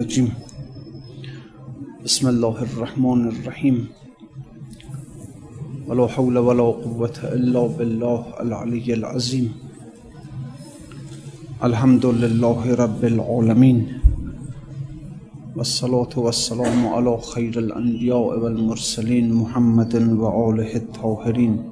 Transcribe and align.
الرجيم. 0.00 0.32
بسم 2.04 2.28
الله 2.28 2.62
الرحمن 2.62 3.28
الرحيم. 3.28 3.88
ولا 5.88 6.06
حول 6.06 6.38
ولا 6.38 6.62
قوة 6.62 7.18
إلا 7.24 7.66
بالله 7.66 8.24
العلي 8.40 8.94
العظيم. 8.94 9.52
الحمد 11.64 12.06
لله 12.06 12.74
رب 12.74 13.04
العالمين. 13.04 13.78
والصلاة 15.56 16.14
والسلام 16.16 16.86
على 16.86 17.18
خير 17.20 17.58
الأنبياء 17.58 18.38
والمرسلين 18.38 19.34
محمد 19.34 19.94
وآله 19.94 20.76
الطاهرين. 20.76 21.71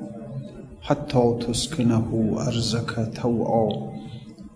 حتى 0.81 1.37
تسكنه 1.47 2.35
أرزك 2.47 3.11
توعا 3.21 3.69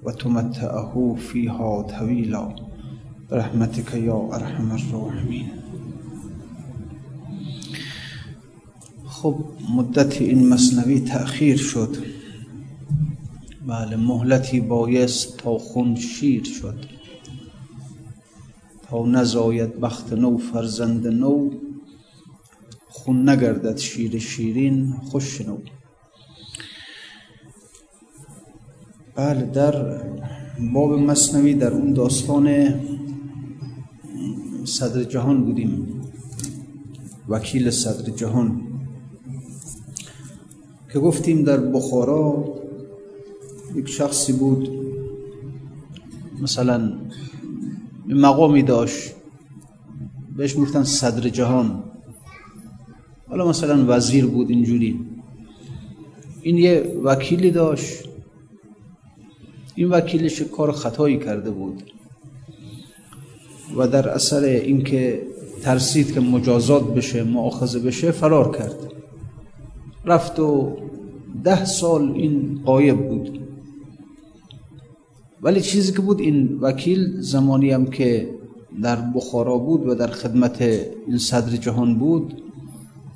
وتمتعه 0.03 1.15
فيها 1.19 1.81
طويلا 1.81 2.55
برحمتك 3.31 3.93
يا 3.93 4.29
أرحم 4.35 4.71
الراحمين 4.71 5.49
خب 9.05 9.35
مدت 9.69 10.21
این 10.21 10.49
مصنوی 10.49 10.99
تأخیر 10.99 11.57
شد. 11.57 11.97
بله 13.67 13.95
مهلتی 13.95 14.59
بایست 14.59 15.37
تا 15.37 15.57
خون 15.57 15.95
شیر 15.95 16.43
شد. 16.43 16.85
تا 18.89 19.05
نزاید 19.05 19.79
بخت 19.79 20.13
نو 20.13 20.37
فرزند 20.37 21.07
نو. 21.07 21.49
خون 22.89 23.29
نگردد 23.29 23.77
شیر 23.77 24.19
شیرین 24.19 24.93
خوش 24.93 25.41
نو. 25.41 25.57
بله 29.15 29.41
در 29.41 30.01
باب 30.73 30.93
مصنوی 30.93 31.53
در 31.53 31.73
اون 31.73 31.93
داستان 31.93 32.73
صدر 34.65 35.03
جهان 35.03 35.45
بودیم. 35.45 36.01
وکیل 37.29 37.69
صدر 37.69 38.11
جهان. 38.11 38.61
که 40.93 40.99
گفتیم 40.99 41.43
در 41.43 41.57
بخارا 41.57 42.53
یک 43.75 43.89
شخصی 43.89 44.33
بود 44.33 44.69
مثلا 46.41 46.93
مقامی 48.07 48.63
داشت 48.63 49.11
بهش 50.37 50.55
می‌گفتن 50.55 50.83
صدر 50.83 51.29
جهان. 51.29 51.83
حالا 53.27 53.49
مثلا 53.49 53.85
وزیر 53.87 54.25
بود 54.25 54.49
اینجوری. 54.49 54.99
این 56.41 56.57
یه 56.57 57.01
وکیلی 57.03 57.51
داشت. 57.51 58.14
این 59.75 59.89
وکیلش 59.89 60.41
کار 60.41 60.71
خطایی 60.71 61.17
کرده 61.17 61.51
بود. 61.51 61.83
و 63.77 63.87
در 63.87 64.09
اثر 64.09 64.43
اینکه 64.43 65.21
ترسید 65.61 66.13
که 66.13 66.19
مجازات 66.19 66.93
بشه 66.93 67.23
معاخذه 67.23 67.79
بشه 67.79 68.11
فرار 68.11 68.57
کرد. 68.57 68.75
رفت 70.05 70.39
و 70.39 70.77
ده 71.43 71.65
سال 71.65 72.11
این 72.11 72.61
قایب 72.65 73.09
بود. 73.09 73.39
ولی 75.41 75.61
چیزی 75.61 75.93
که 75.93 76.01
بود 76.01 76.19
این 76.19 76.57
وکیل 76.61 77.21
زمانی 77.21 77.71
هم 77.71 77.85
که 77.85 78.29
در 78.81 78.95
بخارا 78.95 79.57
بود 79.57 79.87
و 79.87 79.95
در 79.95 80.07
خدمت 80.07 80.61
این 81.07 81.17
صدر 81.17 81.57
جهان 81.57 81.99
بود 81.99 82.41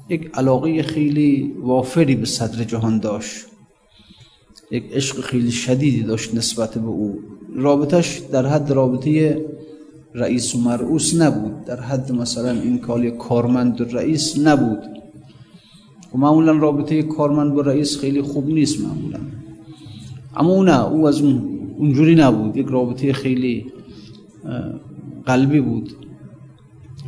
یک 0.10 0.32
علاقه 0.34 0.84
خیلی 0.84 1.56
وافری 1.62 2.16
به 2.16 2.26
صدر 2.26 2.64
جهان 2.64 3.00
داشت. 3.00 3.46
یک 4.72 4.84
عشق 4.92 5.22
خیلی 5.22 5.52
شدیدی 5.52 6.04
داشت 6.04 6.36
نسبت 6.36 6.78
به 6.78 6.88
او. 6.88 7.20
رابطش 7.56 8.22
در 8.32 8.46
حد 8.46 8.72
رابطه 8.72 9.46
رئیس 10.14 10.56
و 10.56 10.58
مرعوس 10.62 11.22
نبود. 11.22 11.66
در 11.66 11.80
حد 11.80 12.12
مثلا 12.12 12.52
این 12.52 12.80
کالی 12.80 13.12
کارمند 13.12 13.82
و 13.82 13.84
رئیس 13.84 14.38
نبود. 14.38 14.80
و 16.14 16.18
معمولا 16.18 16.52
رابطه 16.52 17.04
کارمند 17.04 17.54
با 17.54 17.62
رئیس 17.62 17.98
خیلی 17.98 18.22
خوب 18.22 18.50
نیست 18.50 18.82
معمولا. 18.82 19.20
اما 20.36 20.50
او 20.50 20.64
نه 20.64 20.86
او 20.86 21.08
از 21.08 21.22
اون 21.22 21.60
اونجوری 21.78 22.16
نبود. 22.16 22.58
یک 22.58 22.68
رابطه 22.68 23.14
خیلی 23.14 23.66
قلبی 25.26 25.60
بود 25.60 25.92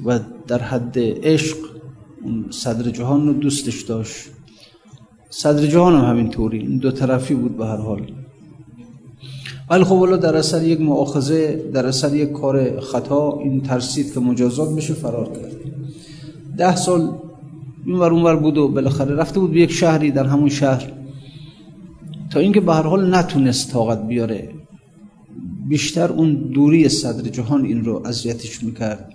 و 0.05 0.19
در 0.47 0.61
حد 0.61 0.95
عشق 0.99 1.57
اون 2.23 2.45
صدر 2.49 2.91
جهان 2.91 3.27
رو 3.27 3.33
دوستش 3.33 3.81
داشت. 3.81 4.29
صدر 5.33 5.67
جهان 5.67 5.95
هم 5.95 6.09
همینطوری 6.09 6.77
دو 6.77 6.91
طرفی 6.91 7.33
بود 7.33 7.57
به 7.57 7.65
هر 7.65 7.77
حال. 7.77 8.01
ولی 9.69 9.83
خب 9.83 9.91
والا 9.91 10.17
در 10.17 10.35
اثر 10.35 10.63
یک 10.63 10.81
مؤاخذه 10.81 11.63
در 11.73 11.85
اثر 11.85 12.15
یک 12.15 12.31
کار 12.31 12.79
خطا 12.79 13.39
این 13.43 13.61
ترسید 13.61 14.13
که 14.13 14.19
مجازات 14.19 14.75
بشه 14.75 14.93
فرار 14.93 15.25
کرد. 15.25 15.51
ده 16.57 16.75
سال 16.75 17.11
این 17.85 17.95
ور 17.95 18.11
اونور 18.11 18.35
بود 18.35 18.57
و 18.57 18.67
بالاخره 18.67 19.15
رفته 19.15 19.39
بود 19.39 19.51
به 19.51 19.59
یک 19.59 19.71
شهری 19.71 20.11
در 20.11 20.25
همون 20.25 20.49
شهر. 20.49 20.91
تا 22.31 22.39
اینکه 22.39 22.61
به 22.61 22.73
هر 22.73 22.83
حال 22.83 23.15
نتونست 23.15 23.71
طاقت 23.71 24.07
بیاره. 24.07 24.49
بیشتر 25.67 26.11
اون 26.11 26.33
دوری 26.33 26.89
صدر 26.89 27.29
جهان 27.29 27.65
این 27.65 27.85
رو 27.85 28.01
اذیتش 28.05 28.63
می‌کرد. 28.63 29.13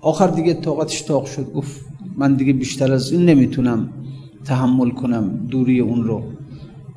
آخر 0.00 0.26
دیگه 0.26 0.54
طاقتش 0.54 1.04
طاق 1.04 1.26
شد. 1.26 1.52
گفت 1.52 1.80
من 2.16 2.34
دیگه 2.34 2.52
بیشتر 2.52 2.92
از 2.92 3.12
این 3.12 3.24
نمی‌تونم. 3.24 3.88
تحمل 4.44 4.90
کنم 4.90 5.46
دوری 5.50 5.80
اون 5.80 6.04
رو. 6.04 6.22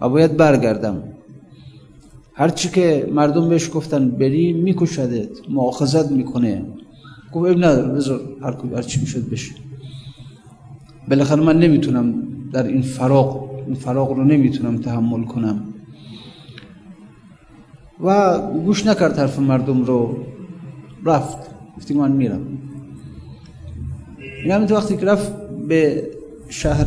و 0.02 0.10
باید 0.10 0.38
برگردم. 0.38 1.04
هرچی 2.34 2.70
که 2.70 3.10
مردم 3.14 3.50
بهش 3.50 3.70
گفتن 3.74 4.10
بری 4.10 4.54
میکشدت 4.54 5.30
معاخذت 5.50 6.12
می‌کنه. 6.12 6.66
گفت 7.34 7.50
اب 7.52 7.58
نداره 7.58 7.94
بذار 7.94 8.22
هر 8.42 8.56
هرچی 8.76 9.00
می‌شد 9.00 9.30
بشه. 9.30 9.52
بالاخره 11.10 11.42
من 11.42 11.60
نمی‌تونم 11.60 12.14
در 12.54 12.68
این 12.68 12.82
فراغ 12.82 13.50
این 13.66 13.76
فراغ 13.76 14.12
رو 14.12 14.24
نمی‌تونم 14.24 14.78
تحمل 14.78 15.24
کنم. 15.24 15.64
و 18.04 18.38
گوش 18.52 18.86
نکرد 18.86 19.20
حرف 19.20 19.40
مردم 19.40 19.84
رو. 19.84 20.18
رفت. 21.06 21.38
گفتی 21.78 21.94
من 21.94 22.12
میرم. 22.12 22.42
این 24.44 24.52
همین 24.52 24.72
وقتی 24.72 24.98
که 24.98 25.06
رفت 25.06 25.32
به 25.68 26.08
شهر 26.50 26.86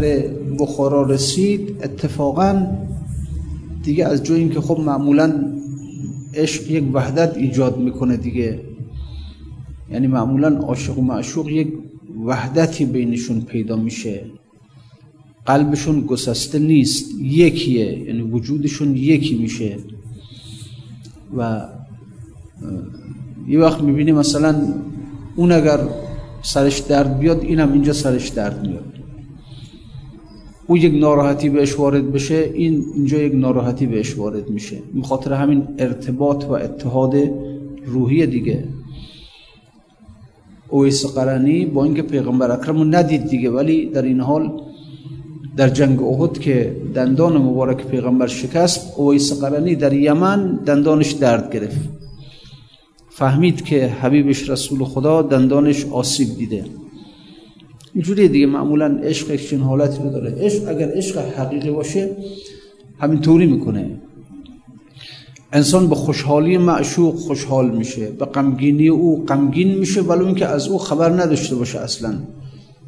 بخارا 0.56 1.02
رسید 1.02 1.76
اتفاقا 1.82 2.66
دیگه 3.82 4.04
از 4.04 4.22
جایی 4.22 4.48
که 4.48 4.60
خب 4.60 4.80
معمولا 4.80 5.52
عشق 6.34 6.70
یک 6.70 6.84
وحدت 6.92 7.36
ایجاد 7.36 7.78
می‌کنه 7.78 8.16
دیگه. 8.16 8.60
یعنی 9.90 10.06
معمولا 10.06 10.48
عاشق 10.48 10.98
و 10.98 11.02
معشوق 11.02 11.48
یک 11.48 11.68
وحدتی 12.24 12.84
بینشون 12.84 13.40
پیدا 13.40 13.76
میشه. 13.76 14.24
قلبشون 15.46 16.00
گسسته 16.00 16.58
نیست 16.58 17.10
یکیه 17.20 17.98
یعنی 17.98 18.22
وجودشون 18.22 18.96
یکی 18.96 19.34
میشه. 19.38 19.76
و 21.36 21.62
یه 23.48 23.58
وقت 23.58 23.80
می‌بینی 23.82 24.12
مثلا 24.12 24.74
اون 25.36 25.52
اگر 25.52 25.88
سرش 26.42 26.78
درد 26.78 27.18
بیاد 27.18 27.40
اینم 27.40 27.72
اینجا 27.72 27.92
سرش 27.92 28.28
درد 28.28 28.66
میاد. 28.66 28.93
او 30.66 30.76
یک 30.76 30.94
ناراحتی 30.94 31.48
بهش 31.48 31.78
وارد 31.78 32.12
بشه 32.12 32.50
این 32.54 32.84
اینجا 32.94 33.18
یک 33.18 33.34
ناراحتی 33.34 33.86
بهش 33.86 34.18
وارد 34.18 34.50
میشه. 34.50 34.78
خاطر 35.02 35.32
همین 35.32 35.68
ارتباط 35.78 36.44
و 36.44 36.52
اتحاد 36.52 37.14
روحی 37.86 38.26
دیگه. 38.26 38.64
اویس 40.68 41.06
قرنی 41.06 41.66
با 41.66 41.84
اینکه 41.84 42.02
پیغمبر 42.02 42.50
اکرم 42.50 42.78
رو 42.78 42.84
ندید 42.84 43.26
دیگه 43.26 43.50
ولی 43.50 43.86
در 43.86 44.02
این 44.02 44.20
حال 44.20 44.52
در 45.56 45.68
جنگ 45.68 46.02
احد 46.02 46.38
که 46.38 46.76
دندان 46.94 47.36
مبارک 47.36 47.86
پیغمبر 47.86 48.26
شکست 48.26 48.94
اویس 48.96 49.40
قرنی 49.40 49.76
در 49.76 49.92
یمن 49.92 50.54
دندانش 50.66 51.12
درد 51.12 51.52
گرفت. 51.54 51.80
فهمید 53.08 53.64
که 53.64 53.86
حبیبش 53.86 54.50
رسول 54.50 54.84
خدا 54.84 55.22
دندانش 55.22 55.86
آسیب 55.86 56.28
دیده. 56.36 56.64
اینجوری 57.94 58.28
دیگه 58.28 58.46
معمولا 58.46 58.98
عشق 59.02 59.30
یک 59.30 59.48
چنین 59.48 59.62
حالتی 59.62 60.02
رو 60.02 60.10
داره. 60.10 60.34
عشق 60.38 60.68
اگر 60.68 60.90
عشق 60.94 61.18
حقیقی 61.18 61.70
باشه 61.70 62.10
همین 62.98 63.20
طوری 63.20 63.46
می‌کنه. 63.46 63.90
انسان 65.52 65.88
به 65.88 65.94
خوشحالی 65.94 66.58
معشوق 66.58 67.14
خوشحال 67.14 67.70
میشه 67.70 68.10
به 68.10 68.24
غمگینی 68.24 68.88
او 68.88 69.24
غمگین 69.24 69.78
میشه 69.78 70.00
ولی 70.00 70.24
اینکه 70.24 70.46
از 70.46 70.68
او 70.68 70.78
خبر 70.78 71.10
نداشته 71.10 71.56
باشه 71.56 71.78
اصلا. 71.78 72.14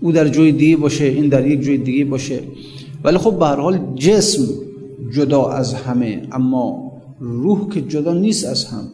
او 0.00 0.12
در 0.12 0.28
جای 0.28 0.52
دیگه 0.52 0.76
باشه 0.76 1.04
این 1.04 1.28
در 1.28 1.46
یک 1.46 1.64
جای 1.64 1.76
دیگه 1.78 2.04
باشه. 2.04 2.40
ولی 3.04 3.18
خب 3.18 3.38
به 3.38 3.46
هر 3.46 3.56
حال 3.56 3.94
جسم 3.94 4.42
جدا 5.14 5.48
از 5.48 5.74
همه 5.74 6.22
اما 6.32 6.92
روح 7.20 7.68
که 7.68 7.82
جدا 7.82 8.14
نیست 8.14 8.46
از 8.46 8.64
هم. 8.64 8.88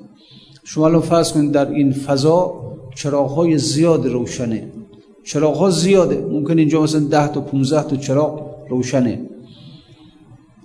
شما 0.65 0.87
الان 0.87 1.00
فرض 1.00 1.32
کنید 1.32 1.53
در 1.53 1.70
این 1.70 1.93
فضا 1.93 2.55
چراغ 2.94 3.56
زیاد 3.56 4.06
روشنه. 4.06 4.73
چراغ 5.25 5.57
ها 5.57 5.71
زیاده. 5.71 6.27
ممکن 6.31 6.59
اینجا 6.59 6.83
مثلا 6.83 7.01
ده 7.01 7.29
تا 7.29 7.41
15 7.41 7.89
تا 7.89 7.97
چراغ 7.97 8.41
روشنه. 8.69 9.21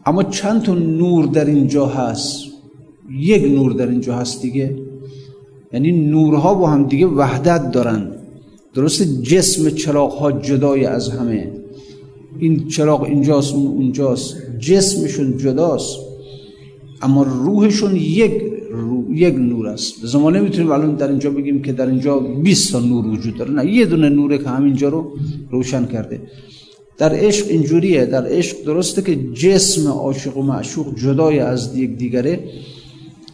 اما 0.05 0.23
چند 0.23 0.61
تا 0.61 0.73
نور 0.75 1.25
در 1.25 1.45
اینجا 1.45 1.85
هست؟ 1.85 2.43
یک 3.19 3.43
نور 3.43 3.73
در 3.73 3.87
اینجا 3.87 4.15
هست 4.15 4.41
دیگه. 4.41 4.75
یعنی 5.73 5.91
نورها 5.91 6.53
با 6.53 6.67
هم 6.67 6.87
دیگه 6.87 7.07
وحدت 7.07 7.71
دارن. 7.71 8.11
درست 8.73 9.23
جسم 9.23 9.69
چراغ 9.69 10.13
ها 10.13 10.31
جدای 10.31 10.85
از 10.85 11.09
همه. 11.09 11.51
این 12.39 12.67
چراغ 12.67 13.03
اینجاست 13.03 13.53
اون 13.53 13.67
اونجاست. 13.67 14.35
جسمشون 14.59 15.37
جداست. 15.37 15.99
اما 17.01 17.23
روحشون 17.23 17.95
یک 17.95 18.56
یک 19.17 19.35
نور 19.35 19.67
است. 19.67 20.01
به 20.01 20.07
زمان 20.07 20.35
نمی‌تونیم 20.37 20.71
الان 20.71 20.95
در 20.95 21.07
اینجا 21.07 21.29
بگیم 21.29 21.61
که 21.61 21.71
در 21.71 21.87
اینجا 21.87 22.19
20 22.19 22.71
تا 22.71 22.79
نور 22.79 23.07
وجود 23.07 23.37
داره. 23.37 23.51
نه 23.51 23.73
یه 23.73 23.85
دونه 23.85 24.09
نوره 24.09 24.37
که 24.37 24.49
همینجا 24.49 24.89
رو 24.89 25.17
روشن 25.51 25.85
کرده. 25.85 26.21
در 26.97 27.13
عشق 27.13 27.45
اینجوریه. 27.49 28.05
در 28.05 28.25
عشق 28.27 28.63
درسته 28.65 29.01
که 29.01 29.15
جسم 29.33 29.87
عاشق 29.87 30.37
و 30.37 30.41
معشوق 30.41 30.95
جدای 30.95 31.39
از 31.39 31.77
یک 31.77 31.97
دیگره 31.97 32.43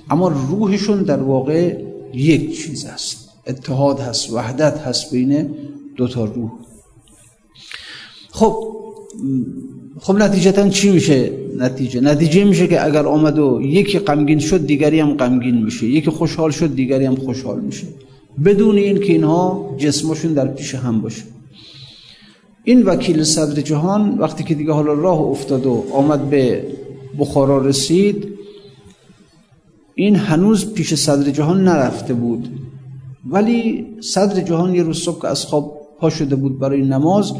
اما 0.09 0.27
روحشون 0.50 1.03
در 1.03 1.19
واقع 1.19 1.77
یک 2.13 2.57
چیز 2.62 2.85
است. 2.85 3.30
اتحاد 3.47 4.00
هست 4.00 4.33
وحدت 4.33 4.77
هست 4.77 5.12
بین 5.12 5.50
دو 5.95 6.07
تا 6.07 6.25
روح. 6.25 6.51
خب 8.31 8.74
خب 10.00 10.16
نتیجتا 10.16 10.69
چی 10.69 10.90
میشه؟ 10.90 11.31
نتیجه. 11.57 12.01
نتیجه 12.01 12.44
میشه 12.44 12.68
که 12.68 12.86
اگر 12.86 13.06
آمد 13.06 13.40
و 13.40 13.62
یکی 13.62 14.00
غمگین 14.00 14.40
شد 14.40 14.66
دیگری 14.66 15.00
هم 15.00 15.13
غمگین 15.13 15.63
میشه. 15.63 15.86
یکی 15.86 16.10
خوشحال 16.10 16.51
شد 16.51 16.75
دیگری 16.75 17.06
هم 17.06 17.16
خوشحال 17.16 17.60
میشه. 17.60 17.88
بدون 18.45 18.78
این 18.78 19.00
که 19.00 19.13
اینها 19.13 19.75
جسمشون 19.78 20.34
در 20.34 20.48
پیش 20.48 20.75
هم 20.75 21.01
باشه. 21.01 21.24
این 22.63 22.84
وکیل 22.84 23.24
صدر 23.24 23.62
جهان 23.62 24.18
وقتی 24.18 24.44
که 24.44 24.56
دیگه 24.56 24.72
حالا 24.72 24.94
راه 24.94 25.19
افتاد 25.19 25.66
و 25.66 25.84
آمد 25.94 26.30
به 26.30 26.63
بخارا 27.19 27.66
رسید 27.66 28.28
این 29.95 30.16
هنوز 30.16 30.74
پیش 30.74 30.94
صدر 30.94 31.31
جهان 31.31 31.63
نرفته 31.63 32.13
بود. 32.13 32.50
ولی 33.30 33.86
صدر 34.01 34.42
جهان 34.42 34.75
یه 34.75 34.84
روز 34.84 34.98
صبح 34.98 35.22
که 35.22 35.28
از 35.28 35.45
خواب 35.45 35.81
پا 36.00 36.10
شده 36.10 36.36
بود 36.36 36.60
برای 36.60 36.81
نماز 36.81 37.34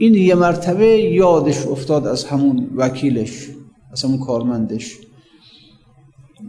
این 0.00 0.14
یه 0.14 0.34
مرتبه 0.34 0.86
یادش 0.86 1.66
افتاد 1.66 2.06
از 2.06 2.24
همون 2.24 2.70
وکیلش 2.76 3.48
از 3.92 4.04
همون 4.04 4.18
کارمندش. 4.18 4.98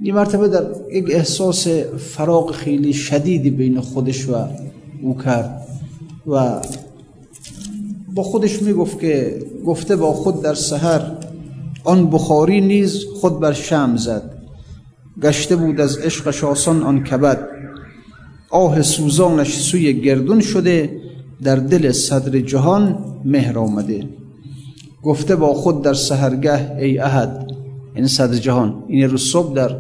یه 0.01 0.13
مرتبه 0.13 0.48
در 0.48 0.65
یک 0.92 1.06
احساس 1.09 1.68
فراغ 1.98 2.51
خیلی 2.51 2.94
شدیدی 2.94 3.50
بین 3.50 3.80
خودش 3.80 4.30
و 4.30 4.36
او 5.01 5.18
کرد 5.18 5.68
و 6.27 6.62
با 8.15 8.24
خودش 8.24 8.62
می‌گفت 8.62 9.00
که 9.00 9.39
گفته 9.65 9.95
با 9.95 10.13
خود 10.13 10.42
در 10.42 10.53
سحر 10.53 11.12
آن 11.83 12.09
بخاری 12.09 12.62
نیز 12.62 13.06
خود 13.06 13.39
بر 13.39 13.53
شم 13.53 13.95
زد. 13.95 14.38
گشته 15.21 15.56
بود 15.56 15.81
از 15.81 15.98
عشق 15.98 16.31
شاسان 16.31 16.83
آن 16.83 17.03
کبد. 17.03 17.48
آه 18.50 18.81
سوزانش 18.81 19.57
سوی 19.57 20.01
گردون 20.01 20.42
شده 20.42 21.01
در 21.43 21.55
دل 21.55 21.91
صدر 21.91 22.39
جهان 22.39 22.97
مهر 23.25 23.59
آمده. 23.59 24.03
گفته 25.03 25.35
با 25.35 25.53
خود 25.53 25.81
در 25.81 25.93
سهرگه 25.93 26.77
ای 26.77 26.97
احد 26.97 27.51
این 27.95 28.07
صدر 28.07 28.38
جهان 28.38 28.73
این 28.88 29.09
روز 29.09 29.21
صبح 29.21 29.53
در 29.53 29.75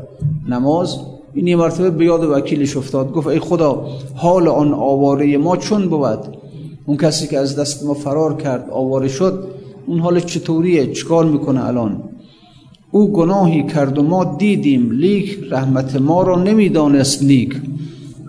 نماز 0.49 0.97
این 1.33 1.47
یه 1.47 1.55
مرتبه 1.55 1.89
به 1.89 2.05
یاد 2.05 2.23
وکیلش 2.23 2.77
افتاد 2.77 3.11
گفت 3.11 3.27
ای 3.27 3.39
خدا 3.39 3.85
حال 4.15 4.47
آن 4.47 4.73
آواره 4.73 5.37
ما 5.37 5.57
چون 5.57 5.89
بود؟ 5.89 6.37
اون 6.85 6.97
کسی 6.97 7.27
که 7.27 7.37
از 7.37 7.55
دست 7.55 7.85
ما 7.85 7.93
فرار 7.93 8.37
کرد 8.37 8.69
آواره 8.71 9.07
شد 9.07 9.47
اون 9.87 9.99
حال 9.99 10.19
چطوریه؟ 10.19 10.87
چکار 10.87 11.25
می‌کنه 11.25 11.65
الان؟ 11.65 12.03
او 12.91 13.11
گناهی 13.11 13.63
کرد 13.63 13.97
و 13.97 14.03
ما 14.03 14.35
دیدیم 14.39 14.91
لیک 14.91 15.39
رحمت 15.51 15.95
ما 15.95 16.21
را 16.23 16.43
نمی‌دانست 16.43 17.23
نیک. 17.23 17.61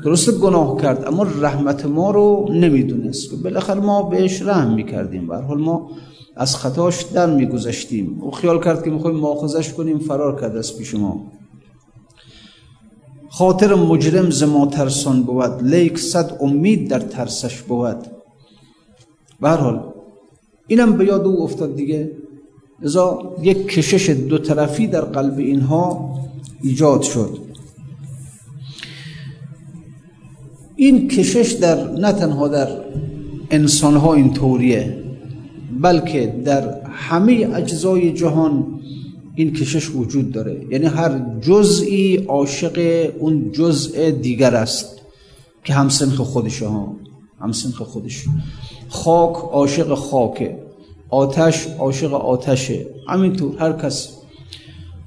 درست 0.04 0.38
گناه 0.38 0.81
کرد 0.82 1.04
اما 1.06 1.22
رحمت 1.22 1.87
ما 1.87 2.10
رو 2.10 2.49
نمی‌دونست. 2.52 3.43
بالاخره 3.43 3.81
ما 3.81 4.02
بهش 4.02 4.43
رحم 4.43 4.75
می‌کردیم. 4.75 5.26
به 5.26 5.37
حال 5.37 5.58
ما 5.58 5.90
از 6.37 6.56
خطاش 6.56 7.02
در 7.02 7.34
میگذشتیم. 7.34 8.19
او 8.20 8.31
خیال 8.31 8.64
کرد 8.64 8.84
که 8.84 8.90
می‌خوایم 8.90 9.16
مؤاخذش 9.16 9.72
کنیم 9.72 9.99
فرار 9.99 10.40
کرد 10.40 10.56
از 10.56 10.78
پیش 10.78 10.94
ما. 10.94 11.26
خاطر 13.31 13.75
مجرم 13.75 14.31
ز 14.31 14.43
ما 14.43 14.66
ترسان 14.66 15.22
بود. 15.22 15.62
لیک 15.62 15.99
صد 15.99 16.38
امید 16.40 16.90
در 16.90 16.98
ترسش 17.00 17.62
بود. 17.62 17.96
به 19.40 19.50
حال 19.50 19.82
اینم 20.66 20.93
به 20.93 21.05
یاد 21.05 21.26
او 21.26 21.43
افتاد 21.43 21.76
دیگه. 21.76 22.10
ازا 22.82 23.34
یک 23.43 23.66
کشش 23.66 24.10
دو 24.10 24.38
طرفی 24.38 24.87
در 24.87 25.00
قلب 25.00 25.38
اینها 25.38 26.14
ایجاد 26.62 27.02
شد. 27.02 27.51
این 30.82 31.08
کشش 31.08 31.52
در 31.52 31.90
نه 31.90 32.12
تنها 32.12 32.49
در 32.49 32.69
انسان 33.50 33.96
ها 33.96 34.14
این 34.14 34.32
طوریه 34.32 35.02
بلکه 35.81 36.34
در 36.44 36.81
همه 36.84 37.49
اجزای 37.55 38.12
جهان 38.12 38.81
این 39.34 39.52
کشش 39.52 39.90
وجود 39.90 40.32
داره. 40.32 40.67
یعنی 40.70 40.87
هر 40.87 41.20
جزئی 41.40 42.17
عاشق 42.17 43.08
اون 43.19 43.52
جزء 43.52 44.11
دیگر 44.11 44.55
است 44.55 45.00
که 45.64 45.75
همسنخ 45.75 46.20
خودش 46.20 46.62
ها. 46.62 46.96
همسنخ 47.40 47.82
خودش. 47.82 48.25
خاک 48.88 49.37
عاشق 49.37 49.94
خاکه. 49.94 50.58
آتش 51.11 51.67
عاشق 51.79 52.14
آتشه. 52.14 52.87
همینطور 53.08 53.56
هر 53.58 53.73
کس. 53.73 54.08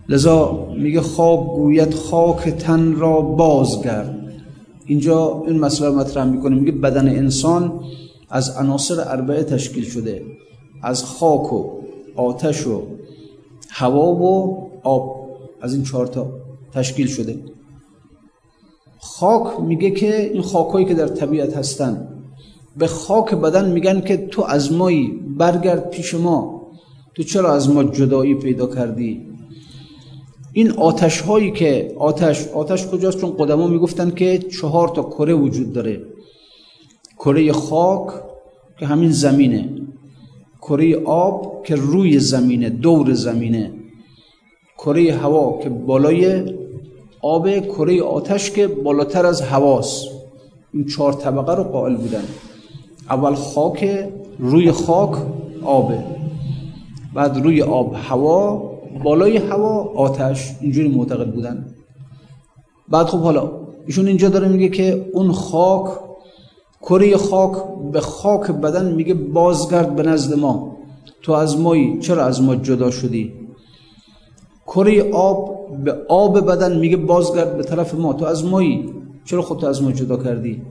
لذا 0.09 0.67
میگه 0.77 1.01
خاک 1.01 1.39
گوید 1.55 1.93
خاک 1.93 2.49
تن 2.49 2.95
را 2.95 3.21
بازگرد. 3.21 4.14
اینجا 4.85 5.43
این 5.47 5.59
مسئله 5.59 5.89
مطرح 5.89 6.25
می‌کنه 6.25 6.55
میگه 6.55 6.71
بدن 6.71 7.09
انسان 7.09 7.79
از 8.29 8.57
عناصر 8.57 8.99
اربعه 8.99 9.43
تشکیل 9.43 9.83
شده. 9.83 10.21
از 10.83 11.03
خاک 11.03 11.53
و 11.53 11.71
آتش 12.15 12.67
و 12.67 12.81
هوا 13.69 14.13
و 14.15 14.57
آب. 14.83 15.25
از 15.61 15.73
این 15.73 15.83
چهارتا 15.83 16.27
تشکیل 16.73 17.07
شده. 17.07 17.39
خاک 18.99 19.59
میگه 19.59 19.91
که 19.91 20.31
این 20.33 20.41
خاکایی 20.41 20.85
که 20.85 20.93
در 20.93 21.07
طبیعت 21.07 21.57
هستن. 21.57 22.07
به 22.77 22.87
خاک 22.87 23.35
بدن 23.35 23.71
میگن 23.71 24.01
که 24.01 24.17
تو 24.17 24.43
از 24.43 24.73
مایی 24.73 25.19
برگرد 25.37 25.89
پیش 25.89 26.13
ما. 26.13 26.61
تو 27.15 27.23
چرا 27.23 27.53
از 27.53 27.69
ما 27.69 27.83
جدایی 27.83 28.35
پیدا 28.35 28.67
کردی؟ 28.67 29.34
این 30.57 30.71
آتش 30.71 31.21
هایی 31.21 31.51
که 31.51 31.95
آتش 31.99 32.47
آتش 32.47 32.87
کجاست؟ 32.87 33.21
چون 33.21 33.35
قدما 33.39 33.67
می‌گفتن 33.67 34.09
که 34.11 34.37
چهار 34.37 34.87
تا 34.87 35.03
کره 35.03 35.33
وجود 35.33 35.73
داره. 35.73 36.01
کره 37.19 37.51
خاک 37.51 38.07
که 38.79 38.85
همین 38.85 39.11
زمینه. 39.11 39.69
کره 40.61 40.95
آب 41.05 41.63
که 41.65 41.75
روی 41.75 42.19
زمینه 42.19 42.69
دور 42.69 43.13
زمینه. 43.13 43.71
کره 44.77 45.13
هوا 45.13 45.59
که 45.63 45.69
بالای 45.69 46.53
آب 47.21 47.59
کره 47.59 48.03
آتش 48.03 48.51
که 48.51 48.67
بالاتر 48.67 49.25
از 49.25 49.41
هواست. 49.41 50.07
این 50.73 50.85
چهار 50.85 51.13
طبقه 51.13 51.55
رو 51.55 51.63
قائل 51.63 51.95
بودن. 51.95 52.23
اول 53.09 53.35
خاک 53.35 54.09
روی 54.39 54.71
خاک 54.71 55.15
آبه 55.63 56.03
بعد 57.13 57.37
روی 57.43 57.61
آب 57.61 57.93
هوا. 57.95 58.74
بالای 59.03 59.37
هوا 59.37 59.91
آتش 59.95 60.55
اینجوری 60.61 60.87
معتقد 60.87 61.31
بودن. 61.31 61.65
بعد 62.89 63.05
خب 63.05 63.19
حالا 63.19 63.51
ایشون 63.85 64.07
اینجا 64.07 64.29
داره 64.29 64.47
میگه 64.47 64.69
که 64.69 65.09
اون 65.13 65.31
خاک 65.31 65.87
کره 66.81 67.17
خاک 67.17 67.51
به 67.91 67.99
خاک 67.99 68.51
بدن 68.51 68.93
میگه 68.93 69.13
بازگرد 69.13 69.95
به 69.95 70.03
نزد 70.03 70.39
ما. 70.39 70.77
تو 71.21 71.31
از 71.31 71.59
مایی 71.59 71.99
چرا 71.99 72.25
از 72.25 72.41
ما 72.41 72.55
جدا 72.55 72.91
شدی؟ 72.91 73.33
کره 74.67 75.11
آب 75.11 75.67
به 75.83 75.95
آب 76.09 76.39
بدن 76.51 76.79
میگه 76.79 76.97
بازگرد 76.97 77.57
به 77.57 77.63
طرف 77.63 77.93
ما. 77.93 78.13
تو 78.13 78.25
از 78.25 78.45
مایی 78.45 78.93
چرا 79.25 79.41
خود 79.41 79.59
تو 79.59 79.67
از 79.67 79.83
ما 79.83 79.91
جدا 79.91 80.17
کردی؟ 80.17 80.61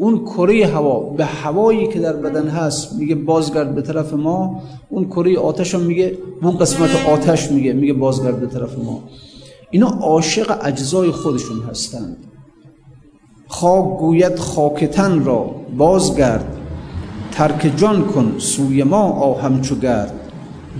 اون 0.00 0.18
کره 0.24 0.66
هوا 0.66 1.00
به 1.00 1.24
هوایی 1.24 1.86
که 1.86 1.98
در 2.00 2.12
بدن 2.12 2.48
هست 2.48 2.92
میگه 2.92 3.14
بازگرد 3.14 3.74
به 3.74 3.82
طرف 3.82 4.12
ما 4.12 4.62
اون 4.88 5.04
کره 5.04 5.38
آتش 5.38 5.74
هم 5.74 5.80
میگه 5.80 6.18
اون 6.42 6.58
قسمت 6.58 6.90
آتش 7.08 7.50
میگه 7.50 7.72
میگه 7.72 7.92
بازگرد 7.92 8.40
به 8.40 8.46
طرف 8.46 8.78
ما. 8.78 9.02
اینا 9.70 9.86
عاشق 9.86 10.58
اجزای 10.62 11.10
خودشون 11.10 11.62
هستند. 11.70 12.16
خاک 13.48 13.98
گوید 13.98 14.36
خاکتن 14.38 15.24
را 15.24 15.50
بازگرد 15.78 16.56
ترک 17.32 17.72
جان 17.76 18.04
کن 18.04 18.34
سوی 18.38 18.82
ما 18.82 19.02
آهم 19.02 19.60
چو 19.60 19.74
گرد. 19.74 20.12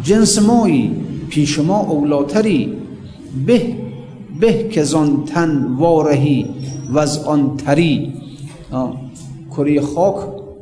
جنس 0.02 0.42
مایی 0.42 0.96
پیش 1.30 1.58
ما 1.58 1.80
اولاتری 1.80 2.72
به 3.46 3.76
به 4.40 4.68
که 4.68 4.82
زان 4.82 5.24
تن 5.24 5.76
وارهی 5.78 6.46
و 6.90 6.98
از 6.98 7.24
آن 7.24 7.56
تری. 7.56 8.20
کره 9.50 9.80
خاک 9.80 10.16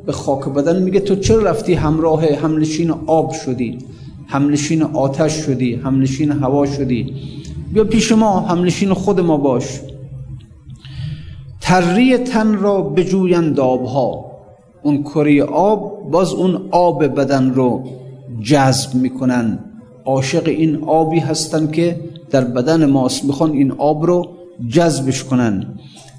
به 0.05 0.11
خاک 0.11 0.45
بدن 0.45 0.81
میگه 0.81 0.99
تو 0.99 1.15
چرا 1.15 1.43
رفتی 1.43 1.73
همراه 1.73 2.25
همنشین 2.25 2.91
آب 3.05 3.31
شدی؟ 3.31 3.77
همنشین 4.27 4.83
آتش 4.83 5.31
شدی 5.31 5.75
همنشین 5.75 6.31
هوا 6.31 6.65
شدی؟ 6.65 7.13
بیا 7.73 7.83
پیش 7.83 8.11
ما 8.11 8.39
همنشین 8.39 8.93
خود 8.93 9.19
ما 9.19 9.37
باش. 9.37 9.81
تری 11.61 12.17
تن 12.17 12.53
را 12.53 12.81
بجویند 12.81 13.59
آبها. 13.59 14.25
اون 14.83 15.03
کره 15.03 15.43
آب 15.43 16.09
باز 16.11 16.33
اون 16.33 16.61
آب 16.71 17.05
بدن 17.05 17.53
رو 17.53 17.83
جذب 18.41 18.95
می‌کنن. 18.95 19.59
عاشق 20.05 20.47
این 20.47 20.83
آبی 20.83 21.19
هستن 21.19 21.71
که 21.71 21.99
در 22.29 22.43
بدن 22.43 22.85
ماست. 22.85 23.25
می‌خوان 23.25 23.51
این 23.51 23.71
آب 23.71 24.05
رو 24.05 24.27
جذبش 24.69 25.23
کنن. 25.23 25.65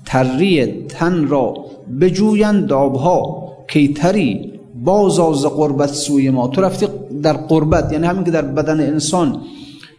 تری 0.06 0.66
تن 0.88 1.28
را 1.28 1.54
بجویند 2.00 2.72
آبها 2.72 3.50
کی 3.68 3.88
تری 3.88 4.60
باز 4.84 5.18
از 5.18 5.44
قربت 5.44 5.92
سوی 5.92 6.30
ما. 6.30 6.48
تو 6.48 6.60
رفتی 6.60 6.86
در 7.22 7.32
قربت 7.32 7.92
یعنی 7.92 8.06
همین 8.06 8.24
که 8.24 8.30
در 8.30 8.42
بدن 8.42 8.80
انسان 8.80 9.40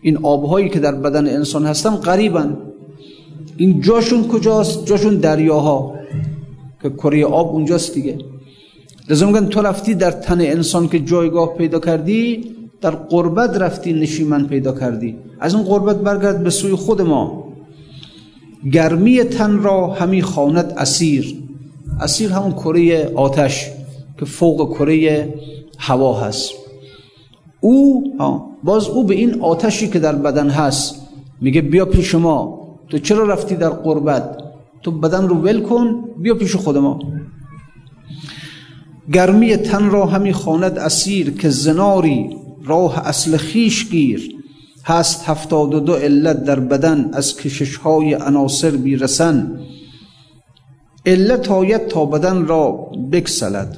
این 0.01 0.17
آبهایی 0.17 0.69
که 0.69 0.79
در 0.79 0.95
بدن 0.95 1.27
انسان 1.27 1.65
هستن 1.65 1.95
قریبن 1.95 2.57
این 3.57 3.81
جاشون 3.81 4.27
کجاست؟ 4.27 4.85
جاشون 4.85 5.15
دریاها 5.15 5.93
که 6.81 6.89
کره 6.89 7.25
آب 7.25 7.55
اونجاست 7.55 7.93
دیگه. 7.93 8.17
لذا 9.09 9.27
میگن 9.27 9.45
تو 9.45 9.61
رفتی 9.61 9.95
در 9.95 10.11
تن 10.11 10.41
انسان 10.41 10.87
که 10.87 10.99
جایگاه 10.99 11.53
پیدا 11.57 11.79
کردی 11.79 12.45
در 12.81 12.91
قربت 12.91 13.57
رفتی 13.57 13.93
نشیمن 13.93 14.47
پیدا 14.47 14.71
کردی. 14.71 15.15
از 15.39 15.55
اون 15.55 15.63
قربت 15.63 15.95
برگرد 15.95 16.43
به 16.43 16.49
سوی 16.49 16.75
خود 16.75 17.01
ما. 17.01 17.43
گرمی 18.71 19.23
تن 19.23 19.57
را 19.59 19.87
همی 19.87 20.21
خواند 20.21 20.73
اسیر. 20.77 21.35
اسیر 21.99 22.31
همون 22.31 22.51
کره 22.51 23.11
آتش 23.15 23.71
که 24.19 24.25
فوق 24.25 24.77
کره 24.77 25.33
هوا 25.77 26.19
هست. 26.19 26.51
او 27.59 28.03
باز 28.63 28.87
او 28.87 29.03
به 29.03 29.15
این 29.15 29.41
آتشی 29.41 29.87
که 29.87 29.99
در 29.99 30.15
بدن 30.15 30.49
هست 30.49 30.95
میگه 31.41 31.61
بیا 31.61 31.85
پیش 31.85 32.15
ما 32.15 32.61
تو 32.89 32.97
چرا 32.97 33.23
رفتی 33.25 33.55
در 33.55 33.69
قربت؟ 33.69 34.37
تو 34.81 34.91
بدن 34.91 35.27
رو 35.27 35.35
ول 35.35 35.61
کن 35.61 36.03
بیا 36.17 36.35
پیش 36.35 36.55
خود 36.55 36.77
ما. 36.77 36.99
گرمی 39.13 39.57
تن 39.57 39.89
را 39.89 40.05
همی 40.05 40.33
خواند 40.33 40.77
اسیر 40.77 41.31
که 41.37 41.49
زناری 41.49 42.37
راه 42.65 43.07
اصل 43.07 43.37
خیش 43.37 43.89
گیر. 43.89 44.35
هست 44.85 45.29
هفتاد 45.29 45.73
و 45.73 45.79
دو 45.79 45.93
علت 45.93 46.43
در 46.43 46.59
بدن 46.59 47.09
از 47.13 47.37
کشش 47.37 47.75
های 47.75 48.13
عناصر 48.13 48.71
بیرسن. 48.71 49.59
علت 51.05 51.51
آید 51.51 51.87
تا 51.87 52.05
بدن 52.05 52.45
را 52.47 52.71
بکسلد 53.11 53.77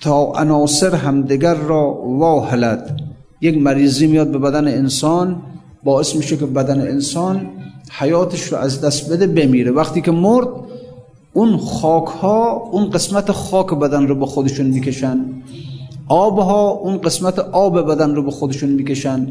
تا 0.00 0.32
عناصر 0.32 0.94
همدگر 0.94 1.54
را 1.54 1.94
واهلد 2.04 3.00
یک 3.40 3.58
مریضی 3.58 4.06
میاد 4.06 4.30
به 4.30 4.38
بدن 4.38 4.68
انسان 4.68 5.42
باعث 5.84 6.16
میشه 6.16 6.36
که 6.36 6.46
بدن 6.46 6.80
انسان 6.80 7.46
حیاتش 7.90 8.42
رو 8.42 8.58
از 8.58 8.80
دست 8.80 9.12
بده 9.12 9.26
بمیره. 9.26 9.70
وقتی 9.70 10.00
که 10.00 10.10
مرد 10.10 10.48
اون 11.32 11.56
خاک 11.56 12.06
ها 12.06 12.68
اون 12.72 12.90
قسمت 12.90 13.32
خاک 13.32 13.74
بدن 13.74 14.06
رو 14.06 14.14
به 14.14 14.26
خودشون 14.26 14.66
می‌کشن. 14.66 15.20
آب 16.08 16.38
ها 16.38 16.68
اون 16.68 16.98
قسمت 16.98 17.38
آب 17.38 17.80
بدن 17.90 18.14
رو 18.14 18.22
به 18.22 18.30
خودشون 18.30 18.70
می‌کشن. 18.70 19.26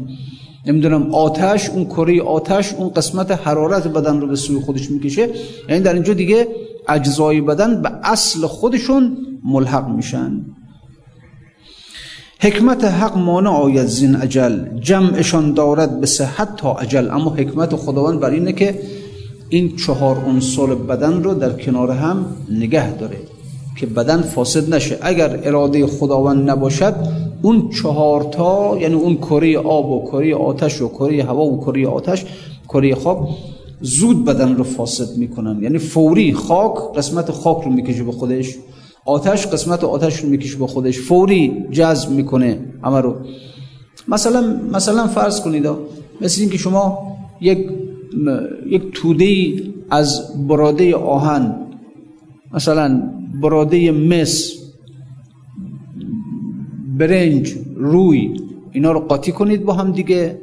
نمی‌دونم 0.66 1.14
آتش 1.14 1.70
اون 1.70 1.84
کره 1.84 2.22
آتش 2.22 2.74
اون 2.74 2.88
قسمت 2.88 3.30
حرارت 3.30 3.86
بدن 3.86 4.20
رو 4.20 4.26
به 4.26 4.36
سوی 4.36 4.60
خودش 4.60 4.90
می‌کشه. 4.90 5.28
یعنی 5.68 5.80
در 5.82 5.94
اینجا 5.94 6.14
دیگه 6.14 6.48
اجزای 6.88 7.40
بدن 7.40 7.82
به 7.82 7.90
اصل 8.02 8.46
خودشون 8.46 9.16
ملحق 9.44 9.88
میشن. 9.88 10.44
حکمت 12.40 12.84
حق 12.84 13.18
مانع 13.18 13.50
آید 13.50 13.86
زین 13.86 14.16
اجل. 14.16 14.78
جمعشان 14.80 15.52
دارد 15.52 16.00
به 16.00 16.06
صحت 16.06 16.56
تا 16.56 16.74
اجل. 16.74 17.10
اما 17.10 17.30
حکمت 17.30 17.76
خداوند 17.76 18.20
بر 18.20 18.30
اینه 18.30 18.52
که 18.52 18.80
این 19.48 19.76
چهار 19.76 20.16
عنصر 20.16 20.66
بدن 20.66 21.22
رو 21.22 21.34
در 21.34 21.52
کنار 21.52 21.90
هم 21.90 22.26
نگه 22.50 22.92
داره 22.92 23.16
که 23.76 23.86
بدن 23.86 24.22
فاسد 24.22 24.74
نشه. 24.74 24.98
اگر 25.02 25.40
اراده 25.44 25.86
خداوند 25.86 26.50
نباشد 26.50 26.94
اون 27.42 27.70
چهار 27.82 28.22
تا 28.22 28.78
یعنی 28.80 28.94
اون 28.94 29.16
کره 29.16 29.58
آب 29.58 29.90
و 29.90 30.10
کره 30.10 30.34
آتش 30.34 30.82
و 30.82 30.88
کره 30.88 31.24
هوا 31.24 31.44
و 31.44 31.60
کره 31.60 31.88
آتش 31.88 32.24
کره 32.68 32.94
خاک 32.94 33.18
زود 33.80 34.24
بدن 34.24 34.56
رو 34.56 34.64
فاسد 34.64 35.16
می‌کنن. 35.16 35.62
یعنی 35.62 35.78
فوری 35.78 36.32
خاک 36.32 36.96
قسمت 36.96 37.30
خاک 37.30 37.64
رو 37.64 37.70
می‌کشه 37.70 38.04
به 38.04 38.12
خودش. 38.12 38.54
آتش 39.04 39.46
قسمت 39.46 39.84
آتش 39.84 40.16
رو 40.16 40.28
می‌کشه 40.28 40.58
به 40.58 40.66
خودش. 40.66 40.98
فوری 40.98 41.64
جذب 41.70 42.10
می‌کنه 42.10 42.58
همه 42.84 43.00
رو. 43.00 43.16
مثلا 44.08 44.60
مثلا 44.72 45.06
فرض 45.06 45.40
کنید 45.40 45.66
مثل 46.20 46.40
اینکه 46.40 46.58
شما 46.58 47.16
یک 47.40 47.68
یک 48.66 48.82
توده 48.94 49.52
از 49.90 50.22
براده 50.48 50.96
آهن 50.96 51.54
مثلا 52.54 53.02
براده 53.42 53.92
مس 53.92 54.52
برنج 56.98 57.54
روی 57.76 58.40
اینا 58.72 58.92
رو 58.92 59.00
قاطی 59.00 59.32
کنید 59.32 59.64
با 59.64 59.72
هم 59.72 59.92
دیگه. 59.92 60.38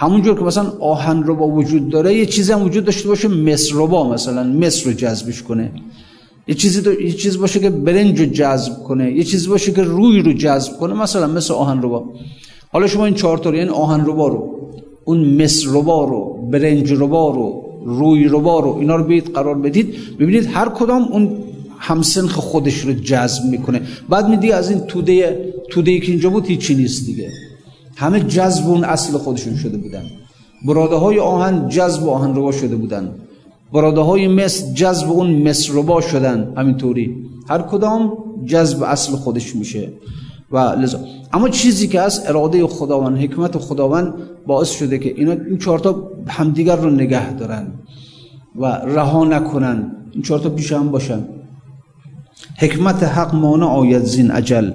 همونجور 0.00 0.38
که 0.38 0.44
مثلا 0.44 0.72
آهن 0.80 1.22
رو 1.22 1.34
با 1.36 1.48
وجود 1.48 1.88
داره 1.88 2.14
یه 2.14 2.26
چیزی 2.26 2.52
هم 2.52 2.62
وجود 2.62 2.84
داشته 2.84 3.08
باشه 3.08 3.28
مس 3.28 3.72
رو 3.72 3.86
با 3.86 4.08
مثلا 4.12 4.42
مس 4.42 4.86
رو 4.86 4.92
جذبش 4.92 5.42
کنه. 5.42 5.72
یه 6.48 6.54
چیزی 6.54 6.80
دو... 6.80 7.00
یه 7.00 7.12
چیز 7.12 7.38
باشه 7.38 7.60
که 7.60 7.70
برنج 7.70 8.20
رو 8.20 8.26
جذب 8.26 8.72
کنه 8.72 9.12
یه 9.12 9.24
چیزی 9.24 9.48
باشه 9.48 9.72
که 9.72 9.82
روی 9.82 10.22
رو 10.22 10.32
جذب 10.32 10.72
کنه 10.72 10.94
مثلا 10.94 11.26
مثل 11.26 11.54
آهن 11.54 11.82
رو 11.82 11.88
با. 11.88 12.04
حالا 12.72 12.86
شما 12.86 13.04
این 13.04 13.14
چهار 13.14 13.38
تا 13.38 13.54
یعنی 13.54 13.70
آهن 13.70 14.04
رو 14.04 14.14
با 14.14 14.28
رو 14.28 14.58
اون 15.04 15.42
مس 15.42 15.66
رو 15.66 15.82
با 15.82 16.04
رو 16.04 16.48
برنج 16.50 16.92
رو 16.92 17.08
با 17.08 17.30
رو 17.30 17.64
روی 17.84 18.24
رو 18.24 18.40
با 18.40 18.60
رو 18.60 18.76
اینا 18.80 18.96
رو 18.96 19.04
بیت 19.04 19.30
قرار 19.34 19.58
بدید. 19.58 19.94
ببینید 20.18 20.46
هر 20.52 20.68
کدام 20.68 21.02
اون 21.02 21.30
همسنخ 21.78 22.32
خودش 22.32 22.80
رو 22.80 22.92
جذب 22.92 23.44
می‌کنه. 23.44 23.82
بعد 24.08 24.28
میدی 24.28 24.52
از 24.52 24.70
این 24.70 24.80
توده 24.80 25.38
توده 25.70 25.98
که 25.98 26.12
اینجا 26.12 26.30
بود 26.30 26.46
هیچی 26.46 26.74
نیست 26.74 27.06
دیگه. 27.06 27.47
همه 27.98 28.20
جذب 28.20 28.66
اون 28.66 28.84
اصل 28.84 29.18
خودشون 29.18 29.56
شده 29.56 29.78
بودن. 29.78 30.02
براده 30.66 30.96
های 30.96 31.18
آهن 31.18 31.68
جذب 31.68 32.08
آهن 32.08 32.30
ربا 32.30 32.52
شده 32.52 32.76
بودن. 32.76 33.14
براده 33.72 34.00
های 34.00 34.28
مس 34.28 34.74
جذب 34.74 35.10
اون 35.10 35.42
مس 35.48 35.70
ربا 35.70 36.00
شدن. 36.00 36.52
همینطوری. 36.56 37.16
هر 37.48 37.62
کدام 37.62 38.12
جذب 38.46 38.82
اصل 38.82 39.12
خودش 39.12 39.56
میشه. 39.56 39.92
و 40.52 40.58
لذا 40.58 40.98
اما 41.32 41.48
چیزی 41.48 41.88
که 41.88 42.00
از 42.00 42.22
اراده 42.26 42.66
خداوند 42.66 43.18
حکمت 43.18 43.58
خداوند 43.58 44.14
باعث 44.46 44.70
شده 44.70 44.98
که 44.98 45.14
اینا 45.16 45.32
این 45.32 45.58
چهارتا 45.58 46.10
همدیگر 46.26 46.76
رو 46.76 46.90
نگه 46.90 47.32
دارن 47.32 47.66
و 48.56 48.66
رها 48.66 49.24
نکنن. 49.24 49.92
این 50.12 50.22
چهارتا 50.22 50.48
پیش 50.50 50.72
هم 50.72 50.90
باشن. 50.90 51.24
حکمت 52.58 53.02
حق 53.02 53.34
مانع 53.34 53.66
آید 53.66 54.04
زین 54.04 54.30
اجل. 54.30 54.70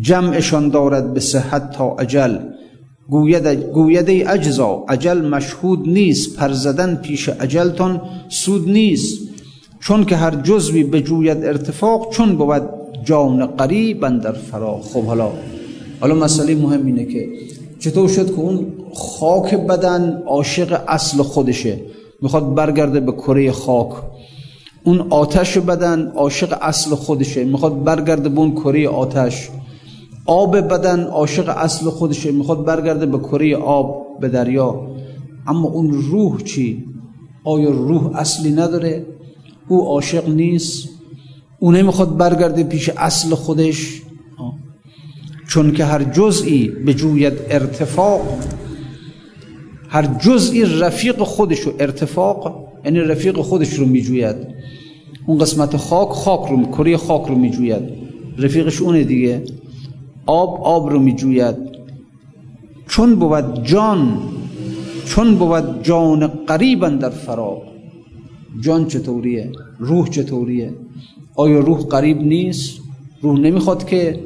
جمعشان 0.00 0.68
دارد 0.68 1.14
به 1.14 1.20
صحت 1.20 1.70
تا 1.72 1.96
اجل. 1.98 2.38
گوید, 3.72 4.10
اجزا 4.28 4.84
اجل 4.88 5.28
مشهود 5.28 5.88
نیست 5.88 6.36
پرزدن 6.36 6.94
پیش 6.96 7.28
اجلتان 7.28 8.00
سود 8.28 8.68
نیست. 8.68 9.18
چون 9.80 10.04
که 10.04 10.16
هر 10.16 10.34
جزوی 10.34 10.84
بجوید 10.84 11.44
ارتفاق 11.44 12.12
چون 12.12 12.36
بود 12.36 12.62
جان 13.04 13.46
قریب 13.46 14.08
در 14.18 14.32
فرا 14.32 14.80
خب 14.80 15.04
حالا 15.04 15.32
حالا 16.00 16.14
مسئله 16.14 16.54
مهم 16.54 16.86
اینه 16.86 17.04
که 17.04 17.28
چطور 17.78 18.08
شد 18.08 18.26
که 18.26 18.40
اون 18.40 18.66
خاک 18.94 19.54
بدن 19.54 20.22
عاشق 20.26 20.80
اصل 20.88 21.22
خودشه؟ 21.22 21.80
می‌خواد 22.22 22.54
برگرده 22.54 23.00
به 23.00 23.12
کره 23.12 23.52
خاک. 23.52 23.92
اون 24.84 25.06
آتش 25.10 25.58
بدن 25.58 26.12
عاشق 26.14 26.58
اصل 26.62 26.90
خودشه. 26.90 27.44
می‌خواد 27.44 27.84
برگرده 27.84 28.28
به 28.28 28.38
اون 28.38 28.52
کره 28.52 28.88
آتش. 28.88 29.48
آب 30.30 30.56
بدن 30.56 31.04
عاشق 31.04 31.48
اصل 31.48 31.90
خودشه 31.90 32.32
می‌خواد 32.32 32.64
برگرده 32.64 33.06
به 33.06 33.18
کره 33.18 33.56
آب 33.56 34.06
به 34.20 34.28
دریا. 34.28 34.86
اما 35.46 35.68
اون 35.68 35.92
روح 35.92 36.42
چی؟ 36.42 36.84
آیا 37.44 37.70
روح 37.70 38.16
اصلی 38.16 38.50
نداره؟ 38.50 39.06
او 39.68 39.86
عاشق 39.86 40.28
نیست. 40.28 40.88
او 41.58 41.72
نمی‌خواد 41.72 42.16
برگرده 42.16 42.64
پیش 42.64 42.88
اصل 42.88 43.34
خودش. 43.34 44.02
چون 45.48 45.72
که 45.72 45.84
هر 45.84 46.04
جزئی 46.04 46.68
به 46.68 46.94
جوید 46.94 47.32
ارتفاع 47.50 48.20
هر 49.88 50.06
جزئی 50.06 50.64
رفیق 50.64 51.22
خودش 51.22 51.60
رو 51.60 51.72
ارتفاق 51.78 52.68
یعنی 52.84 53.00
رفیق 53.00 53.40
خودش 53.40 53.72
رو 53.72 53.86
میجوید. 53.86 54.36
اون 55.26 55.38
قسمت 55.38 55.76
خاک 55.76 56.08
خاک 56.08 56.50
رو 56.50 56.66
کره 56.66 56.96
خاک 56.96 57.28
رو 57.28 57.34
میجوید. 57.34 57.82
رفیقش 58.38 58.80
اونه 58.80 59.04
دیگه. 59.04 59.42
آب 60.26 60.60
آب 60.62 60.90
رو 60.90 60.98
میجوید. 60.98 61.56
چون 62.88 63.14
بود 63.14 63.64
جان 63.64 64.18
چون 65.04 65.34
بود 65.34 65.82
جان 65.82 66.26
قریبا 66.26 66.88
در 66.88 67.10
فراغ 67.10 67.62
جان 68.60 68.86
چطوریه؟ 68.86 69.52
روح 69.78 70.08
چطوریه؟ 70.08 70.74
آیا 71.34 71.60
روح 71.60 71.78
قریب 71.78 72.22
نیست؟ 72.22 72.80
روح 73.22 73.40
نمی‌خواد 73.40 73.86
که 73.86 74.20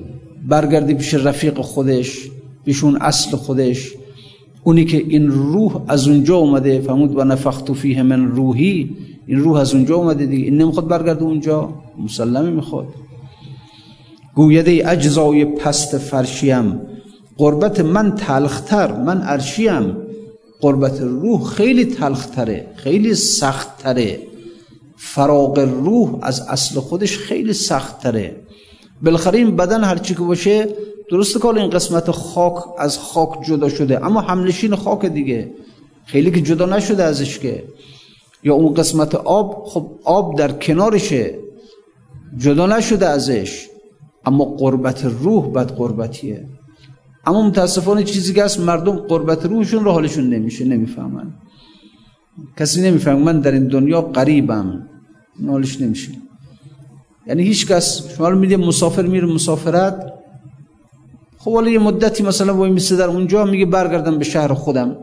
برگرده 0.49 0.95
پیش 0.95 1.15
رفیق 1.15 1.61
خودش 1.61 2.31
پیش 2.65 2.85
اون 2.85 2.97
اصل 2.97 3.37
خودش. 3.37 3.93
اونی 4.65 4.85
که 4.85 5.05
این 5.09 5.27
روح 5.27 5.83
از 5.89 6.09
اونجا 6.09 6.37
اومده 6.37 6.81
فهمود 6.81 7.17
و 7.17 7.25
نفخت 7.25 7.73
فیه 7.73 8.03
من 8.03 8.27
روحی. 8.27 8.91
این 9.27 9.39
روح 9.39 9.57
از 9.57 9.75
اونجا 9.75 9.97
اومده 9.97 10.27
دیگه. 10.27 10.45
این 10.45 10.57
نمی‌خواد 10.57 10.89
برگرده 10.89 11.23
اونجا؟ 11.23 11.75
مسلمه 12.05 12.51
می‌خواد. 12.51 12.87
گویده 14.35 14.91
اجزای 14.91 15.45
پست 15.45 15.99
فرشیم 15.99 16.81
قربت 17.37 17.81
من 17.81 18.15
تلختر 18.15 18.93
من 18.93 19.23
ارشیم 19.23 19.97
قربت 20.61 21.01
روح 21.01 21.45
خیلی 21.45 21.85
تلختره 21.85 22.67
خیلی 22.77 23.15
سختتره 23.15 24.21
فراغ 24.97 25.59
روح 25.59 26.19
از 26.23 26.41
اصل 26.41 26.81
خودش 26.81 27.19
خیلی 27.19 27.53
سختتره 27.53 28.37
بالاخره 29.03 29.39
این 29.39 29.57
بدن 29.57 29.85
هرچی 29.85 30.15
که 30.15 30.21
باشه 30.21 30.69
درسته 31.11 31.39
که 31.39 31.47
این 31.47 31.71
قسمت 31.71 32.11
خاک 32.11 32.65
از 32.79 32.99
خاک 32.99 33.45
جدا 33.47 33.69
شده. 33.69 34.07
اما 34.07 34.21
همنشین 34.21 34.75
خاک 34.75 35.07
دیگه. 35.07 35.55
خیلی 36.07 36.31
که 36.31 36.41
جدا 36.41 36.67
نشده 36.67 37.03
ازش 37.03 37.39
که. 37.39 37.65
یا 38.43 38.55
اون 38.55 38.75
قسمت 38.75 39.15
آب 39.15 39.65
خب 39.67 39.91
آب 40.05 40.39
در 40.39 40.53
کنارشه. 40.53 41.39
جدا 42.39 42.67
نشده 42.67 43.07
ازش. 43.07 43.69
اما 44.27 44.45
قربت 44.45 45.05
روح 45.05 45.53
بد 45.53 45.73
قربتیه. 45.73 46.49
اما 47.27 47.49
متاسفانه 47.49 48.03
چیزی 48.03 48.35
که 48.35 48.45
هست 48.45 48.61
مردم 48.61 48.97
قربت 48.97 49.47
روحشون 49.47 49.85
رو 49.85 49.91
حالشون 49.91 50.29
نمیشه 50.29 50.65
نمی‌فهمن. 50.65 51.33
کسی 52.57 52.83
نمیفهم 52.83 53.19
من 53.19 53.41
در 53.41 53.53
این 53.53 53.69
دنیا 53.69 54.01
قریبم 54.01 54.89
حالش 55.47 55.81
نمیشه. 55.81 56.13
یعنی 57.27 57.43
هیچ 57.43 57.67
کس 57.67 58.17
شما 58.17 58.29
رو 58.29 58.39
میده 58.39 58.57
مسافر 58.57 59.03
میره 59.03 59.27
مسافرت. 59.27 60.13
خب 61.39 61.53
حالا 61.53 61.71
یه 61.71 61.79
مدتی 61.79 62.23
مثلا 62.23 62.57
وای 62.57 62.71
میسه 62.71 62.97
در 62.97 63.09
اونجا 63.09 63.45
میگه 63.45 63.67
برگردم 63.67 64.19
به 64.19 64.25
شهر 64.25 64.55
خودم. 64.55 64.97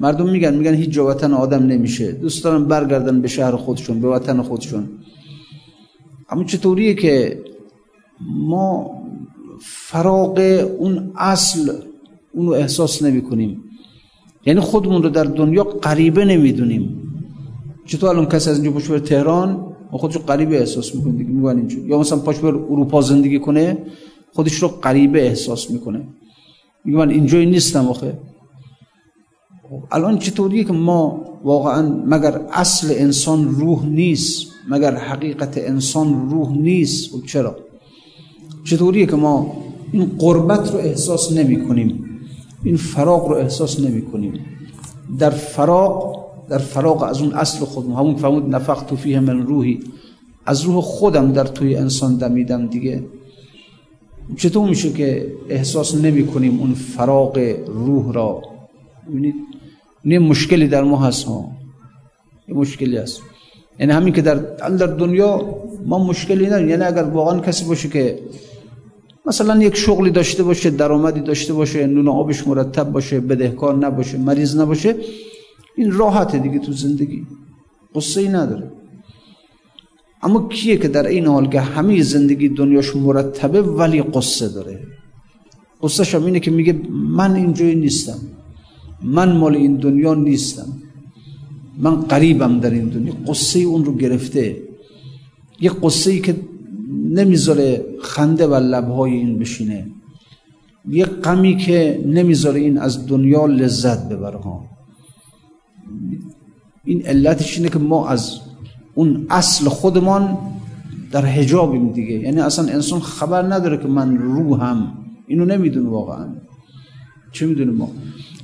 مردم 0.00 0.30
میگن 0.30 0.54
میگن 0.54 0.74
هیچ 0.74 0.90
جا 0.90 1.06
وطن 1.06 1.32
آدم 1.32 1.66
نمیشه. 1.66 2.12
دوست 2.12 2.44
دارن 2.44 2.64
برگردن 2.64 3.20
به 3.20 3.28
شهر 3.28 3.56
خودشون 3.56 4.00
به 4.00 4.08
وطن 4.08 4.42
خودشون. 4.42 4.88
اما 6.28 6.44
چطوریه 6.44 6.94
که 6.94 7.44
ما 8.20 8.90
فراغ 9.60 10.66
اون 10.78 11.12
اصل 11.16 11.72
اونو 12.32 12.50
احساس 12.50 13.02
نمی 13.02 13.22
کنیم. 13.22 13.62
یعنی 14.46 14.60
خودمون 14.60 15.02
رو 15.02 15.08
در 15.08 15.24
دنیا 15.24 15.64
قریبه 15.64 16.24
نمی‌دونیم. 16.24 17.02
چطور 17.86 18.10
الان 18.10 18.26
کسی 18.26 18.50
از 18.50 18.56
اینجا 18.56 18.78
پشت 18.78 19.04
تهران؟ 19.04 19.76
خودشو 19.90 20.18
قریبه 20.18 20.58
احساس 20.58 20.94
می‌کنه 20.94 21.12
دیگه. 21.12 21.30
میگن 21.30 21.56
اینجا 21.56 21.78
یا 21.78 21.98
مثلا 21.98 22.18
پاش 22.18 22.38
بر 22.38 22.48
اروپا 22.48 23.00
زندگی 23.00 23.38
کنه 23.38 23.78
خودش 24.32 24.54
رو 24.54 24.68
قریبه 24.68 25.26
احساس 25.26 25.70
می‌کنه. 25.70 26.08
میگه 26.84 26.98
من 26.98 27.10
اینجایی 27.10 27.46
نیستم 27.46 27.88
آخه. 27.88 28.18
الان 29.92 30.18
چطوریه 30.18 30.64
که 30.64 30.72
ما 30.72 31.24
واقعا 31.44 32.02
مگر 32.06 32.40
اصل 32.52 32.94
انسان 32.96 33.48
روح 33.50 33.86
نیست 33.86 34.46
مگر 34.68 34.94
حقیقت 34.94 35.58
انسان 35.58 36.30
روح 36.30 36.58
نیست؟ 36.58 37.12
خب 37.12 37.26
چرا؟ 37.26 37.56
چطوریه 38.66 39.06
که 39.06 39.16
ما 39.16 39.56
این 39.92 40.04
قربت 40.18 40.72
رو 40.72 40.78
احساس 40.78 41.32
نمی 41.32 41.68
کنیم؟ 41.68 42.20
این 42.64 42.76
فراغ 42.76 43.28
رو 43.28 43.34
احساس 43.36 43.80
نمی 43.80 44.02
کنیم. 44.02 44.34
در 45.18 45.30
فراغ 45.30 46.16
در 46.48 46.58
فراغ 46.58 47.02
از 47.02 47.20
اون 47.22 47.32
اصل 47.32 47.64
خودم 47.64 47.92
همون 47.92 48.16
فرمود 48.16 48.54
نفخت 48.54 48.94
فیه 48.94 49.20
من 49.20 49.46
روحی. 49.46 49.80
از 50.46 50.62
روح 50.62 50.80
خودم 50.80 51.32
در 51.32 51.44
توی 51.44 51.76
انسان 51.76 52.16
دمیدم 52.16 52.66
دیگه. 52.66 53.04
چطور 54.36 54.68
میشه 54.68 54.92
که 54.92 55.32
احساس 55.48 55.94
نمی 55.94 56.26
کنیم 56.26 56.60
اون 56.60 56.74
فراغ 56.74 57.54
روح 57.66 58.12
را؟ 58.12 58.42
ببینید 59.08 59.34
این 60.02 60.18
مشکلی 60.18 60.68
در 60.68 60.82
ما 60.82 60.96
هست 60.96 61.24
ها. 61.24 61.44
یه 62.48 62.54
مشکلی 62.54 62.96
هست. 62.96 63.20
یعنی 63.80 63.92
همین 63.92 64.14
که 64.14 64.22
در 64.22 64.34
در 64.68 64.86
دنیا 64.86 65.42
ما 65.86 65.98
مشکلی 65.98 66.46
نداریم. 66.46 66.68
یعنی 66.68 66.84
اگر 66.84 67.02
واقعا 67.02 67.40
کسی 67.40 67.64
باشه 67.64 67.88
که 67.88 68.18
مثلا 69.26 69.62
یک 69.62 69.76
شغلی 69.76 70.10
داشته 70.10 70.42
باشه 70.42 70.70
درآمدی 70.70 71.20
داشته 71.20 71.52
باشه 71.52 71.86
نون 71.86 72.08
آبش 72.08 72.46
مرتب 72.46 72.92
باشه 72.92 73.20
بدهکار 73.20 73.76
نباشه 73.76 74.18
مریض 74.18 74.56
نباشه 74.56 74.96
این 75.76 75.92
راحته 75.92 76.38
دیگه 76.38 76.58
تو 76.58 76.72
زندگی. 76.72 77.26
قصه 77.94 78.20
ای 78.20 78.28
نداره. 78.28 78.70
اما 80.22 80.48
کیه 80.48 80.76
که 80.76 80.88
در 80.88 81.06
این 81.06 81.26
حال 81.26 81.48
که 81.48 81.60
همه 81.60 82.02
زندگی 82.02 82.48
دنیاش 82.48 82.96
مرتبه 82.96 83.62
ولی 83.62 84.02
قصه 84.02 84.48
داره؟ 84.48 84.80
قصه 85.82 86.18
هم 86.18 86.24
اینه 86.24 86.40
که 86.40 86.50
میگه 86.50 86.80
من 86.90 87.36
اینجایی 87.36 87.74
نیستم. 87.74 88.18
من 89.02 89.32
مال 89.32 89.56
این 89.56 89.76
دنیا 89.76 90.14
نیستم. 90.14 90.68
من 91.78 91.94
قریبم 91.94 92.60
در 92.60 92.70
این 92.70 92.88
دنیا. 92.88 93.12
قصه 93.28 93.58
اون 93.58 93.84
رو 93.84 93.96
گرفته. 93.96 94.56
یه 95.60 95.70
قصه 95.70 96.10
ای 96.10 96.20
که 96.20 96.36
نمی‌ذاره 97.10 97.84
خنده 98.00 98.46
و 98.46 98.54
لبهای 98.54 99.12
این 99.12 99.38
بشینه. 99.38 99.86
یه 100.88 101.04
غمی 101.04 101.56
که 101.56 102.00
نمی‌ذاره 102.06 102.60
این 102.60 102.78
از 102.78 103.06
دنیا 103.06 103.46
لذت 103.46 104.08
ببره 104.08 104.38
ها. 104.38 104.64
این 106.84 107.06
علتش 107.06 107.56
اینه 107.56 107.68
که 107.68 107.78
ما 107.78 108.08
از 108.08 108.40
اون 108.94 109.26
اصل 109.30 109.68
خودمان 109.68 110.38
در 111.12 111.24
حجابیم 111.24 111.88
دیگه. 111.88 112.14
یعنی 112.14 112.40
اصلا 112.40 112.72
انسان 112.72 113.00
خبر 113.00 113.42
نداره 113.42 113.76
که 113.76 113.88
من 113.88 114.16
روحم 114.16 114.92
اینو 115.26 115.44
نمی‌دونه 115.44 115.88
واقعا. 115.88 116.26
چه 117.32 117.46
می‌دونه 117.46 117.72
ما؟ 117.72 117.90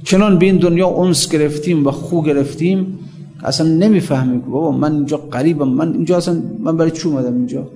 چنان 0.05 0.39
به 0.39 0.47
این 0.47 0.57
دنیا 0.57 0.87
اونس 0.87 1.29
گرفتیم 1.29 1.87
و 1.87 1.91
خو 1.91 2.23
گرفتیم 2.23 2.99
اصلا 3.45 3.69
نمی‌فهمیم 3.69 4.41
که 4.41 4.47
بابا 4.47 4.71
من 4.71 4.93
اینجا 4.93 5.17
قریبم 5.17 5.69
من 5.69 5.93
اینجا 5.93 6.17
اصلا 6.17 6.43
من 6.59 6.77
برای 6.77 6.91
چی 6.91 7.09
اومدم 7.09 7.35
اینجا؟ 7.35 7.71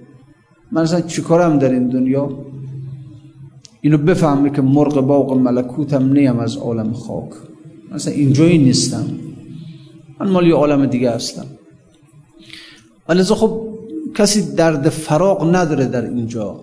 من 0.72 0.82
اصلا 0.82 1.00
چیکارم 1.00 1.58
در 1.58 1.70
این 1.70 1.88
دنیا؟ 1.88 2.46
اینو 3.80 3.98
بفهمه 3.98 4.50
که 4.50 4.62
مرغ 4.62 5.00
باغ 5.00 5.32
ملکوتم 5.32 6.12
نیم 6.12 6.38
از 6.38 6.56
عالم 6.56 6.92
خاک. 6.92 7.30
اصلا 7.92 8.12
اینجایی 8.12 8.58
نیستم. 8.58 9.04
من 10.20 10.28
مالی 10.28 10.50
عالم 10.50 10.86
دیگه 10.86 11.10
هستم. 11.10 11.46
ولی 13.08 13.22
خب 13.22 13.68
کسی 14.14 14.54
درد 14.54 14.88
فراغ 14.88 15.54
نداره 15.54 15.86
در 15.86 16.04
اینجا. 16.04 16.60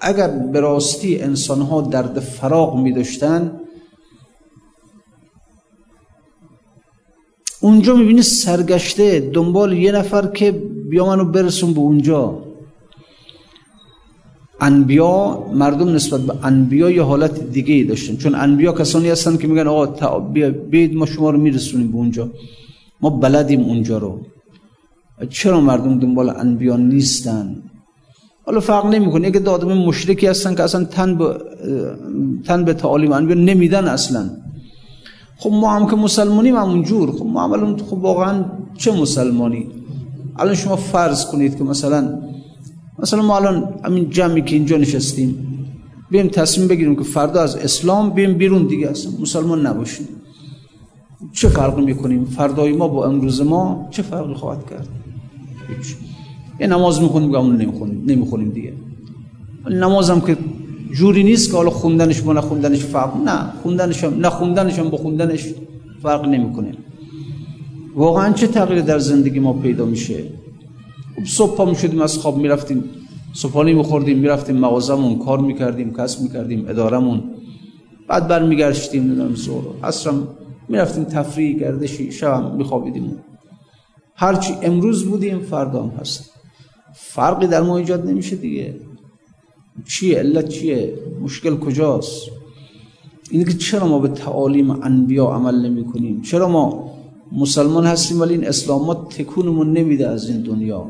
اگر 0.00 0.28
به 0.28 0.60
راستی 0.60 1.20
انسان 1.20 1.60
ها 1.60 1.80
درد 1.80 2.20
فراغ 2.20 2.76
می 2.76 2.92
داشتن 2.92 3.60
اونجا 7.60 7.96
می‌بینی 7.96 8.22
سرگشته 8.22 9.20
دنبال 9.20 9.72
یه 9.72 9.92
نفر 9.92 10.26
که 10.26 10.52
بیا 10.90 11.06
منو 11.06 11.24
برسون 11.24 11.72
به 11.72 11.80
اونجا. 11.80 12.38
انبیا 14.60 15.44
مردم 15.52 15.88
نسبت 15.94 16.20
به 16.20 16.34
انبیا 16.42 16.90
یه 16.90 17.02
حالت 17.02 17.50
دیگه 17.50 17.84
داشتن. 17.84 18.16
چون 18.16 18.34
انبیا 18.34 18.72
کسانی 18.72 19.08
هستن 19.08 19.36
که 19.36 19.46
میگن 19.46 19.66
آقا 19.66 20.18
بیاید 20.70 20.94
ما 20.94 21.06
شما 21.06 21.30
رو 21.30 21.38
میرسونیم 21.38 21.88
به 21.92 21.96
اونجا. 21.96 22.30
ما 23.00 23.10
بلدیم 23.10 23.60
اونجا 23.60 23.98
رو. 23.98 24.20
چرا 25.30 25.60
مردم 25.60 25.98
دنبال 25.98 26.30
انبیا 26.30 26.76
نیستن؟ 26.76 27.62
حالا 28.46 28.60
فرق 28.60 28.86
نمی‌کنه. 28.86 29.26
اگه 29.26 29.50
آدم 29.50 29.72
مشرکی 29.78 30.26
هستن 30.26 30.54
که 30.54 30.62
اصلا 30.62 30.84
تن 30.84 31.18
به 31.18 31.38
تن 32.44 32.64
به 32.64 32.74
تعالیم 32.74 33.12
انبیا 33.12 33.36
نمیدن 33.36 33.84
اصلا. 33.88 34.30
خب 35.36 35.50
ما 35.50 35.70
هم 35.70 35.86
که 35.86 35.96
مسلمانیم 35.96 36.56
همونجور 36.56 37.12
خب 37.12 37.26
ما 37.26 37.42
الان 37.42 37.76
خب 37.76 37.98
واقعا 37.98 38.44
چه 38.76 38.92
مسلمانی؟ 38.92 39.66
الان 40.38 40.54
شما 40.54 40.76
فرض 40.76 41.26
کنید 41.26 41.58
که 41.58 41.64
مثلا 41.64 42.18
مثلا 42.98 43.22
ما 43.22 43.36
الان 43.36 43.74
همین 43.84 44.10
جمعی 44.10 44.42
که 44.42 44.56
اینجا 44.56 44.76
نشستیم 44.76 45.48
بیم 46.10 46.28
تصمیم 46.28 46.68
بگیریم 46.68 46.96
که 46.96 47.02
فردا 47.02 47.42
از 47.42 47.56
اسلام 47.56 48.10
بیم 48.10 48.34
بیرون 48.34 48.66
دیگه 48.66 48.88
اصلا. 48.88 49.12
مسلمان 49.20 49.66
نباشیم. 49.66 50.08
چه 51.32 51.48
فرقی 51.48 51.82
می‌کنیم؟ 51.84 52.24
فردای 52.24 52.72
ما 52.72 52.88
با 52.88 53.06
امروز 53.06 53.42
ما 53.42 53.88
چه 53.90 54.02
فرقی 54.02 54.34
خواهد 54.34 54.70
کرد؟ 54.70 54.88
یه 56.60 56.66
نماز 56.66 57.02
می‌خونیم 57.02 57.32
که 57.32 57.38
همون 57.38 57.56
نمی‌خونیم 57.56 58.04
نمی‌خونیم 58.06 58.50
دیگه. 58.50 58.72
نماز 59.70 60.10
هم 60.10 60.20
که 60.20 60.36
جوری 60.92 61.22
نیست 61.22 61.50
که 61.50 61.56
حالا 61.56 61.70
خوندنش 61.70 62.20
با 62.20 62.32
نخوندنش 62.32 62.78
فرق. 62.78 63.16
نه 63.16 63.52
خوندنش 63.62 64.04
هم 64.04 64.20
نه 64.20 64.30
خوندنش 64.30 64.78
هم 64.78 64.88
با 64.88 64.96
خوندنش 64.96 65.54
فرق 66.02 66.24
نمی‌کنه. 66.28 66.74
واقعا 67.94 68.32
چه 68.32 68.46
تغییر 68.46 68.80
در 68.80 68.98
زندگی 68.98 69.38
ما 69.38 69.52
پیدا 69.52 69.84
میشه؟ 69.84 70.24
صبح 71.26 71.56
پا 71.56 71.64
می‌شدیم 71.64 72.00
از 72.00 72.18
خواب 72.18 72.36
می‌رفتیم. 72.36 72.84
صبحانه 73.32 73.72
میخوردیم 73.72 74.18
می‌رفتیم 74.18 74.56
مغازمون 74.56 75.18
کار 75.18 75.38
می‌کردیم 75.38 75.92
کسب 75.92 76.20
می‌کردیم 76.20 76.68
ادارمون 76.68 77.22
بعد 78.08 78.28
برمیگشتیم 78.28 79.02
نمی‌دونم 79.02 79.34
زور 79.34 79.64
عصرم. 79.84 80.28
می‌رفتیم 80.68 81.04
تفریح 81.04 81.58
گردشی 81.58 82.12
شب 82.12 82.54
میخوابیدیم. 82.54 83.16
هرچی 84.16 84.54
امروز 84.62 85.04
بودیم 85.04 85.38
فردا 85.38 85.82
هم 85.82 85.88
هست. 85.88 86.30
فرقی 86.94 87.46
در 87.46 87.60
ما 87.60 87.78
ایجاد 87.78 88.06
نمیشه 88.06 88.36
دیگه. 88.36 88.74
چیه؟ 89.88 90.18
علت 90.18 90.48
چیه؟ 90.48 90.94
مشکل 91.22 91.56
کجاست؟ 91.56 92.30
اینه 93.30 93.44
که 93.44 93.52
چرا 93.52 93.88
ما 93.88 93.98
به 93.98 94.08
تعالیم 94.08 94.70
انبیا 94.70 95.26
عمل 95.26 95.66
نمی 95.66 95.84
کنیم 95.84 96.22
چرا 96.22 96.48
ما 96.48 96.90
مسلمان 97.32 97.86
هستیم 97.86 98.20
ولی 98.20 98.34
این 98.34 98.46
اسلامات 98.46 99.08
تکونمون 99.08 99.72
نمیده 99.72 100.08
از 100.08 100.28
این 100.28 100.42
دنیا؟ 100.42 100.86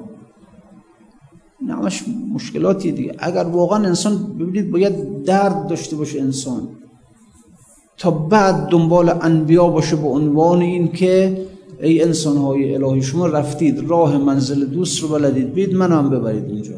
نمش 1.68 2.04
مشکلاتی 2.34 2.92
دیگه. 2.92 3.14
اگر 3.18 3.44
واقعا 3.44 3.86
انسان 3.86 4.36
ببینید 4.38 4.70
باید 4.70 5.22
درد 5.24 5.66
داشته 5.66 5.96
باشه 5.96 6.20
انسان. 6.20 6.68
تا 7.98 8.10
بعد 8.10 8.68
دنبال 8.68 9.08
انبیا 9.20 9.68
باشه 9.68 9.96
به 9.96 10.08
عنوان 10.08 10.60
این 10.60 10.92
که 10.92 11.46
ای 11.82 12.02
انسان 12.02 12.36
های 12.36 12.74
الهی 12.74 13.02
شما 13.02 13.26
رفتید 13.26 13.90
راه 13.90 14.18
منزل 14.18 14.66
دوست 14.66 15.02
رو 15.02 15.08
بلدید 15.08 15.54
بید 15.54 15.74
من 15.74 15.92
هم 15.92 16.10
ببرید 16.10 16.44
اینجا. 16.44 16.74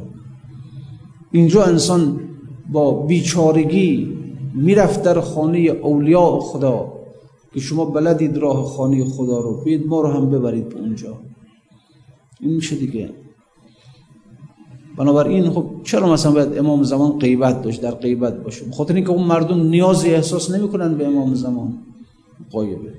اینجا 1.32 1.64
انسان 1.64 2.20
با 2.72 3.06
بیچارگی 3.06 4.16
می‌رفت 4.54 5.02
در 5.02 5.20
خانه 5.20 5.58
اولیاء 5.58 6.38
خدا 6.38 6.92
که 7.54 7.60
شما 7.60 7.84
بلدید 7.84 8.36
راه 8.36 8.64
خانه 8.64 9.04
خدا 9.04 9.40
رو 9.40 9.64
بید 9.64 9.86
ما 9.86 10.00
رو 10.00 10.08
هم 10.08 10.30
ببرید 10.30 10.68
به 10.68 10.78
اونجا. 10.78 11.18
این 12.40 12.54
میشه 12.54 12.76
دیگه. 12.76 13.10
بنابراین 14.96 15.50
خب 15.50 15.64
چرا 15.84 16.12
مثلا 16.12 16.32
باید 16.32 16.58
امام 16.58 16.82
زمان 16.82 17.18
غیبت 17.18 17.62
داشت 17.62 17.82
در 17.82 17.90
غیبت 17.90 18.42
باشه؟ 18.42 18.64
بخاطر 18.64 18.94
اینکه 18.94 19.10
اون 19.10 19.22
مردم 19.22 19.68
نیازی 19.68 20.10
احساس 20.10 20.50
نمی‌کنن 20.50 20.94
به 20.94 21.06
امام 21.06 21.34
زمان. 21.34 21.72
قایبه 22.50 22.92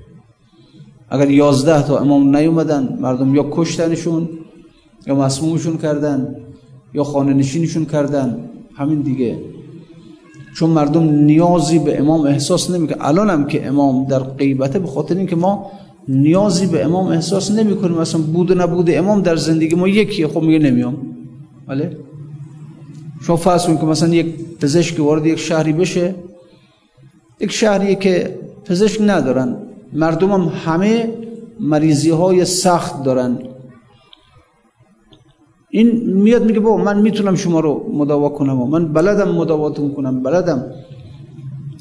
اگر 1.10 1.32
یازده 1.32 1.88
تا 1.88 1.98
امام 1.98 2.36
نیومدن 2.36 2.98
مردم 3.02 3.36
یا 3.36 3.46
کشتنشون 3.52 4.30
یا 5.08 5.16
مسمومشون 5.16 5.78
کردن 5.78 6.36
یا 6.94 7.04
خانه 7.04 7.34
نشینشون 7.34 7.86
کردن 7.86 8.50
همین 8.76 9.02
دیگه. 9.02 9.40
چون 10.56 10.70
مردم 10.70 11.04
نیازی 11.04 11.80
به 11.80 12.00
امام 12.00 12.22
احساس 12.22 12.72
نمی‌کنه 12.72 12.98
الان 13.00 13.30
هم 13.30 13.48
که 13.48 13.68
امام 13.68 14.06
در 14.06 14.20
غیبته 14.20 14.80
به 14.80 14.88
خاطر 14.88 15.16
اینکه 15.16 15.36
ما 15.36 15.72
نیازی 16.08 16.68
به 16.68 16.86
امام 16.86 17.08
احساس 17.08 17.52
نمی‌کنیم. 17.52 17.98
مثلا 17.98 18.22
بود 18.22 18.52
و 18.52 18.56
نبود 18.56 18.92
امام 18.92 19.22
در 19.22 19.36
زندگی 19.36 19.76
ما 19.76 19.88
یکیه 19.88 20.28
خب 20.28 20.42
میگه 20.42 20.60
نمیام. 20.60 21.17
بله 21.68 21.98
شما 23.22 23.36
فرض 23.36 23.66
کنید 23.66 23.80
که 23.80 23.86
مثلا 23.86 24.10
یک 24.10 24.58
پزشک 24.62 25.00
وارد 25.00 25.26
یک 25.26 25.40
شهری 25.40 25.74
بشه 25.74 26.16
یک 27.40 27.52
شهری 27.52 27.96
که 27.96 28.40
پزشک 28.66 29.02
ندارن 29.02 29.58
مردم 29.94 30.32
هم 30.32 30.42
همه 30.66 31.14
مریضی 31.60 32.10
های 32.10 32.46
سخت 32.46 33.04
دارن 33.04 33.38
این 35.70 36.14
میاد 36.14 36.44
میگه 36.46 36.60
با 36.60 36.78
من 36.78 37.02
می‌تونم 37.02 37.36
شما 37.36 37.60
رو 37.60 37.92
مداوا 37.94 38.30
کنم 38.30 38.62
و 38.62 38.66
من 38.66 38.94
بلدم 38.94 39.32
مداواتون 39.32 39.94
کنم 39.94 40.24
بلدم 40.24 40.66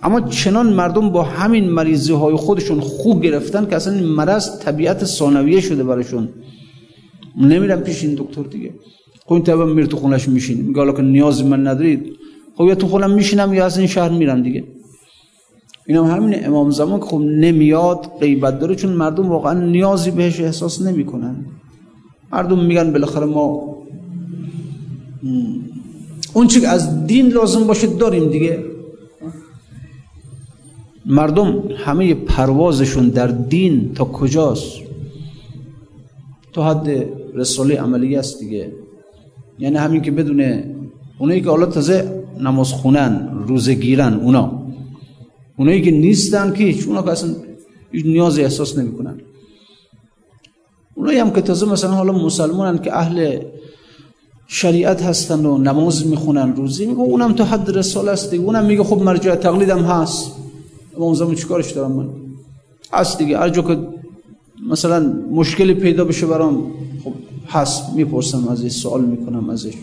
اما 0.02 0.20
چنان 0.20 0.72
مردم 0.72 1.10
با 1.10 1.22
همین 1.22 1.70
مریضی 1.70 2.12
های 2.12 2.36
خودشون 2.36 2.80
خوب 2.80 3.22
گرفتن 3.22 3.66
که 3.66 3.76
اصلا 3.76 3.92
این 3.92 4.04
مرض 4.04 4.58
طبیعت 4.58 5.04
ثانویه 5.04 5.60
شده 5.60 5.84
براشون 5.84 6.28
نمیرم 7.40 7.80
پیش 7.80 8.04
این 8.04 8.14
دکتر 8.14 8.42
دیگه 8.42 8.74
خب 9.26 9.32
این 9.32 9.42
طبعا 9.42 9.64
میر 9.64 9.86
تو 9.86 9.96
خونش 9.96 10.28
میشین 10.28 10.60
میگه 10.60 10.78
حالا 10.78 10.92
که 10.92 11.02
نیاز 11.02 11.44
من 11.44 11.66
ندارید 11.66 12.16
خب 12.56 12.64
یا 12.64 12.74
تو 12.74 12.86
خونم 12.86 13.10
میشینم 13.10 13.54
یا 13.54 13.64
از 13.64 13.78
این 13.78 13.86
شهر 13.86 14.10
میرم 14.10 14.42
دیگه. 14.42 14.64
این 15.86 15.96
هم 15.96 16.04
همین 16.04 16.46
امام 16.46 16.70
زمان 16.70 17.00
که 17.00 17.06
خب 17.06 17.18
نمیاد 17.18 18.10
غیبت 18.20 18.58
داره 18.58 18.74
چون 18.74 18.92
مردم 18.92 19.28
واقعا 19.28 19.60
نیازی 19.60 20.10
بهش 20.10 20.40
احساس 20.40 20.82
نمی‌کنن. 20.82 21.46
مردم 22.32 22.64
میگن 22.64 22.92
بالاخره 22.92 23.26
ما 23.26 23.76
اون 26.34 26.46
چی 26.46 26.66
از 26.66 27.06
دین 27.06 27.28
لازم 27.28 27.66
باشه 27.66 27.86
داریم 27.86 28.30
دیگه. 28.30 28.64
مردم 31.06 31.62
همه 31.76 32.14
پروازشون 32.14 33.08
در 33.08 33.26
دین 33.26 33.94
تا 33.94 34.04
کجاست؟ 34.04 34.72
تا 36.52 36.70
حد 36.70 37.06
رساله 37.34 37.76
عملی 37.80 38.16
است 38.16 38.40
دیگه. 38.40 38.72
یعنی 39.58 39.76
همین 39.76 40.02
که 40.02 40.10
بدونه 40.10 40.74
اونایی 41.18 41.40
که 41.40 41.50
حالا 41.50 41.66
تازه 41.66 42.24
نماز 42.40 42.72
خونن 42.72 43.28
روزه 43.46 43.74
گیرن 43.74 44.14
اونا. 44.14 44.62
اونایی 45.56 45.82
که 45.82 45.90
نیستن 45.90 46.52
که 46.52 46.64
هیچ 46.64 46.86
اونا 46.86 47.02
که 47.02 47.10
اصلا 47.10 47.30
هیچ 47.92 48.06
نیازی 48.06 48.42
احساس 48.42 48.78
نمی‌کنن. 48.78 49.20
اونایی 50.94 51.18
هم 51.18 51.30
که 51.30 51.40
تازه 51.40 51.66
مثلا 51.66 51.90
حالا 51.90 52.12
مسلمانن 52.12 52.78
که 52.78 52.96
اهل 52.96 53.38
شریعت 54.46 55.02
هستن 55.02 55.46
و 55.46 55.58
نماز 55.58 56.06
می‌خونن 56.06 56.56
روزی 56.56 56.86
میگه 56.86 57.00
اونم 57.00 57.32
تا 57.32 57.44
حد 57.44 57.70
رساله 57.70 58.10
است 58.10 58.30
دیگه. 58.30 58.44
اونم 58.44 58.64
میگه 58.64 58.82
خب 58.82 59.02
مرجع 59.02 59.34
تقلیدم 59.34 59.82
هست. 59.82 60.32
اما 60.96 61.04
اون 61.04 61.14
زمان 61.14 61.34
چیکارش 61.34 61.72
دارم 61.72 61.92
من؟ 61.92 62.08
هست 62.92 63.18
دیگه. 63.18 63.38
هر 63.38 63.50
که 63.50 63.78
مثلا 64.70 65.12
مشکلی 65.30 65.74
پیدا 65.74 66.04
بشه 66.04 66.26
برام 66.26 66.72
خب 67.04 67.12
هست 67.48 67.94
می‌پرسم 67.96 68.48
ازش 68.48 68.68
سوال 68.68 69.04
می‌کنم 69.04 69.50
ازش. 69.50 69.74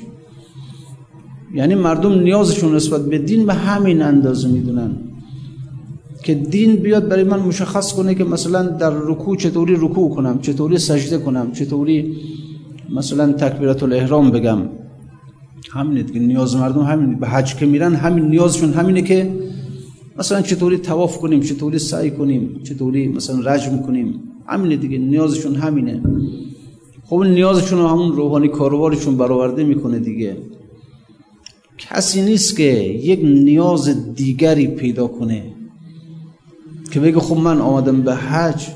یعنی 1.56 1.76
مردم 1.76 2.20
نیازشون 2.20 2.76
نسبت 2.76 3.06
به 3.06 3.18
دین 3.18 3.46
به 3.46 3.54
همین 3.54 4.02
اندازه 4.02 4.48
می‌دونن 4.48 4.92
که 6.24 6.34
دین 6.34 6.76
بیاد 6.76 7.08
برای 7.08 7.24
من 7.24 7.40
مشخص 7.40 7.94
کنه 7.94 8.16
که 8.16 8.24
مثلا 8.24 8.64
در 8.64 8.90
رکوع 8.90 9.38
چطوری 9.38 9.76
رکوع 9.76 10.16
کنم 10.16 10.40
چطوری 10.40 10.78
سجده 10.78 11.18
کنم 11.18 11.52
چطوری 11.52 12.18
مثلا 12.96 13.32
تکبیرات 13.32 13.84
الاحرام 13.84 14.32
بگم. 14.32 14.58
همینه 15.72 16.04
دیگه 16.04 16.20
نیاز 16.20 16.56
مردم 16.56 16.82
همین 16.82 17.20
به 17.20 17.28
حج 17.28 17.56
که 17.56 17.66
میرن 17.66 17.96
همین 17.96 18.26
نیازشون 18.26 18.74
همینه 18.74 19.02
که 19.02 19.32
مثلا 20.20 20.42
چطوری 20.42 20.78
تواف 20.78 21.18
کنیم 21.18 21.40
چطوری 21.40 21.80
سعی 21.80 22.12
کنیم 22.12 22.62
چطوری 22.64 23.08
مثلا 23.08 23.40
رجم 23.40 23.78
کنیم. 23.78 24.20
همینه 24.48 24.76
دیگه 24.76 24.98
نیازشون 24.98 25.56
همینه. 25.56 26.02
خب 27.06 27.16
نیازشون 27.16 27.80
همون 27.80 28.12
روحانی 28.12 28.48
کاروارشون 28.48 29.18
برآورده 29.18 29.64
می‌کنه 29.64 30.00
دیگه. 30.00 30.38
کسی 31.78 32.22
نیست 32.22 32.58
که 32.58 32.64
یک 32.84 33.20
نیاز 33.24 34.16
دیگری 34.16 34.68
پیدا 34.68 35.08
کنه 35.08 35.54
که 36.92 37.00
بگه 37.00 37.20
خب 37.20 37.38
من 37.38 37.62
آمدم 37.62 38.02
به 38.02 38.16
حج. 38.16 38.68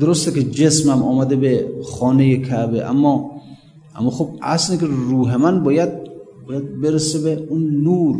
درسته 0.00 0.32
که 0.32 0.42
جسمم 0.42 1.02
آمده 1.02 1.36
به 1.36 1.68
خانه 1.84 2.36
کعبه 2.36 2.84
اما 2.90 3.30
اما 3.96 4.10
خب 4.10 4.28
اصلا 4.42 4.76
که 4.76 4.86
روح 4.86 5.36
من 5.36 5.62
باید 5.62 5.88
باید 6.48 6.80
برسه 6.80 7.18
به 7.18 7.46
اون 7.48 7.62
نور. 7.62 8.16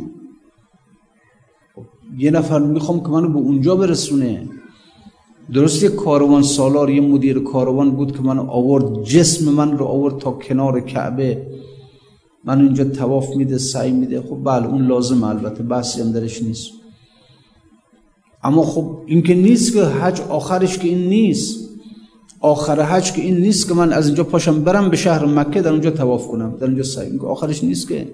خب 1.75 1.83
یه 2.19 2.31
نفر 2.31 2.59
می‌خوام 2.59 3.01
که 3.01 3.09
منو 3.09 3.29
به 3.29 3.39
اونجا 3.39 3.77
برسونه. 3.77 4.49
درست 5.55 5.83
یه 5.83 5.89
کاروان 5.89 6.43
سالار 6.43 6.91
یه 6.91 7.01
مدیر 7.01 7.39
کاروان 7.39 7.91
بود 7.91 8.17
که 8.17 8.23
من 8.23 8.39
آورد 8.39 9.03
جسم 9.03 9.53
من 9.53 9.79
رو 9.79 9.85
آورد 9.85 10.19
تا 10.19 10.31
کنار 10.31 10.81
کعبه. 10.81 11.47
من 12.45 12.61
اینجا 12.61 12.85
تواف 12.85 13.37
میده 13.37 13.59
سعی 13.59 13.93
میده. 13.93 14.21
خب 14.21 14.39
بله 14.45 14.67
اون 14.67 14.87
لازم 14.87 15.25
البته 15.25 15.63
بحثی 15.63 16.01
هم 16.01 16.13
درش 16.13 16.43
نیست. 16.43 16.71
اما 18.45 18.63
خب 18.63 18.97
این 19.07 19.23
که 19.23 19.35
نیست 19.35 19.73
که 19.75 19.85
حج 19.85 20.21
آخرش 20.21 20.79
که 20.79 20.89
این 20.89 21.09
نیست. 21.09 21.69
آخر 22.41 22.83
حج 22.83 23.13
که 23.13 23.23
این 23.23 23.37
نیست 23.37 23.69
که 23.69 23.75
من 23.75 23.93
از 23.93 24.07
اینجا 24.07 24.25
پاشم 24.25 24.65
برم 24.65 24.91
به 24.91 24.97
شهر 24.97 25.25
مکه 25.27 25.63
در 25.63 25.71
اونجا 25.71 25.91
تواف 25.91 26.29
کنم. 26.29 26.57
در 26.61 26.67
اونجا 26.67 26.83
سعی 26.83 27.19
آخرش 27.19 27.65
نیست 27.65 27.89
که. 27.89 28.09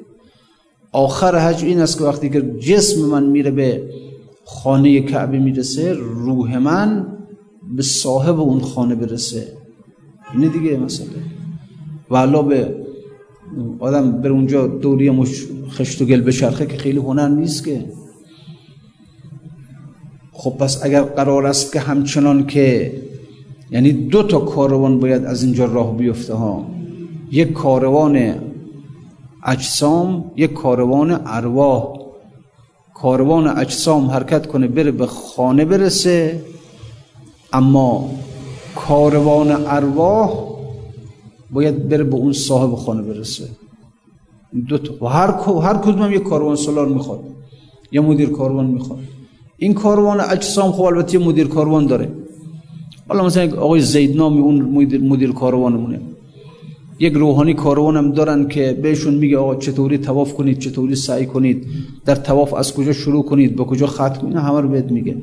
آخر 0.93 1.39
حج 1.39 1.65
این 1.65 1.81
است 1.81 1.99
که 1.99 2.05
وقتی 2.05 2.31
که 2.31 2.41
جسم 2.43 3.01
من 3.01 3.27
میره 3.27 3.51
به 3.51 3.91
خانه 4.45 5.01
کعبه 5.01 5.39
می‌رسه 5.39 5.93
روح 5.93 6.59
من 6.59 7.18
به 7.77 7.83
صاحب 7.83 8.41
اون 8.41 8.61
خانه 8.61 8.95
برسه. 8.95 9.53
اینه 10.35 10.49
دیگه 10.49 10.77
مسئله. 10.77 11.09
و 12.11 12.43
به 12.43 12.75
آدم 13.79 14.13
بر 14.13 14.29
اونجا 14.29 14.67
دوری 14.67 15.11
مش 15.11 15.47
خشت 15.71 16.03
و 16.03 16.05
گل 16.05 16.21
بشرخه 16.21 16.67
که 16.67 16.77
خیلی 16.77 16.99
هنر 16.99 17.29
نیست 17.29 17.65
که. 17.65 17.85
خب 20.33 20.51
پس 20.51 20.85
اگر 20.85 21.03
قرار 21.03 21.47
است 21.47 21.73
که 21.73 21.81
همچنان 21.81 22.47
که 22.47 22.93
یعنی 23.71 23.93
دو 23.93 24.23
تا 24.23 24.39
کاروان 24.39 25.01
باید 25.01 25.25
از 25.25 25.43
اینجا 25.43 25.65
راه 25.65 25.97
بیفته 25.97 26.35
ها. 26.35 26.67
یک 27.31 27.53
کاروان 27.53 28.35
اجسام 29.45 30.31
یک 30.37 30.53
کاروان 30.53 31.21
ارواح. 31.27 31.99
کاروان 32.95 33.59
اجسام 33.59 34.11
حرکت 34.11 34.47
کنه 34.47 34.69
بره 34.69 34.91
به 34.91 35.07
خانه 35.07 35.65
برسه. 35.65 36.41
اما 37.53 38.11
کاروان 38.75 39.51
ارواح 39.67 40.31
باید 41.51 41.89
بره 41.89 42.05
به 42.05 42.17
اون 42.17 42.33
صاحب 42.33 42.75
خانه 42.75 43.03
برسه. 43.03 43.49
دو 44.69 44.79
تا 44.79 45.05
و 45.05 45.09
هر 45.09 45.31
هر 45.63 45.77
کدوم 45.77 46.13
یک 46.13 46.23
کاروان 46.23 46.57
سالار 46.57 46.89
می‌خواد 46.89 47.21
یا 47.93 48.03
مدیر 48.03 48.29
کاروان 48.29 48.67
می‌خواد. 48.67 48.99
این 49.57 49.75
کاروان 49.75 50.21
اجسام 50.21 50.73
خب 50.73 50.83
البته 50.83 51.19
مدیر 51.19 51.47
کاروان 51.47 51.87
داره. 51.87 52.09
حالا 53.09 53.25
مثلا 53.25 53.61
آقای 53.61 53.81
زید 53.81 54.17
نامی 54.17 54.41
اون 54.41 54.63
مدیر, 54.63 55.01
مدیر 55.01 55.33
کاروانمونه. 55.33 56.01
یک 56.99 57.13
روحانی 57.13 57.55
کاروان 57.55 57.97
هم 57.97 58.13
دارن 58.13 58.49
که 58.49 58.79
بهشون 58.83 59.15
میگه 59.15 59.39
آقا 59.39 59.55
چطوری 59.55 59.99
تواف 59.99 60.35
کنید 60.35 60.59
چطوری 60.59 60.95
سعی 60.95 61.27
کنید 61.27 61.67
در 62.05 62.15
تواف 62.15 62.55
از 62.55 62.75
کجا 62.75 62.93
شروع 62.93 63.25
کنید 63.25 63.57
به 63.57 63.65
کجا 63.65 63.87
ختم 63.87 64.21
کنید 64.21 64.37
همه 64.37 64.61
رو 64.61 64.69
بهت 64.69 64.91
میگه. 64.91 65.17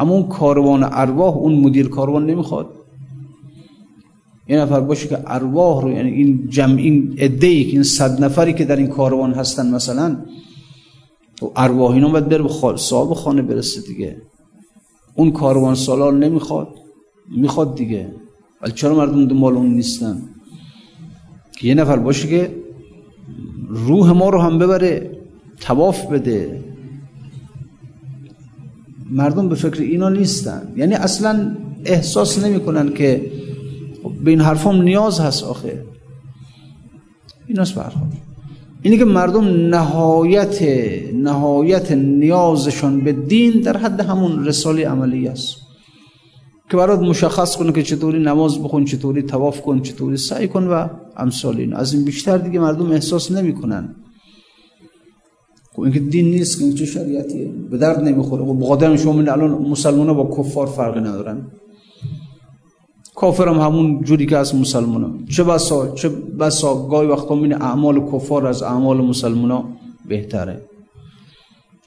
اما 0.00 0.22
کاروان 0.22 0.88
ارواح 0.92 1.36
اون 1.36 1.54
مدیر 1.54 1.88
کاروان 1.88 2.26
نمی‌خواد. 2.26 2.66
یه 4.48 4.58
نفر 4.58 4.80
باشه 4.80 5.08
که 5.08 5.18
ارواح 5.26 5.82
رو 5.82 5.90
یعنی 5.90 6.10
این 6.10 6.48
جمع 6.48 6.76
این 6.76 7.14
ادهی 7.18 7.64
که 7.64 7.70
این 7.70 7.82
صد 7.82 8.24
نفری 8.24 8.52
که 8.52 8.64
در 8.64 8.76
این 8.76 8.86
کاروان 8.86 9.32
هستن 9.32 9.74
مثلا 9.74 10.16
و 11.42 11.46
ارواح 11.56 11.92
اینا 11.92 12.08
باید 12.08 12.28
بره 12.28 12.42
به 12.42 12.76
صاحب 12.76 13.14
خانه 13.14 13.42
برسه 13.42 13.80
دیگه. 13.80 14.16
اون 15.14 15.30
کاروان 15.30 15.74
سالار 15.74 16.12
نمی‌خواد. 16.12 16.68
می‌خواد 17.36 17.74
دیگه. 17.74 18.12
ولی 18.62 18.72
چرا 18.72 18.94
مردم 18.94 19.26
دنبال 19.26 19.54
اون 19.54 19.74
نیستن؟ 19.74 20.22
که 21.52 21.68
یه 21.68 21.74
نفر 21.74 21.96
باشه 21.96 22.28
که 22.28 22.54
روح 23.68 24.12
ما 24.12 24.28
رو 24.28 24.40
هم 24.40 24.58
ببره 24.58 25.18
تواف 25.60 26.06
بده. 26.06 26.64
مردم 29.10 29.48
به 29.48 29.54
فکر 29.54 29.82
اینا 29.82 30.08
نیستن. 30.08 30.72
یعنی 30.76 30.94
اصلا 30.94 31.56
احساس 31.84 32.44
نمی‌کنن 32.44 32.92
که 32.92 33.30
به 34.24 34.30
این 34.30 34.40
حرفام 34.40 34.82
نیاز 34.82 35.20
هست 35.20 35.44
آخه. 35.44 35.84
ایناست 37.46 37.74
برخواد 37.74 38.12
اینی 38.82 38.98
که 38.98 39.04
مردم 39.04 39.44
نهایت 39.44 40.62
نهایت 41.14 41.92
نیازشان 41.92 43.00
به 43.00 43.12
دین 43.12 43.60
در 43.60 43.76
حد 43.76 44.00
همون 44.00 44.46
رساله 44.46 44.88
عملی 44.88 45.28
است. 45.28 45.56
که 46.70 46.76
برات 46.76 47.00
مشخص 47.00 47.56
کنه 47.56 47.72
که 47.72 47.82
چطوری 47.82 48.22
نماز 48.22 48.62
بخون 48.62 48.84
چطوری 48.84 49.22
تواف 49.22 49.62
کن 49.62 49.82
چطوری 49.82 50.16
سعی 50.16 50.48
کن 50.48 50.66
و 50.66 50.88
امثال 51.16 51.56
این 51.56 51.74
از 51.74 51.94
این 51.94 52.04
بیشتر 52.04 52.38
دیگه 52.38 52.60
مردم 52.60 52.90
احساس 52.90 53.32
نمی‌کنن. 53.32 53.94
خب 55.72 55.80
اینکه 55.80 56.00
دین 56.00 56.30
نیست 56.30 56.58
که 56.58 56.72
چه 56.72 56.86
شریعتیه؟ 56.86 57.48
به 57.70 57.78
درد 57.78 58.00
نمی‌خوره. 58.00 58.44
خب 58.44 58.60
بقادر 58.60 58.96
شما 58.96 59.12
من 59.12 59.28
الان 59.28 59.50
مسلمان 59.50 60.12
با 60.12 60.36
کفار 60.38 60.66
فرقی 60.66 61.00
ندارن. 61.00 61.46
کافر 63.14 63.48
هم 63.48 63.58
همون 63.58 64.02
جوری 64.02 64.26
که 64.26 64.36
از 64.36 64.54
مسلمان. 64.54 65.24
چه 65.30 65.44
بسا 65.44 65.94
چه 65.94 66.08
بسا 66.08 66.86
گاهی 66.86 67.08
وقتا 67.08 67.34
من 67.34 67.52
اعمال 67.52 68.10
کفار 68.12 68.46
از 68.46 68.62
اعمال 68.62 69.00
مسلمان 69.00 69.64
بهتره. 70.08 70.60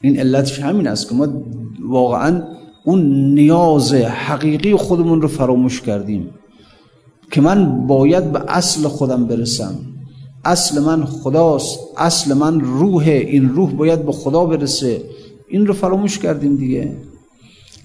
این 0.02 0.20
علتش 0.20 0.60
همین 0.60 0.88
است 0.88 1.10
که 1.10 1.16
ما 1.16 1.28
واقعا 1.90 2.44
اون 2.86 3.34
نیاز 3.34 3.94
حقیقی 3.94 4.76
خودمون 4.76 5.22
رو 5.22 5.28
فراموش 5.28 5.82
کردیم 5.82 6.30
که 7.32 7.42
من 7.42 7.88
باید 7.88 8.32
به 8.32 8.44
اصل 8.48 8.88
خودم 8.88 9.26
برسم. 9.26 9.76
اصل 10.46 10.82
من 10.82 11.06
خداست 11.06 11.80
اصل 11.98 12.34
من 12.34 12.60
روح 12.60 13.04
این 13.08 13.50
روح 13.50 13.72
باید 13.72 14.06
به 14.06 14.12
خدا 14.12 14.46
برسه. 14.46 15.02
این 15.48 15.66
رو 15.66 15.74
فراموش 15.74 16.20
کردیم 16.20 16.56
دیگه. 16.56 16.98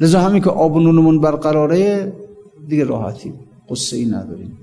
لذا 0.00 0.20
همین 0.20 0.42
که 0.42 0.50
آب 0.50 0.76
و 0.76 0.80
نونمون 0.80 1.20
برقراره 1.20 2.12
دیگه 2.68 2.84
راحتیم 2.84 3.34
قصه 3.70 3.96
ای 3.96 4.06
نداریم. 4.06 4.58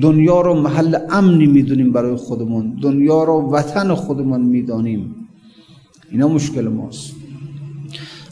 دنیا 0.00 0.40
رو 0.40 0.54
محل 0.54 0.98
امنی 1.10 1.46
می‌دونیم 1.46 1.92
برای 1.92 2.16
خودمون 2.16 2.78
دنیا 2.82 3.24
رو 3.24 3.50
وطن 3.52 3.94
خودمون 3.94 4.40
می‌دانیم. 4.40 5.14
اینا 6.10 6.28
مشکل 6.28 6.68
ماست. 6.68 7.12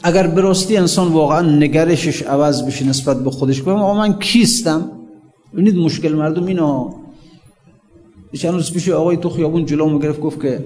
اگر 0.03 0.27
براستی 0.27 0.77
انسان 0.77 1.07
واقعا 1.07 1.41
نگرشش 1.41 2.21
عوض 2.21 2.65
بشه 2.65 2.89
نسبت 2.89 3.23
به 3.23 3.29
خودش 3.31 3.67
آقا 3.67 3.93
من 3.93 4.19
کیستم؟ 4.19 4.91
ببینید 5.53 5.77
مشکل 5.77 6.13
مردم 6.13 6.45
اینا. 6.45 6.98
چند 8.33 8.53
روز 8.53 8.73
پیش 8.73 8.89
آقای 8.89 9.17
تو 9.17 9.29
خیابون 9.29 9.65
جلو 9.65 9.99
گرفت 9.99 10.19
گفت 10.19 10.41
که 10.41 10.65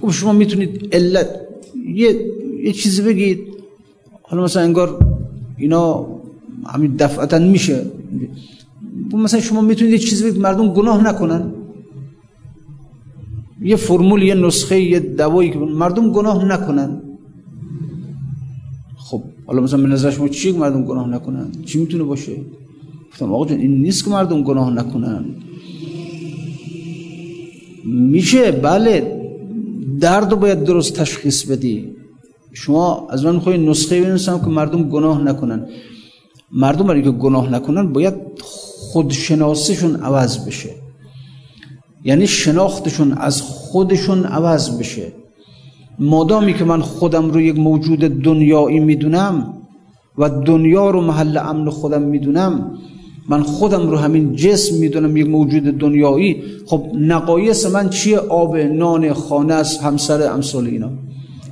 خب 0.00 0.10
شما 0.10 0.32
می‌تونید 0.32 0.88
علت 0.92 1.28
یه, 1.94 2.20
یه 2.64 2.72
چیزی 2.72 3.02
بگید. 3.02 3.38
حالا 4.22 4.44
مثلا 4.44 4.62
انگار 4.62 4.98
اینا 5.56 6.06
همین 6.66 6.96
دفعتا 6.96 7.38
میشه. 7.38 7.86
مثلا 9.12 9.40
شما 9.40 9.60
می‌تونید 9.60 9.92
یه 9.92 9.98
چیزی 9.98 10.24
بگید 10.24 10.40
مردم 10.40 10.74
گناه 10.74 11.04
نکنن. 11.04 11.52
یه 13.62 13.76
فرمول 13.76 14.22
یه 14.22 14.34
نسخه 14.34 14.80
یه 14.80 15.00
دوایی 15.00 15.50
که 15.50 15.58
مردم 15.58 16.12
گناه 16.12 16.44
نکنن. 16.44 17.02
خب 18.96 19.22
حالا 19.46 19.62
مثلا 19.62 19.82
به 19.82 19.88
نظر 19.88 20.10
شما 20.10 20.28
چی 20.28 20.52
مردم 20.52 20.84
گناه 20.84 21.08
نکنن؟ 21.08 21.52
چی 21.66 21.78
می‌تونه 21.80 22.04
باشه؟ 22.04 22.36
گفتم 23.10 23.32
آقا 23.32 23.46
جان 23.46 23.58
این 23.58 23.82
نیست 23.82 24.04
که 24.04 24.10
مردم 24.10 24.42
گناه 24.42 24.74
نکنن. 24.74 25.24
میشه؟ 27.92 28.52
بله. 28.52 29.18
درد 30.00 30.30
رو 30.30 30.36
باید 30.36 30.64
درست 30.64 30.92
تشخیص 30.94 31.44
بدی. 31.44 31.92
شما 32.52 33.08
از 33.10 33.24
من 33.24 33.34
می‌خوای 33.34 33.58
نسخه 33.58 34.00
بنویسم 34.00 34.38
که 34.38 34.46
مردم 34.46 34.82
گناه 34.82 35.22
نکنن. 35.22 35.66
مردم 36.52 36.86
برای 36.86 37.02
که 37.02 37.10
گناه 37.10 37.52
نکنن 37.52 37.92
باید 37.92 38.14
خودشناسیشون 38.92 39.96
عوض 39.96 40.46
بشه. 40.46 40.70
یعنی 42.04 42.26
شناختشون 42.26 43.12
از 43.12 43.42
خودشون 43.42 44.24
عوض 44.24 44.78
بشه. 44.78 45.12
مادامی 45.98 46.54
که 46.54 46.64
من 46.64 46.80
خودم 46.80 47.30
رو 47.30 47.40
یک 47.40 47.58
موجود 47.58 47.98
دنیایی 47.98 48.80
می‌دونم 48.80 49.54
و 50.18 50.28
دنیا 50.28 50.90
رو 50.90 51.00
محل 51.00 51.38
امن 51.38 51.70
خودم 51.70 52.02
می‌دونم 52.02 52.78
من 53.28 53.42
خودم 53.42 53.90
رو 53.90 53.96
همین 53.96 54.36
جسم 54.36 54.76
می‌دونم 54.76 55.16
یک 55.16 55.26
موجود 55.26 55.62
دنیایی. 55.62 56.42
خب 56.66 56.86
نقایص 56.94 57.66
من 57.66 57.90
چیه؟ 57.90 58.18
آب 58.18 58.56
نان 58.56 59.12
خانه 59.12 59.54
است 59.54 59.82
همسر 59.82 60.32
امثال 60.32 60.66
اینا. 60.66 60.90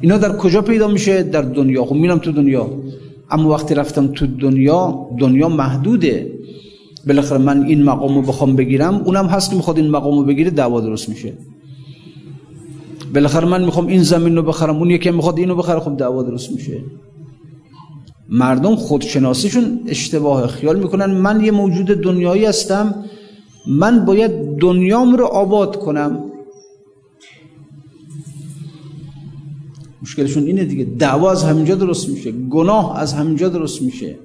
اینا 0.01 0.19
در 0.19 0.37
کجا 0.37 0.63
پیدا 0.63 0.89
میشه؟ 0.89 1.23
در 1.23 1.43
دنیا. 1.43 1.85
خب 1.85 1.95
میرم 1.95 2.19
تو 2.19 2.33
دنیا. 2.33 2.71
اما 3.31 3.51
وقتی 3.51 3.75
رفتم 3.75 4.07
تو 4.07 4.27
دنیا 4.27 5.07
دنیا 5.19 5.49
محدوده. 5.49 6.33
بالاخره 7.07 7.39
من 7.39 7.63
این 7.63 7.83
مقامو 7.83 8.23
بخوام 8.23 8.57
بگیرم 8.57 8.95
اونم 9.05 9.27
هست 9.27 9.51
که 9.51 9.57
می‌خواد 9.57 9.77
این 9.77 9.91
مقامو 9.91 10.23
بگیره 10.23 10.51
دعوا 10.51 10.81
درست 10.81 11.09
میشه. 11.09 11.33
بالاخره 13.15 13.49
من 13.49 13.65
می‌خوام 13.65 13.87
این 13.87 14.03
زمین 14.03 14.37
رو 14.37 14.43
بخرم 14.43 14.77
اون 14.77 14.91
یکی 14.91 15.11
می‌خواد 15.11 15.39
اینو 15.39 15.55
بخره 15.55 15.81
خب 15.81 15.97
دعوا 15.97 16.23
درست 16.23 16.53
میشه. 16.53 16.81
مردم 18.29 18.77
خودشناسیشون 18.77 19.81
اشتباه 19.87 20.47
خیال 20.47 20.79
می‌کنن. 20.79 21.11
من 21.11 21.45
یه 21.45 21.51
موجود 21.51 21.87
دنیایی 21.87 22.45
هستم. 22.45 23.05
من 23.69 24.05
باید 24.05 24.57
دنیام 24.57 25.17
رو 25.17 25.25
آباد 25.25 25.77
کنم. 25.79 26.25
مشکلشون 30.03 30.43
اینه 30.43 30.65
دیگه. 30.65 30.85
دعوا 30.85 31.31
از 31.31 31.45
همینجا 31.45 31.75
درست 31.75 32.09
میشه. 32.09 32.33
گناه 32.33 32.99
از 32.99 33.13
همینجا 33.13 33.49
درست 33.49 33.83
میشه. 33.83 34.17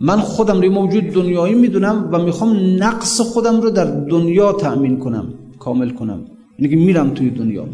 من 0.00 0.20
خودم 0.20 0.60
رو 0.60 0.70
موجود 0.72 1.04
دنیایی 1.04 1.54
می‌دونم 1.54 2.08
و 2.12 2.18
می‌خوام 2.18 2.82
نقص 2.82 3.20
خودم 3.20 3.60
رو 3.60 3.70
در 3.70 3.84
دنیا 3.84 4.52
تأمین 4.52 4.98
کنم 4.98 5.34
کامل 5.58 5.90
کنم. 5.90 6.20
اینه 6.56 6.70
که 6.70 6.76
میرم 6.76 7.10
توی 7.10 7.30
دنیا. 7.30 7.64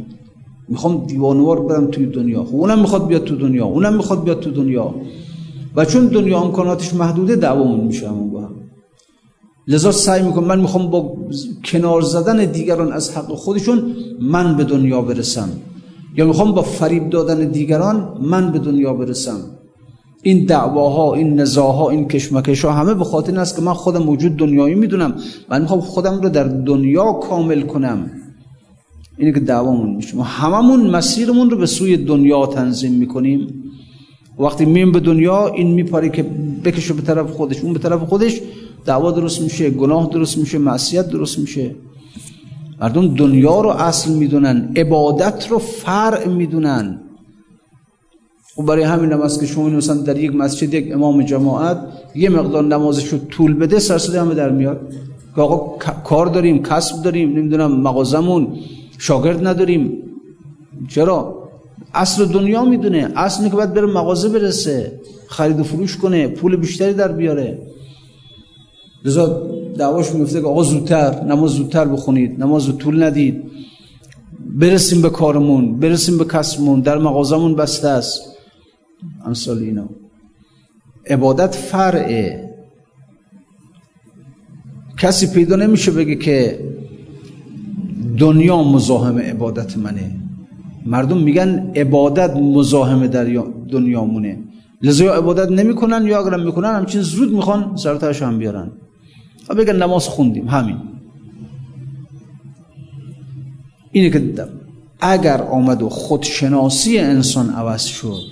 می‌خوام 0.69 1.07
دیوانوار 1.07 1.61
برم 1.61 1.87
توی 1.87 2.07
دنیا. 2.07 2.45
خب 2.45 2.55
اونم 2.55 2.79
می‌خواد 2.79 3.07
بیاد 3.07 3.25
تو 3.25 3.37
دنیا. 3.37 3.65
اونم 3.65 3.95
می‌خواد 3.95 4.25
بیاد 4.25 4.41
تو 4.41 4.51
دنیا. 4.51 4.95
و 5.77 5.85
چون 5.85 6.07
دنیا 6.07 6.41
امکاناتش 6.41 6.95
محدوده 6.95 7.37
دعوامون 7.37 7.81
میشه 7.81 8.09
همون 8.09 8.31
با 8.31 8.41
هم. 8.41 8.55
لذا 9.69 9.93
سعی 9.93 10.23
می‌کنم 10.23 10.45
من 10.45 10.61
می‌خوام 10.61 10.91
با 10.91 11.17
کنار 11.65 12.03
زدن 12.03 12.45
دیگران 12.45 12.93
از 12.93 13.17
حق 13.17 13.35
خودشون 13.35 13.97
من 14.21 14.57
به 14.57 14.65
دنیا 14.65 15.03
برسم. 15.03 15.49
یا 16.17 16.27
می‌خوام 16.27 16.53
با 16.53 16.63
فریب 16.63 17.11
دادن 17.11 17.49
دیگران 17.49 18.19
من 18.21 18.53
به 18.53 18.59
دنیا 18.59 18.95
برسم. 18.95 19.41
این 20.23 20.45
دعواها 20.45 21.15
این 21.15 21.41
نزاها 21.41 21.91
این 21.91 22.09
کشمکش 22.09 22.65
ها 22.65 22.73
همه 22.73 22.95
به 22.95 23.05
خاطر 23.05 23.41
است 23.41 23.57
که 23.57 23.63
من 23.63 23.73
خودم 23.73 24.03
موجود 24.03 24.37
دنیایی 24.37 24.75
می‌دونم 24.75 25.15
من 25.51 25.61
می‌خوام 25.61 25.81
خودم 25.81 26.21
رو 26.21 26.29
در 26.29 26.45
دنیا 26.45 27.13
کامل 27.13 27.63
کنم. 27.63 28.11
اینه 29.19 29.33
که 29.33 29.41
دعوامون 29.41 29.95
میشه. 29.95 30.17
ما 30.17 30.23
هممون 30.23 30.91
مسیرمون 30.91 31.51
رو 31.51 31.57
به 31.57 31.67
سوی 31.67 31.97
دنیا 31.97 32.47
تنظیم 32.47 32.93
می‌کنیم. 32.93 33.62
وقتی 34.38 34.64
میم 34.64 34.92
به 34.92 35.01
دنیا 35.01 35.47
این 35.47 35.75
میپاره 35.75 36.09
که 36.09 36.23
بکشه 36.64 36.95
به 36.95 37.03
طرف 37.03 37.31
خودش. 37.31 37.61
اون 37.61 37.73
به 37.73 37.79
طرف 37.79 38.01
خودش 38.01 38.40
دعوا 38.85 39.11
درست 39.11 39.42
میشه 39.42 39.71
گناه 39.71 40.11
درست 40.12 40.38
میشه 40.38 40.59
معصیت 40.59 41.09
درست 41.09 41.38
میشه. 41.38 41.75
مردم 42.81 43.14
دنیا 43.14 43.61
رو 43.61 43.68
اصل 43.68 44.12
می‌دونن 44.12 44.73
عبادت 44.77 45.49
رو 45.51 45.59
فرع 45.59 46.29
می‌دونن. 46.29 47.01
و 48.59 48.62
برای 48.62 48.83
همین 48.83 49.12
هم 49.12 49.21
است 49.21 49.40
که 49.40 49.47
شما 49.47 49.68
مثلا 49.68 49.97
در 49.97 50.18
یک 50.18 50.35
مسجد 50.35 50.75
یک 50.75 50.92
امام 50.92 51.23
جماعت 51.23 51.79
یه 52.14 52.29
مقدار 52.29 52.64
نمازش 52.64 53.09
رو 53.09 53.18
طول 53.18 53.55
بده 53.55 53.79
سرسده 53.79 54.21
همه 54.21 54.35
در 54.35 54.51
میاد. 54.51 54.81
که 55.35 55.40
آقا 55.40 55.79
کار 56.05 56.27
داریم 56.27 56.62
کسب 56.62 57.03
داریم 57.03 57.33
نمی‌دونم 57.33 57.81
مغازمون 57.81 58.49
شاگرد 58.99 59.47
نداریم. 59.47 59.99
چرا؟ 60.88 61.42
اصل 61.95 62.25
دنیا 62.25 62.65
می‌دونه. 62.65 63.13
اصل 63.17 63.49
که 63.49 63.57
باید 63.57 63.75
بره 63.75 63.87
مغازه 63.87 64.29
برسه. 64.29 65.01
خرید 65.27 65.61
و 65.61 65.65
فروش 65.65 65.97
کنه. 65.97 66.29
پول 66.29 66.57
بیشتری 66.57 66.93
در 66.93 67.13
بیاره. 67.13 67.59
لذا 69.05 69.47
دعواش 69.79 70.13
میفته 70.13 70.41
که 70.41 70.47
آقا 70.47 70.63
زودتر 70.63 71.25
نماز 71.25 71.51
زودتر 71.51 71.85
بخونید. 71.85 72.43
نماز 72.43 72.67
رو 72.67 72.73
طول 72.73 73.03
ندید. 73.03 73.43
برسیم 74.41 75.03
به 75.03 75.11
کارمون. 75.11 75.81
برسیم 75.81 76.19
به 76.19 76.25
کسبمون. 76.25 76.81
در 76.81 76.99
مغازمون 76.99 77.55
بسته 77.55 77.89
است. 77.89 78.23
امثال 79.27 79.59
اینا. 79.59 79.89
عبادت 81.07 81.55
فرعه. 81.55 82.55
کسی 84.99 85.27
پیدا 85.27 85.57
نمیشه 85.57 85.91
بگه 85.91 86.15
که 86.17 86.61
دنیا 88.19 88.63
مزاحم 88.63 89.19
عبادت 89.19 89.79
منه. 89.79 90.22
مردم 90.87 91.18
میگن 91.18 91.73
عبادت 91.77 92.37
مزاحم 92.37 93.07
در 93.07 93.25
دنیامونه. 93.71 94.38
لذا 94.83 95.05
یا 95.05 95.14
عبادت 95.14 95.51
نمی‌کنن 95.51 96.07
یا 96.07 96.21
اگرم 96.21 96.42
می‌کنن 96.45 96.75
همچین 96.75 97.01
زود 97.01 97.33
می‌خوان 97.33 97.77
سرتاش 97.77 98.23
هم 98.23 98.38
بیارن. 98.38 98.71
و 99.49 99.55
بگن 99.55 99.77
نماز 99.77 100.09
خوندیم 100.09 100.49
همین. 100.49 100.77
اینه 103.92 104.11
که 104.11 104.49
اگر 105.01 105.42
آمد 105.42 105.83
و 105.83 105.88
خودشناسی 105.88 106.99
انسان 106.99 107.51
عوض 107.51 107.85
شد 107.85 108.23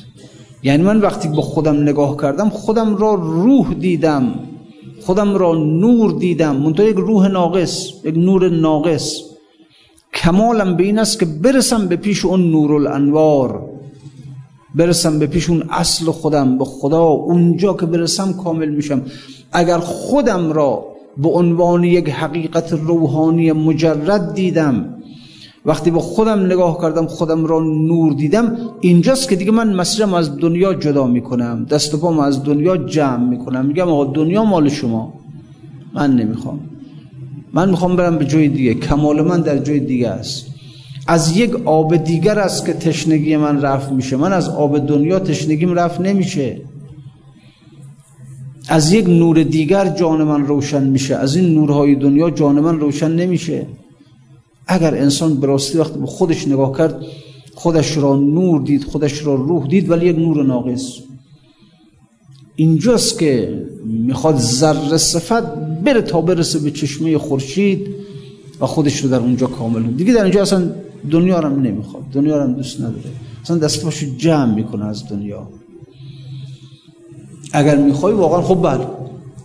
یعنی 0.63 0.83
من 0.83 1.01
وقتی 1.01 1.29
با 1.29 1.43
خودم 1.43 1.83
نگاه 1.83 2.17
کردم 2.17 2.49
خودم 2.49 2.97
را 2.97 3.15
روح 3.15 3.75
دیدم 3.75 4.35
خودم 5.01 5.35
را 5.35 5.55
نور 5.55 6.19
دیدم. 6.19 6.57
منتها 6.57 6.87
یک 6.87 6.97
روح 6.97 7.29
ناقص 7.29 7.91
یک 8.05 8.17
نور 8.17 8.49
ناقص. 8.49 9.30
کمالم 10.15 10.77
به 10.77 10.85
این 10.85 10.99
است 10.99 11.21
که 11.21 11.27
برسم 11.27 11.87
به 11.89 11.97
پیش 11.97 12.25
اون 12.25 12.51
نور 12.51 12.75
الانوار 12.75 13.63
برسم 14.75 15.19
به 15.19 15.27
پیش 15.27 15.51
اون 15.51 15.63
اصل 15.71 16.05
خودم 16.05 16.59
به 16.59 16.65
خدا 16.65 17.03
اونجا 17.03 17.73
که 17.73 17.87
برسم 17.87 18.33
کامل 18.33 18.69
میشم. 18.69 19.03
اگر 19.53 19.79
خودم 19.79 20.53
را 20.53 20.85
به 21.17 21.29
عنوان 21.29 21.85
یک 21.85 22.11
حقیقت 22.11 22.73
روحانی 22.73 23.53
مجرد 23.53 24.35
دیدم 24.35 24.95
وقتی 25.65 25.91
با 25.91 26.01
خودم 26.01 26.47
نگاه 26.47 26.81
کردم 26.81 27.07
خودم 27.07 27.47
را 27.47 27.61
نور 27.61 28.13
دیدم 28.13 28.57
اینجاست 28.81 29.29
که 29.29 29.37
دیگه 29.37 29.51
من 29.51 29.75
مسیرم 29.75 30.15
از 30.15 30.37
دنیا 30.37 30.75
جدا 30.75 31.07
می‌کنم 31.07 31.67
دست 31.71 31.97
پام 31.97 32.19
از 32.19 32.45
دنیا 32.45 32.77
جمع 32.77 33.29
می‌کنم. 33.29 33.67
میگم 33.67 33.89
آقا 33.89 34.05
دنیا 34.05 34.45
مال 34.45 34.69
شما. 34.69 35.13
من 35.95 36.17
نمی‌خوام. 36.17 36.61
من 37.53 37.71
می‌خوام 37.71 37.97
برم 37.97 38.19
به 38.19 38.25
جای 38.25 38.49
دیگه. 38.49 38.75
کمال 38.75 39.23
من 39.23 39.41
در 39.41 39.59
جای 39.59 39.81
دیگه 39.81 40.09
است. 40.09 40.47
از 41.07 41.37
یک 41.37 41.55
آب 41.65 41.97
دیگر 41.97 42.39
است 42.39 42.67
که 42.67 42.73
تشنگی 42.73 43.37
من 43.37 43.61
رفت 43.61 43.93
میشه. 43.93 44.17
من 44.17 44.33
از 44.33 44.49
آب 44.49 44.79
دنیا 44.87 45.19
تشنگیم 45.19 45.75
رفت 45.75 46.01
نمیشه. 46.01 46.61
از 48.69 48.93
یک 48.93 49.07
نور 49.09 49.43
دیگر 49.43 49.89
جان 49.89 50.23
من 50.23 50.47
روشن 50.47 50.85
میشه. 50.85 51.17
از 51.17 51.37
این 51.37 51.55
نورهای 51.55 51.95
دنیا 51.95 52.31
جان 52.31 52.61
من 52.61 52.81
روشن 52.81 53.11
نمیشه. 53.11 53.67
اگر 54.67 54.95
انسان 54.95 55.35
براستی 55.41 55.79
وقتی 55.79 55.99
به 55.99 56.07
خودش 56.07 56.49
نگاه 56.49 56.79
کرد 56.79 57.03
خودش 57.55 57.97
را 57.97 58.17
نور 58.17 58.63
دید 58.63 58.85
خودش 58.85 59.27
را 59.27 59.35
روح 59.35 59.67
دید 59.67 59.91
ولی 59.91 60.07
یک 60.07 60.17
نور 60.17 60.45
ناقص. 60.45 61.10
اینجاست 62.61 63.19
که 63.19 63.63
می‌خواد 63.85 64.37
ذره 64.37 64.97
صفت 64.97 65.43
بره 65.85 66.03
تا 66.03 66.21
برسه 66.21 66.59
به 66.59 66.71
چشمه 66.71 67.19
خورشید 67.19 67.87
و 68.61 68.67
خودش 68.67 68.97
رو 68.97 69.11
در 69.11 69.19
اونجا 69.19 69.47
کامل 69.47 69.83
دیگه 69.83 70.13
در 70.13 70.23
اینجا 70.23 70.43
اصلا 70.43 70.71
دنیا 71.11 71.41
رو 71.41 71.57
نمی‌خواد 71.57 72.03
دنیا 72.13 72.45
رو 72.45 72.53
دوست 72.53 72.81
نداره. 72.81 73.11
اصلا 73.43 73.59
دستاشو 73.59 74.07
جمع 74.17 74.55
می‌کنه 74.55 74.87
از 74.87 75.09
دنیا. 75.09 75.49
اگر 77.53 77.77
می‌خوای 77.77 78.15
واقعا 78.15 78.43
خب 78.43 78.63
بله. 78.63 78.87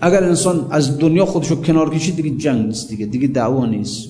اگر 0.02 0.24
انسان 0.24 0.68
از 0.70 0.98
دنیا 0.98 1.26
خودشو 1.26 1.56
کنار 1.56 1.90
کشید 1.90 2.16
دیگه 2.16 2.30
جنگ 2.38 2.66
نیست 2.66 2.90
دیگه 2.90 3.06
دیگه 3.06 3.28
دعوا 3.28 3.66
نیست. 3.66 4.10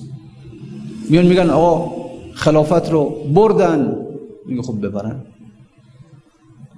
میان 1.10 1.26
میگن 1.26 1.50
آقا 1.50 1.92
خلافت 2.34 2.90
رو 2.90 3.16
بردن 3.34 3.96
میگه 4.46 4.62
خب 4.62 4.86
ببرن. 4.86 5.16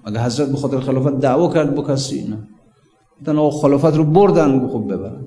اگه 0.09 0.25
حضرت 0.25 0.49
به 0.49 0.57
خاطر 0.57 0.81
خلافت 0.81 1.19
دعوا 1.19 1.55
کرد 1.55 1.75
با 1.75 1.83
کسی؟ 1.83 2.29
نه. 2.29 2.49
گفتن 3.21 3.39
آقا 3.39 3.51
خلافت 3.51 3.97
رو 3.97 4.05
بردن 4.05 4.69
خب 4.69 4.85
ببرن. 4.93 5.27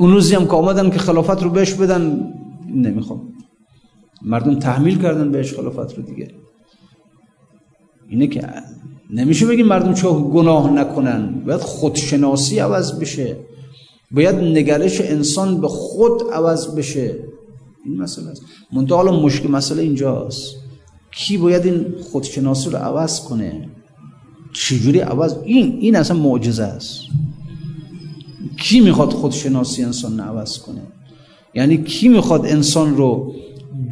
اون 0.00 0.12
روزی 0.12 0.34
هم 0.34 0.44
که 0.44 0.52
آمدن 0.52 0.90
که 0.90 0.98
خلافت 0.98 1.42
رو 1.42 1.50
بهش 1.50 1.74
بدن 1.74 2.32
نمی‌خوام. 2.74 3.32
مردم 4.22 4.58
تحمیل 4.58 5.02
کردن 5.02 5.32
بهش 5.32 5.54
خلافت 5.54 5.98
رو 5.98 6.02
دیگه. 6.02 6.34
اینه 8.08 8.26
که 8.26 8.48
نمیشه 9.10 9.46
بگیم 9.46 9.66
مردم 9.66 9.94
چه 9.94 10.08
گناه 10.08 10.70
نکنن. 10.70 11.42
باید 11.46 11.60
خودشناسی 11.60 12.58
عوض 12.58 12.98
بشه. 12.98 13.36
باید 14.10 14.34
نگرش 14.34 15.00
انسان 15.00 15.60
به 15.60 15.68
خود 15.68 16.22
عوض 16.32 16.74
بشه. 16.74 17.24
این 17.84 18.02
مسئله 18.02 18.28
است. 18.28 18.42
منتها 18.72 18.96
حالا 18.96 19.20
مشکل 19.20 19.50
مسئله 19.50 19.82
اینجاست. 19.82 20.61
کی 21.14 21.36
باید 21.36 21.64
این 21.64 21.86
خودشناسی 22.02 22.70
رو 22.70 22.76
عوض 22.76 23.20
کنه؟ 23.20 23.68
چجوری 24.52 25.00
عوض؟ 25.00 25.34
این 25.44 25.78
این 25.80 25.96
اصلا 25.96 26.16
معجزه 26.16 26.64
است. 26.64 27.00
کی 28.58 28.80
می‌خواد 28.80 29.12
خودشناسی 29.12 29.84
انسان 29.84 30.18
رو 30.18 30.24
عوض 30.24 30.58
کنه؟ 30.58 30.82
یعنی 31.54 31.82
کی 31.82 32.08
می‌خواد 32.08 32.46
انسان 32.46 32.96
رو 32.96 33.32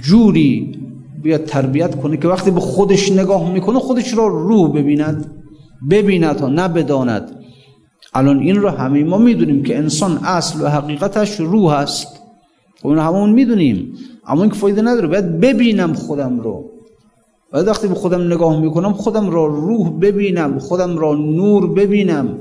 جوری 0.03 0.79
بیاد 1.23 1.45
تربیت 1.45 2.01
کنه 2.01 2.17
که 2.17 2.29
وقتی 2.29 2.51
به 2.51 2.61
خودش 2.61 3.13
نگاه 3.13 3.53
می‌کنه 3.53 3.79
خودش 3.79 4.15
را 4.15 4.27
روح 4.27 4.73
ببیند 4.73 5.31
ببیند 5.91 6.37
تا 6.37 6.49
نه 6.49 6.69
الان 8.15 8.39
این 8.39 8.57
رو 8.57 8.69
همه 8.69 9.05
ما 9.05 9.19
می‌دونیم 9.19 9.63
که 9.63 9.79
انسان 9.79 10.19
اصل 10.25 10.65
و 10.65 10.69
حقیقتش 10.69 11.41
روح 11.41 11.73
است. 11.73 12.07
خب 12.83 12.89
اون 12.89 12.99
همون 12.99 13.31
می‌دونیم. 13.31 13.93
اما 14.27 14.43
این 14.43 14.51
که 14.51 14.57
فایده 14.57 14.83
نداره. 14.83 15.09
باید 15.09 15.41
ببینم 15.41 15.93
خودم 15.93 16.41
رو. 16.41 16.70
باید 17.53 17.69
وقتی 17.69 17.89
به 17.89 17.95
خودم 17.95 18.33
نگاه 18.33 18.61
می‌کنم 18.61 18.93
خودم 18.93 19.31
را 19.31 19.47
روح 19.47 19.91
ببینم 20.01 20.59
خودم 20.59 20.99
را 20.99 21.15
نور 21.15 21.67
ببینم. 21.67 22.39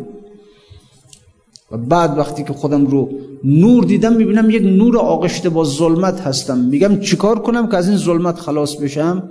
و 1.71 1.77
بعد 1.77 2.17
وقتی 2.17 2.43
که 2.43 2.53
خودم 2.53 2.85
رو 2.85 3.09
نور 3.43 3.83
دیدم 3.83 4.13
می‌بینم 4.13 4.49
یک 4.49 4.63
نور 4.63 4.97
آغشته 4.97 5.49
با 5.49 5.63
ظلمت 5.63 6.21
هستم. 6.21 6.57
میگم 6.57 6.99
چیکار 6.99 7.39
کنم 7.39 7.67
که 7.67 7.77
از 7.77 7.89
این 7.89 7.97
ظلمت 7.97 8.39
خلاص 8.39 8.75
بشم؟ 8.75 9.29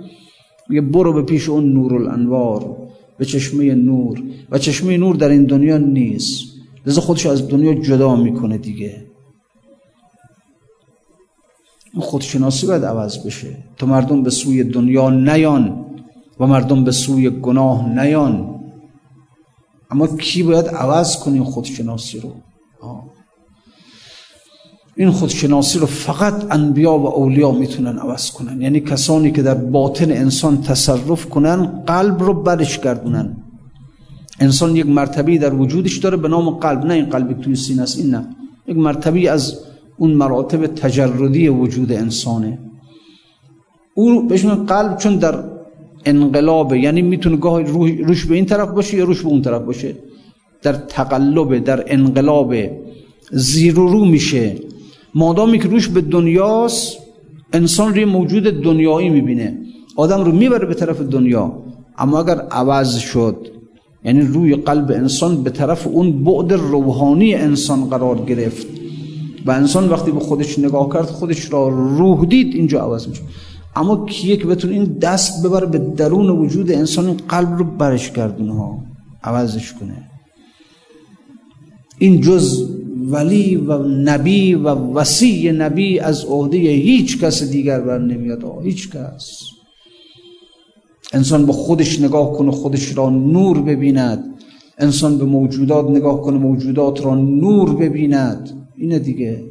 میگه 0.69 0.81
برو 0.81 1.13
به 1.13 1.21
پیش 1.21 1.49
اون 1.49 1.73
نور 1.73 1.93
الانوار 1.95 2.75
به 3.17 3.25
چشمه 3.25 3.75
نور. 3.75 4.23
و 4.51 4.57
چشمه 4.57 4.97
نور 4.97 5.15
در 5.15 5.29
این 5.29 5.43
دنیا 5.43 5.77
نیست. 5.77 6.43
لذا 6.85 7.01
خودش 7.01 7.25
از 7.25 7.47
دنیا 7.47 7.73
جدا 7.73 8.15
می‌کنه 8.15 8.57
دیگه. 8.57 9.08
خودشناسی 11.97 12.67
باید 12.67 12.85
عوض 12.85 13.17
بشه. 13.25 13.57
تو 13.77 13.85
مردم 13.87 14.23
به 14.23 14.29
سوی 14.29 14.63
دنیا 14.63 15.09
نیان 15.09 15.85
و 16.39 16.47
مردم 16.47 16.83
به 16.83 16.91
سوی 16.91 17.29
گناه 17.29 17.89
نیان. 17.89 18.55
اما 19.91 20.07
کی 20.07 20.43
باید 20.43 20.67
عوض 20.67 21.17
کنه 21.17 21.43
خودشناسی 21.43 22.19
رو؟ 22.19 22.33
این 24.95 25.11
خودشناسی 25.11 25.79
رو 25.79 25.85
فقط 25.85 26.51
انبیا 26.51 26.97
و 26.97 27.07
اولیا 27.07 27.51
می‌تونن 27.51 27.97
عوض 27.97 28.31
کنن. 28.31 28.61
یعنی 28.61 28.79
کسانی 28.79 29.31
که 29.31 29.41
در 29.41 29.53
باطن 29.55 30.11
انسان 30.11 30.61
تصرف 30.61 31.25
کنن 31.25 31.65
قلب 31.65 32.23
رو 32.23 32.33
برش 32.33 32.79
گردونن. 32.79 33.37
انسان 34.39 34.75
یک 34.75 34.85
مرتبه 34.85 35.37
در 35.37 35.53
وجودش 35.53 35.97
داره 35.97 36.17
به 36.17 36.27
نام 36.27 36.49
قلب. 36.49 36.85
نه 36.85 36.93
این 36.93 37.05
قلبی 37.05 37.33
توی 37.33 37.55
سینه 37.55 37.81
است 37.81 37.97
این 37.97 38.09
نه. 38.09 38.27
یک 38.67 38.77
مرتبه 38.77 39.29
از 39.29 39.59
اون 39.99 40.11
مراتب 40.13 40.65
تجردی 40.67 41.47
وجود 41.47 41.91
انسانه. 41.91 42.59
او 43.95 44.27
بهشون 44.27 44.65
قلب 44.65 44.97
چون 44.97 45.15
در 45.15 45.43
انقلابه 46.05 46.79
یعنی 46.79 47.01
می‌تونه 47.01 47.37
گاه 47.37 47.61
روش 48.07 48.25
به 48.25 48.35
این 48.35 48.45
طرف 48.45 48.69
باشه 48.69 48.97
یا 48.97 49.03
روش 49.03 49.21
به 49.21 49.27
اون 49.27 49.41
طرف 49.41 49.61
باشه. 49.61 49.95
در 50.61 50.73
تقلب 50.73 51.63
در 51.63 51.83
انقلاب 51.87 52.55
زیر 53.31 53.79
و 53.79 53.87
رو 53.87 54.05
میشه. 54.05 54.55
مادامی 55.15 55.59
که 55.59 55.67
روش 55.67 55.87
به 55.87 56.01
دنیاست 56.01 56.97
انسان 57.53 57.93
روی 57.93 58.05
موجود 58.05 58.43
دنیایی 58.43 59.09
می‌بینه. 59.09 59.57
آدم 59.95 60.23
رو 60.23 60.31
می‌بره 60.31 60.65
به 60.65 60.73
طرف 60.73 61.01
دنیا. 61.01 61.63
اما 61.97 62.19
اگر 62.19 62.39
عوض 62.51 62.97
شد 62.97 63.47
یعنی 64.05 64.21
روی 64.21 64.55
قلب 64.55 64.91
انسان 64.91 65.43
به 65.43 65.49
طرف 65.49 65.87
اون 65.87 66.23
بعد 66.23 66.53
روحانی 66.53 67.35
انسان 67.35 67.89
قرار 67.89 68.17
گرفت. 68.25 68.67
و 69.45 69.51
انسان 69.51 69.89
وقتی 69.89 70.11
به 70.11 70.19
خودش 70.19 70.59
نگاه 70.59 70.89
کرد 70.89 71.05
خودش 71.05 71.53
را 71.53 71.67
روح 71.67 72.25
دید 72.25 72.55
اینجا 72.55 72.81
عوض 72.81 73.07
میشه 73.07 73.21
اما 73.75 74.05
کیه 74.05 74.37
که 74.37 74.45
بتونه 74.45 74.73
این 74.73 74.83
دست 74.83 75.45
ببره 75.45 75.65
به 75.65 75.77
درون 75.77 76.29
وجود 76.29 76.71
انسان 76.71 77.05
این 77.05 77.17
قلب 77.29 77.57
رو 77.57 77.65
برش 77.65 78.11
گردونه 78.11 78.53
ها 78.53 78.79
عوضش 79.23 79.73
کنه. 79.73 80.09
این 81.99 82.21
جز 82.21 82.69
ولی 83.11 83.55
و 83.55 83.77
نبی 83.83 84.53
و 84.53 84.67
وسیع 84.69 85.51
نبی 85.51 85.99
از 85.99 86.25
عهده 86.25 86.57
هیچ 86.57 87.19
کس 87.19 87.43
دیگر 87.43 87.81
بر 87.81 87.97
نمیاد 87.97 88.43
هیچ 88.63 88.91
کس. 88.91 89.41
انسان 91.13 91.45
به 91.45 91.53
خودش 91.53 92.01
نگاه 92.01 92.33
کنه 92.37 92.51
خودش 92.51 92.97
را 92.97 93.09
نور 93.09 93.61
ببیند. 93.61 94.23
انسان 94.77 95.17
به 95.17 95.25
موجودات 95.25 95.89
نگاه 95.89 96.21
کنه 96.21 96.37
موجودات 96.37 97.05
را 97.05 97.15
نور 97.15 97.75
ببیند. 97.75 98.58
اینه 98.79 98.99
دیگه. 98.99 99.43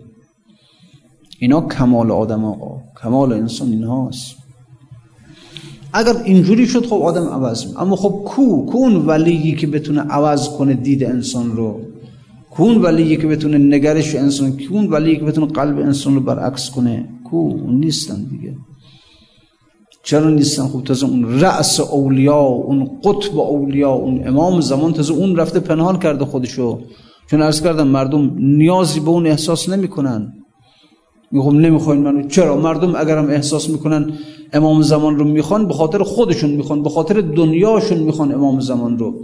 اینا 1.39 1.61
کمال 1.61 2.11
آدم 2.11 2.45
آقا. 2.45 2.81
کمال 3.03 3.33
انسان 3.33 3.69
اینهاست 3.69 4.37
اگر 5.93 6.23
اینجوری 6.25 6.67
شد 6.67 6.87
خب 6.87 7.03
آدم 7.03 7.29
عوض 7.29 7.67
اما 7.77 7.97
خب 7.97 8.23
کو 8.25 8.67
کون 8.67 8.97
ولیی 8.97 9.55
که 9.55 9.67
بتونه 9.67 10.01
عوض 10.01 10.49
کنه 10.49 10.75
دید 10.75 11.05
انسان 11.05 11.57
رو؟ 11.57 11.81
کون 12.51 12.83
ولیی 12.83 13.17
که 13.17 13.27
بتونه 13.27 13.59
نگرش 13.59 14.15
انسان 14.15 14.59
کون 14.69 14.87
ولیی 14.87 15.17
که 15.17 15.25
بتونه 15.25 15.47
قلب 15.47 15.79
انسان 15.79 16.15
رو 16.15 16.21
برعکس 16.21 16.71
کنه؟ 16.71 17.09
کو 17.25 17.71
نیستن 17.71 18.25
دیگه. 18.25 18.55
چرا 20.03 20.31
نیستن؟ 20.31 20.69
خب 20.69 20.85
تازه 20.85 21.07
اون 21.07 21.41
رأس 21.41 21.81
اولیا 21.81 22.39
اون 22.39 22.91
قطب 23.05 23.39
اولیا 23.39 23.91
اون 23.91 24.29
امام 24.29 24.61
زمان 24.61 24.93
تازه 24.93 25.13
اون 25.13 25.37
رفته 25.37 25.61
پنهان 25.61 25.99
کرده 25.99 26.25
خودشو. 26.25 26.81
چون 27.31 27.43
عرض 27.43 27.63
کردم 27.63 27.87
مردم 27.87 28.33
نیازی 28.39 29.01
به 29.01 29.09
اون 29.09 29.27
احساس 29.27 29.69
نمی‌کنن. 29.69 30.33
میگم 31.31 31.59
نمی‌خواین 31.59 32.03
منو. 32.03 32.29
چرا؟ 32.29 32.57
مردم 32.57 32.95
اگرم 32.97 33.31
احساس 33.31 33.71
می‌کنن 33.71 34.13
امام 34.53 34.83
زمان 34.83 35.19
رو 35.19 35.25
می‌خوان 35.25 35.69
به 35.69 35.75
خاطر 35.75 36.03
خودشون 36.03 36.51
می‌خوان 36.51 36.83
به 36.83 36.91
خاطر 36.91 37.21
دنیاشون 37.21 37.99
می‌خوان 37.99 38.35
امام 38.35 38.61
زمان 38.61 38.99
رو. 38.99 39.15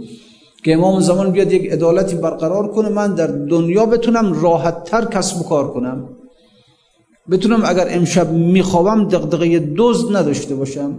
که 0.63 0.73
امام 0.73 0.99
زمان 0.99 1.31
بیاد 1.31 1.53
یک 1.53 1.71
عدالتی 1.71 2.15
برقرار 2.15 2.67
کنه 2.67 2.89
من 2.89 3.15
در 3.15 3.27
دنیا 3.27 3.85
بتونم 3.85 4.33
راحت 4.41 4.83
تر 4.83 5.05
کسب 5.05 5.41
و 5.41 5.43
کار 5.43 5.71
کنم. 5.71 6.09
بتونم 7.31 7.61
اگر 7.65 7.87
امشب 7.89 8.31
میخوابم 8.31 9.07
دقدقه 9.07 9.73
دزد 9.77 10.17
نداشته 10.17 10.55
باشم. 10.55 10.91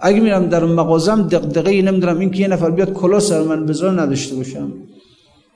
اگه 0.00 0.20
میرم 0.20 0.46
در 0.46 0.64
مغازم 0.64 1.22
دقدقه 1.22 1.82
نمی‌دونم 1.82 2.18
این 2.18 2.30
که 2.30 2.40
یه 2.40 2.48
نفر 2.48 2.70
بیاد 2.70 2.92
کلا 2.92 3.20
سر 3.20 3.42
من 3.42 3.66
بذار 3.66 4.00
نداشته 4.00 4.36
باشم. 4.36 4.72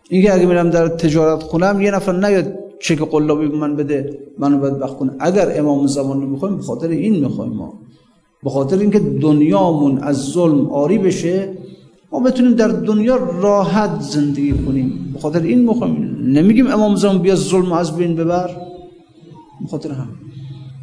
اینکه 0.08 0.34
اگه 0.34 0.46
میرم 0.46 0.70
در 0.70 0.88
تجارت 0.88 1.42
خونم 1.42 1.80
یه 1.80 1.90
نفر 1.90 2.12
نیاد 2.12 2.58
چک 2.80 2.98
قلابی 2.98 3.48
به 3.48 3.56
من 3.56 3.76
بده 3.76 4.18
منو 4.38 4.58
بدبخت 4.58 4.98
کنه 4.98 5.12
اگر 5.20 5.58
امام 5.60 5.86
زمان 5.86 6.20
رو 6.20 6.26
می‌خوایم 6.26 6.56
به 6.56 6.62
خاطر 6.62 6.88
این 6.88 7.24
می‌خوایم 7.24 7.52
ما. 7.52 7.72
به 8.44 8.50
خاطر 8.50 8.78
اینکه 8.78 8.98
دنیامون 8.98 9.98
از 9.98 10.16
ظلم 10.16 10.70
آری 10.70 10.98
بشه 10.98 11.48
ما 12.12 12.20
بتونیم 12.20 12.54
در 12.54 12.68
دنیا 12.68 13.16
راحت 13.16 14.00
زندگی 14.00 14.52
کنیم. 14.52 15.10
به 15.14 15.20
خاطر 15.20 15.42
این 15.42 15.68
می‌خوایم. 15.68 16.16
نمیگیم 16.24 16.66
امام 16.66 16.96
زمان 16.96 17.18
بیا 17.18 17.34
ظلم 17.34 17.72
از 17.72 17.96
بین 17.96 18.14
ببر. 18.16 18.50
به 19.60 19.66
خاطر 19.70 19.90
هم 19.90 20.08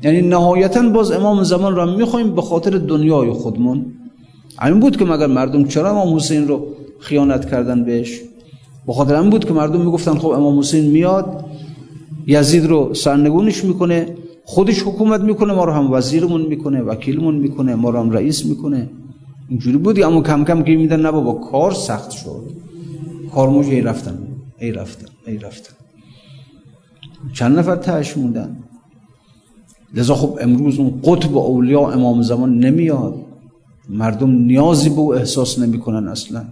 یعنی 0.03 0.21
نهایتا 0.21 0.89
باز 0.89 1.11
امام 1.11 1.43
زمان 1.43 1.75
را 1.75 1.85
می‌خوایم 1.85 2.35
به 2.35 2.41
خاطر 2.41 2.71
دنیای 2.71 3.29
خودمون. 3.29 3.85
همین 4.59 4.79
بود 4.79 4.97
که 4.97 5.05
مگر 5.05 5.27
مردم 5.27 5.67
چرا 5.67 5.89
امام 5.89 6.15
حسین 6.15 6.47
رو 6.47 6.67
خیانت 6.99 7.49
کردن 7.49 7.85
بهش؟ 7.85 8.21
به 8.87 8.93
خاطر 8.93 9.15
این 9.15 9.29
بود 9.29 9.45
که 9.45 9.53
مردم 9.53 9.81
می‌گفتن 9.81 10.17
خب 10.17 10.27
امام 10.27 10.59
حسین 10.59 10.91
میاد 10.91 11.45
یزید 12.27 12.65
رو 12.65 12.93
سرنگونش 12.93 13.63
می‌کنه 13.63 14.15
خودش 14.43 14.81
حکومت 14.81 15.21
می‌کنه 15.21 15.53
ما 15.53 15.63
رو 15.63 15.71
هم 15.71 15.91
وزیرمون 15.91 16.41
می‌کنه 16.41 16.81
وکیلمون 16.81 17.35
می‌کنه 17.35 17.75
ما 17.75 17.89
رو 17.89 17.99
هم 17.99 18.09
رئیس 18.11 18.45
می‌کنه. 18.45 18.89
اینجوری 19.49 19.77
بودی 19.77 20.03
اما 20.03 20.21
کم 20.21 20.43
کم 20.43 20.63
که 20.63 20.75
میدن 20.75 21.01
نه 21.01 21.11
بابا 21.11 21.33
کار 21.33 21.73
سخت 21.73 22.11
شد. 22.11 22.43
کار 23.33 23.49
موجه 23.49 23.69
ای 23.69 23.81
رفتن 23.81 24.17
ای 24.59 24.71
رفتن 24.71 25.07
ای 25.27 25.37
رفتن. 25.37 25.73
چند 27.33 27.59
نفر 27.59 27.75
تهش 27.75 28.17
موندن؟ 28.17 28.57
لذا 29.93 30.15
خب 30.15 30.37
امروز 30.41 30.79
اون 30.79 31.01
قطب 31.03 31.37
اولیا 31.37 31.89
امام 31.91 32.21
زمان 32.21 32.59
نمیاد. 32.59 33.15
مردم 33.89 34.31
نیازی 34.31 34.89
به 34.89 34.99
او 34.99 35.13
احساس 35.13 35.59
نمی‌کنن 35.59 36.07
اصلا. 36.07 36.43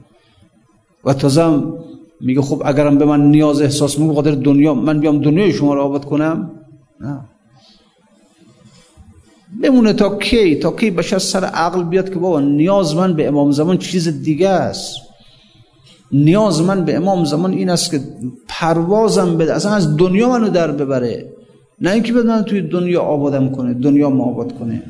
و 1.05 1.13
تازه 1.13 1.63
میگه 2.21 2.41
خب 2.41 2.61
اگرم 2.65 2.97
به 2.97 3.05
من 3.05 3.31
نیاز 3.31 3.61
احساس 3.61 3.99
می‌کنه 3.99 4.15
خاطر 4.15 4.31
دنیا 4.31 4.73
من 4.73 4.99
بیام 4.99 5.21
دنیای 5.21 5.53
شما 5.53 5.73
رو 5.73 5.81
آباد 5.81 6.05
کنم؟ 6.05 6.51
نه. 6.99 7.19
بمونه 9.61 9.93
تا 9.93 10.17
کی؟ 10.17 10.55
تا 10.55 10.71
کی 10.71 10.91
بشر 10.91 11.17
سر 11.17 11.43
عقل 11.45 11.83
بیاد 11.83 12.09
که 12.13 12.19
بابا 12.19 12.39
نیاز 12.39 12.95
من 12.95 13.13
به 13.13 13.27
امام 13.27 13.51
زمان 13.51 13.77
چیز 13.77 14.23
دیگه 14.23 14.49
است. 14.49 14.97
نیاز 16.11 16.61
من 16.61 16.85
به 16.85 16.95
امام 16.95 17.25
زمان 17.25 17.51
این 17.51 17.69
است 17.69 17.91
که 17.91 17.99
پروازم 18.47 19.37
بده 19.37 19.53
اصلا 19.53 19.71
از 19.71 19.97
دنیا 19.97 20.29
منو 20.29 20.49
در 20.49 20.71
ببره. 20.71 21.33
نه 21.81 21.91
اینکه 21.91 22.13
بدن 22.13 22.41
توی 22.41 22.61
دنیا 22.61 23.01
آبادم 23.01 23.49
کنه 23.49 23.73
دنیا 23.73 24.09
ما 24.09 24.23
آباد 24.23 24.59
کنه. 24.59 24.83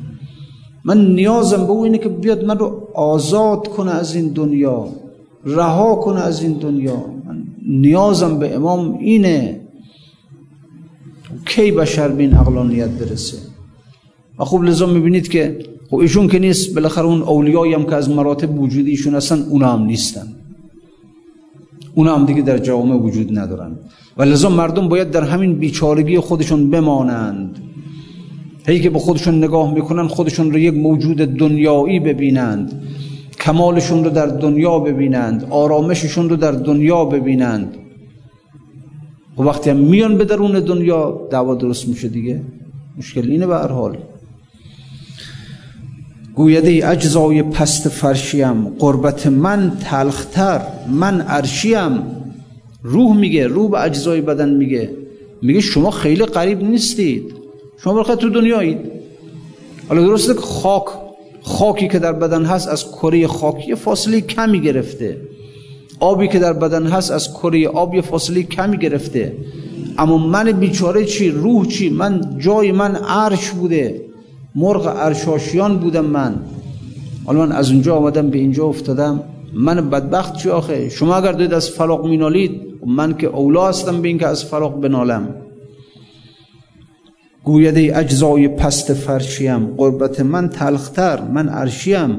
من 0.84 1.14
نیازم 1.14 1.66
به 1.66 1.72
او 1.72 1.84
اینه 1.84 1.98
که 1.98 2.08
بیاد 2.08 2.44
من 2.44 2.58
رو 2.58 2.88
آزاد 2.94 3.68
کنه 3.68 3.90
از 3.90 4.14
این 4.14 4.28
دنیا. 4.28 4.88
رها 5.46 5.94
کنه 5.94 6.20
از 6.20 6.42
این 6.42 6.52
دنیا. 6.52 7.04
من 7.26 7.42
نیازم 7.68 8.38
به 8.38 8.54
امام 8.54 8.98
اینه 8.98 9.60
کی 11.46 11.72
بشر 11.72 12.08
به 12.08 12.22
این 12.22 12.34
اقلانیت 12.34 12.88
برسه. 12.88 13.38
و 14.38 14.44
خوب 14.44 14.62
لذا 14.64 14.86
می‌بینید 14.86 15.28
که 15.28 15.58
خب 15.90 15.96
ایشون 15.96 16.28
که 16.28 16.38
نیست 16.38 16.74
بالاخره 16.74 17.04
اون 17.04 17.22
اولیایی 17.22 17.74
هم 17.74 17.84
که 17.84 17.94
از 17.94 18.10
مراتب 18.10 18.60
وجودی 18.60 18.90
ایشون 18.90 19.14
هستن 19.14 19.42
اونا 19.42 19.72
هم 19.72 19.82
نیستن. 19.82 20.26
اونا 21.94 22.16
هم 22.16 22.26
دیگه 22.26 22.42
در 22.42 22.58
جامعه 22.58 22.98
وجود 22.98 23.38
ندارن. 23.38 23.78
و 24.16 24.22
لذا 24.22 24.48
مردم 24.48 24.88
باید 24.88 25.10
در 25.10 25.22
همین 25.22 25.54
بیچارگی 25.58 26.18
خودشون 26.18 26.70
بمانند. 26.70 27.58
هی 28.66 28.80
که 28.80 28.90
به 28.90 28.98
خودشون 28.98 29.44
نگاه 29.44 29.74
می‌کنن 29.74 30.08
خودشون 30.08 30.52
رو 30.52 30.58
یک 30.58 30.74
موجود 30.74 31.16
دنیایی 31.16 32.00
ببینند. 32.00 32.82
کمالشون 33.40 34.04
رو 34.04 34.10
در 34.10 34.26
دنیا 34.26 34.78
ببینند 34.78 35.46
آرامششون 35.50 36.28
رو 36.28 36.36
در 36.36 36.52
دنیا 36.52 37.04
ببینند. 37.04 37.76
و 39.38 39.42
وقتی 39.42 39.70
هم 39.70 39.76
میان 39.76 40.18
به 40.18 40.24
درون 40.24 40.60
دنیا 40.60 41.20
دعوا 41.30 41.54
درست 41.54 41.88
میشه 41.88 42.08
دیگه؟ 42.08 42.40
مشکل 42.98 43.30
اینه 43.30 43.46
به 43.46 43.54
هر 43.54 43.66
حال. 43.66 43.98
گویده 46.34 46.88
اجزای 46.88 47.42
پست 47.42 47.88
فرشیم 47.88 48.68
قربت 48.68 49.26
من 49.26 49.72
تلختر 49.80 50.60
من 50.90 51.20
عرشیم. 51.20 52.02
روح 52.82 53.16
میگه 53.16 53.46
روح 53.46 53.70
به 53.70 53.82
اجزای 53.82 54.20
بدن 54.20 54.54
میگه. 54.54 54.90
میگه 55.42 55.60
شما 55.60 55.90
خیلی 55.90 56.24
قریب 56.24 56.62
نیستید. 56.62 57.34
شما 57.78 57.94
بلخه 57.94 58.16
تو 58.16 58.30
دنیایید. 58.30 58.78
حالا 59.88 60.02
درسته 60.02 60.34
که 60.34 60.40
خاک 60.40 60.84
خاکی 61.44 61.88
که 61.88 61.98
در 61.98 62.12
بدن 62.12 62.44
هست 62.44 62.68
از 62.68 62.84
کره 62.88 63.26
خاکی 63.26 63.74
فاصله 63.74 64.20
کمی 64.20 64.60
گرفته. 64.60 65.20
آبی 66.00 66.28
که 66.28 66.38
در 66.38 66.52
بدن 66.52 66.86
هست 66.86 67.10
از 67.10 67.32
کره 67.32 67.68
آب 67.68 67.94
یه 67.94 68.00
فاصله 68.00 68.42
کمی 68.42 68.78
گرفته. 68.78 69.32
اما 69.98 70.18
من 70.18 70.52
بیچاره 70.52 71.04
چی؟ 71.04 71.30
روح 71.30 71.66
چی؟ 71.66 71.90
من 71.90 72.36
جای 72.38 72.72
من 72.72 72.96
عرش 72.96 73.50
بوده. 73.50 74.00
مرغ 74.54 74.86
عرشاشیان 74.86 75.78
بودم 75.78 76.04
من. 76.04 76.34
حالا 77.24 77.46
من 77.46 77.52
از 77.52 77.70
اونجا 77.70 77.96
آمدم 77.96 78.30
به 78.30 78.38
اینجا 78.38 78.64
افتادم. 78.64 79.20
من 79.54 79.90
بدبخت 79.90 80.36
چی 80.36 80.48
آخه؟ 80.48 80.88
شما 80.88 81.16
اگر 81.16 81.32
دارید 81.32 81.54
از 81.54 81.70
فراق 81.70 82.06
مینالید 82.06 82.60
من 82.86 83.16
که 83.16 83.26
اولا 83.26 83.68
هستم 83.68 84.02
به 84.02 84.08
این 84.08 84.18
که 84.18 84.26
از 84.26 84.44
فراق 84.44 84.80
بنالم. 84.80 85.28
گویده 87.44 87.98
اجزای 87.98 88.48
پست 88.48 88.92
فرشیم 88.94 89.66
قربت 89.66 90.20
من 90.20 90.48
تلختر 90.48 91.20
من 91.20 91.48
عرشیم. 91.48 92.18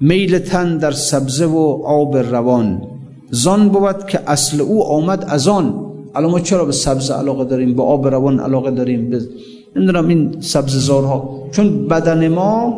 میل 0.00 0.38
تن 0.38 0.78
در 0.78 0.92
سبزه 0.92 1.46
و 1.46 1.82
آب 1.84 2.16
روان. 2.16 2.82
زان 3.30 3.68
بود 3.68 4.06
که 4.06 4.20
اصل 4.26 4.60
او 4.60 4.84
آمد 4.84 5.24
از 5.28 5.48
آن. 5.48 5.86
الان 6.14 6.30
ما 6.30 6.40
چرا 6.40 6.64
به 6.64 6.72
سبز 6.72 7.10
علاقه 7.10 7.44
داریم 7.44 7.74
به 7.74 7.82
آب 7.82 8.08
روان 8.08 8.40
علاقه 8.40 8.70
داریم؟ 8.70 9.10
به 9.10 9.20
نمی‌دونم 9.76 10.08
این 10.08 10.36
زارها 10.66 11.48
چون 11.52 11.88
بدن 11.88 12.28
ما 12.28 12.74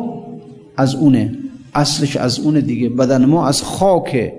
از 0.77 0.95
اونه 0.95 1.37
اصلش 1.75 2.15
از 2.15 2.39
اونه 2.39 2.61
دیگه. 2.61 2.89
بدن 2.89 3.25
ما 3.25 3.47
از 3.47 3.63
خاکه. 3.63 4.33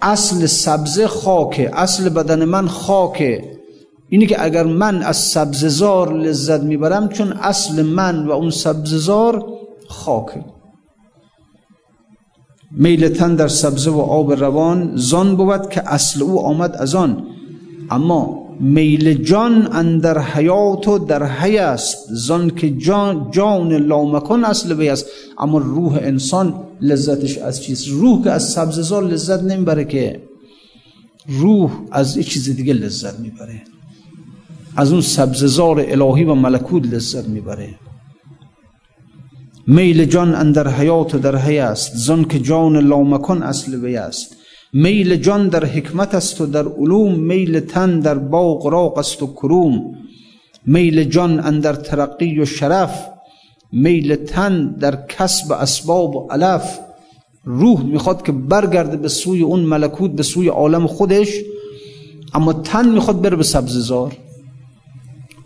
اصل 0.00 0.46
سبزه 0.46 1.06
خاکه 1.06 1.70
اصل 1.72 2.08
بدن 2.08 2.44
من 2.44 2.68
خاکه. 2.68 3.57
اینی 4.08 4.26
که 4.26 4.44
اگر 4.44 4.64
من 4.64 5.02
از 5.02 5.16
سبززار 5.16 6.14
لذت 6.14 6.62
می‌برم 6.62 7.08
چون 7.08 7.32
اصل 7.32 7.82
من 7.82 8.26
و 8.26 8.30
اون 8.30 8.50
سبززار 8.50 9.44
خاکه. 9.88 10.44
میلتن 12.70 13.34
در 13.34 13.48
سبزه 13.48 13.90
و 13.90 13.98
آب 13.98 14.32
روان 14.32 14.92
زان 14.96 15.36
بود 15.36 15.68
که 15.68 15.92
اصل 15.92 16.22
او 16.22 16.40
آمد 16.40 16.76
از 16.76 16.94
آن. 16.94 17.26
اما 17.90 18.48
میل 18.60 19.14
جان 19.14 19.68
اندر 19.72 20.18
حیات 20.18 20.88
و 20.88 20.98
در 20.98 21.26
حی 21.26 21.58
است 21.58 22.06
زان 22.10 22.50
که 22.50 22.70
جان, 22.70 23.30
جان 23.30 23.72
لامکان 23.72 24.44
اصل 24.44 24.72
وی 24.72 24.88
است. 24.88 25.06
اما 25.38 25.58
روح 25.58 25.98
انسان 26.02 26.54
لذتش 26.80 27.38
از 27.38 27.62
چیست؟ 27.62 27.88
روح 27.88 28.24
که 28.24 28.30
از 28.30 28.48
سبززار 28.48 29.04
لذت 29.04 29.42
نمی‌بره 29.42 29.84
که. 29.84 30.22
روح 31.28 31.70
از 31.90 32.16
یه 32.16 32.22
چیز 32.22 32.56
دیگه 32.56 32.72
لذت 32.72 33.20
می‌بره. 33.20 33.62
از 34.76 34.92
اون 34.92 35.00
سبززار 35.00 35.84
الهی 35.88 36.24
و 36.24 36.34
ملکوت 36.34 36.86
لذت 36.86 37.28
می‌بره. 37.28 37.74
میل 39.66 40.04
جان 40.04 40.34
اندر 40.34 40.68
حیات 40.68 41.14
و 41.14 41.18
در 41.18 41.36
حی 41.36 41.58
است 41.58 41.96
زان 41.96 42.24
که 42.24 42.38
جان 42.38 42.76
لامکان 42.76 43.42
اصل 43.42 43.84
وی 43.84 43.96
است. 43.96 44.36
میل 44.72 45.16
جان 45.16 45.48
در 45.48 45.64
حکمت 45.64 46.14
است 46.14 46.40
و 46.40 46.46
در 46.46 46.68
علوم 46.68 47.14
میل 47.14 47.60
تن 47.60 48.00
در 48.00 48.14
باغ 48.14 48.66
راق 48.66 48.98
است 48.98 49.22
و 49.22 49.26
کروم. 49.26 49.94
میل 50.66 51.04
جان 51.04 51.40
اندر 51.40 51.72
ترقی 51.72 52.40
و 52.40 52.44
شرف 52.44 53.08
میل 53.72 54.14
تن 54.14 54.66
در 54.80 54.98
کسب 55.08 55.52
اسباب 55.52 56.16
و 56.16 56.28
علف. 56.30 56.78
روح 57.44 57.82
می‌خواد 57.82 58.22
که 58.22 58.32
برگرده 58.32 58.96
به 58.96 59.08
سوی 59.08 59.42
اون 59.42 59.60
ملکوت 59.60 60.10
به 60.10 60.22
سوی 60.22 60.48
عالم 60.48 60.86
خودش 60.86 61.28
اما 62.34 62.52
تن 62.52 62.88
می‌خواد 62.88 63.20
بره 63.20 63.36
به 63.36 63.42
سبززار. 63.42 64.16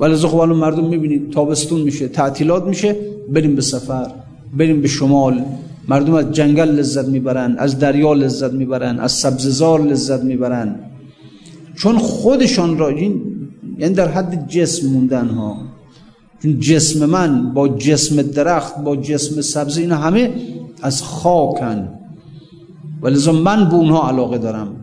ولی 0.03 0.17
خب 0.17 0.37
مردم 0.37 0.85
می‌بینید 0.85 1.31
تابستون 1.31 1.81
میشه 1.81 2.09
تعطیلات 2.09 2.65
میشه 2.65 2.97
بریم 3.33 3.55
به 3.57 3.63
سفر 3.63 4.11
بریم 4.59 4.81
به 4.81 4.89
شمال. 4.89 5.45
مردم 5.89 6.15
از 6.15 6.33
جنگل 6.33 6.69
لذت 6.69 7.09
می‌برن 7.09 7.55
از 7.59 7.79
دریا 7.79 8.13
لذت 8.13 8.53
می‌برن 8.53 8.99
از 8.99 9.13
سبززار 9.13 9.81
لذت 9.81 10.23
می‌برن. 10.23 10.75
چون 11.77 11.99
خودشان 11.99 12.79
را 12.79 12.89
این 12.89 13.23
یعنی 13.79 13.95
در 13.95 14.09
حد 14.09 14.49
جسم 14.49 14.87
موندن 14.87 15.29
ها. 15.29 15.57
چون 16.43 16.61
جسم 16.61 17.07
من 17.07 17.55
با 17.55 17.69
جسم 17.69 18.23
درخت 18.23 18.79
با 18.85 18.97
جسم 18.97 19.41
سبز 19.41 19.79
اینا 19.79 19.97
همه 19.97 20.35
از 20.83 21.03
خاکن. 21.03 21.89
ولی 23.03 23.31
من 23.31 23.69
به 23.69 23.75
اونها 23.75 24.09
علاقه 24.09 24.39
دارم. 24.39 24.77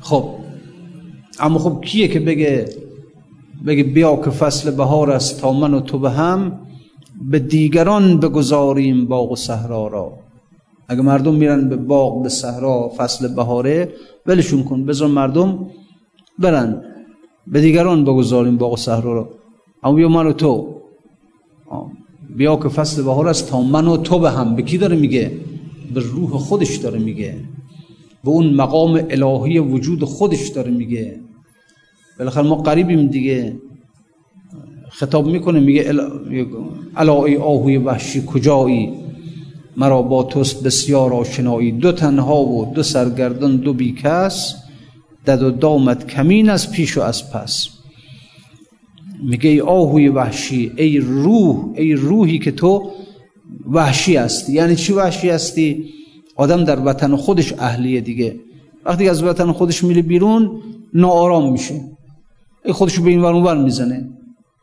خب 0.00 0.24
اما 1.40 1.58
خب 1.58 1.80
کیه 1.84 2.08
که 2.08 2.20
بگه 2.20 2.85
بگه 3.66 3.82
بیا 3.82 4.16
که 4.16 4.30
فصل 4.30 4.70
بهار 4.70 5.10
است 5.10 5.40
تا 5.40 5.52
من 5.52 5.74
و 5.74 5.80
تو 5.80 5.98
به 5.98 6.10
هم 6.10 6.60
به 7.30 7.38
دیگران 7.38 8.20
بگذاریم 8.20 9.06
باغ 9.06 9.32
و 9.32 9.36
صحرا 9.36 9.86
را. 9.86 10.12
اگه 10.88 11.02
مردم 11.02 11.34
میرن 11.34 11.68
به 11.68 11.76
باغ 11.76 12.22
به 12.22 12.28
صحرا 12.28 12.92
فصل 12.96 13.34
بهاره 13.34 13.92
ولشون 14.26 14.62
کن 14.64 14.84
بذار 14.84 15.08
مردم 15.08 15.66
برن 16.38 16.82
به 17.46 17.60
دیگران 17.60 18.04
بگذاریم 18.04 18.56
باغ 18.56 18.72
و 18.72 18.76
صحرا 18.76 19.12
را. 19.12 19.28
اما 19.82 19.94
بیا 19.94 20.08
من 20.08 20.26
و 20.26 20.32
تو. 20.32 20.76
بیا 22.36 22.56
که 22.56 22.68
فصل 22.68 23.02
بهار 23.02 23.28
است 23.28 23.48
تا 23.48 23.62
من 23.62 23.86
و 23.88 23.96
تو 23.96 24.18
به 24.18 24.30
هم. 24.30 24.56
به 24.56 24.62
کی 24.62 24.78
داره 24.78 24.96
میگه؟ 24.96 25.32
به 25.94 26.00
روح 26.00 26.30
خودش 26.30 26.76
داره 26.76 26.98
میگه. 26.98 27.34
به 28.24 28.30
اون 28.30 28.54
مقام 28.54 29.00
الهی 29.10 29.58
وجود 29.58 30.04
خودش 30.04 30.48
داره 30.48 30.70
میگه. 30.70 31.20
بالاخره 32.18 32.42
ما 32.42 32.54
قریبیم 32.54 33.06
دیگه. 33.06 33.56
خطاب 34.88 35.26
می‌کنه 35.26 35.60
میگه 35.60 35.94
ای 37.26 37.36
آهوی 37.36 37.76
وحشی 37.76 38.22
کجایی؟ 38.26 38.92
مرا 39.76 40.02
با 40.02 40.22
توست 40.22 40.62
بسیار 40.62 41.14
آشنایی. 41.14 41.72
دو 41.72 41.92
تنها 41.92 42.44
و 42.44 42.72
دو 42.74 42.82
سرگردان 42.82 43.56
دو 43.56 43.72
بیکس. 43.72 44.54
دد 45.26 45.42
و 45.42 45.50
دامت 45.50 46.06
کمین 46.06 46.50
از 46.50 46.72
پیش 46.72 46.98
و 46.98 47.00
از 47.00 47.32
پس. 47.32 47.68
میگه 49.22 49.50
ای 49.50 49.60
آهوی 49.60 50.08
وحشی 50.08 50.72
ای 50.76 50.98
روح 50.98 51.64
ای 51.74 51.92
روحی 51.92 52.38
که 52.38 52.50
تو 52.50 52.90
وحشی 53.70 54.16
هستی. 54.16 54.52
یعنی 54.52 54.76
چی 54.76 54.92
وحشی 54.92 55.30
هستی؟ 55.30 55.84
آدم 56.36 56.64
در 56.64 56.80
وطن 56.84 57.16
خودش 57.16 57.52
اهلیه 57.52 58.00
دیگه. 58.00 58.36
وقتی 58.84 59.08
از 59.08 59.22
وطن 59.22 59.52
خودش 59.52 59.84
میره 59.84 60.02
بیرون 60.02 60.50
ناآرام 60.94 61.52
میشه. 61.52 61.80
خودشو 62.72 63.02
به 63.02 63.10
این 63.10 63.20
ور 63.22 63.56
می‌زنه. 63.56 64.08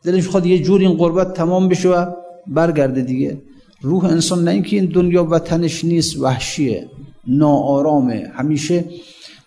دلش 0.04 0.28
خود 0.28 0.46
یه 0.46 0.62
جور 0.62 0.80
این 0.80 0.92
قربت 0.92 1.34
تمام 1.34 1.68
بشه 1.68 1.88
و 1.88 2.06
برگرده 2.46 3.02
دیگه. 3.02 3.42
روح 3.82 4.04
انسان 4.04 4.44
نه 4.44 4.50
اینکه 4.50 4.76
این 4.76 4.84
دنیا 4.84 5.24
وطنش 5.30 5.84
نیست 5.84 6.20
وحشیه 6.20 6.88
ناآرامه. 7.26 8.30
همیشه 8.34 8.84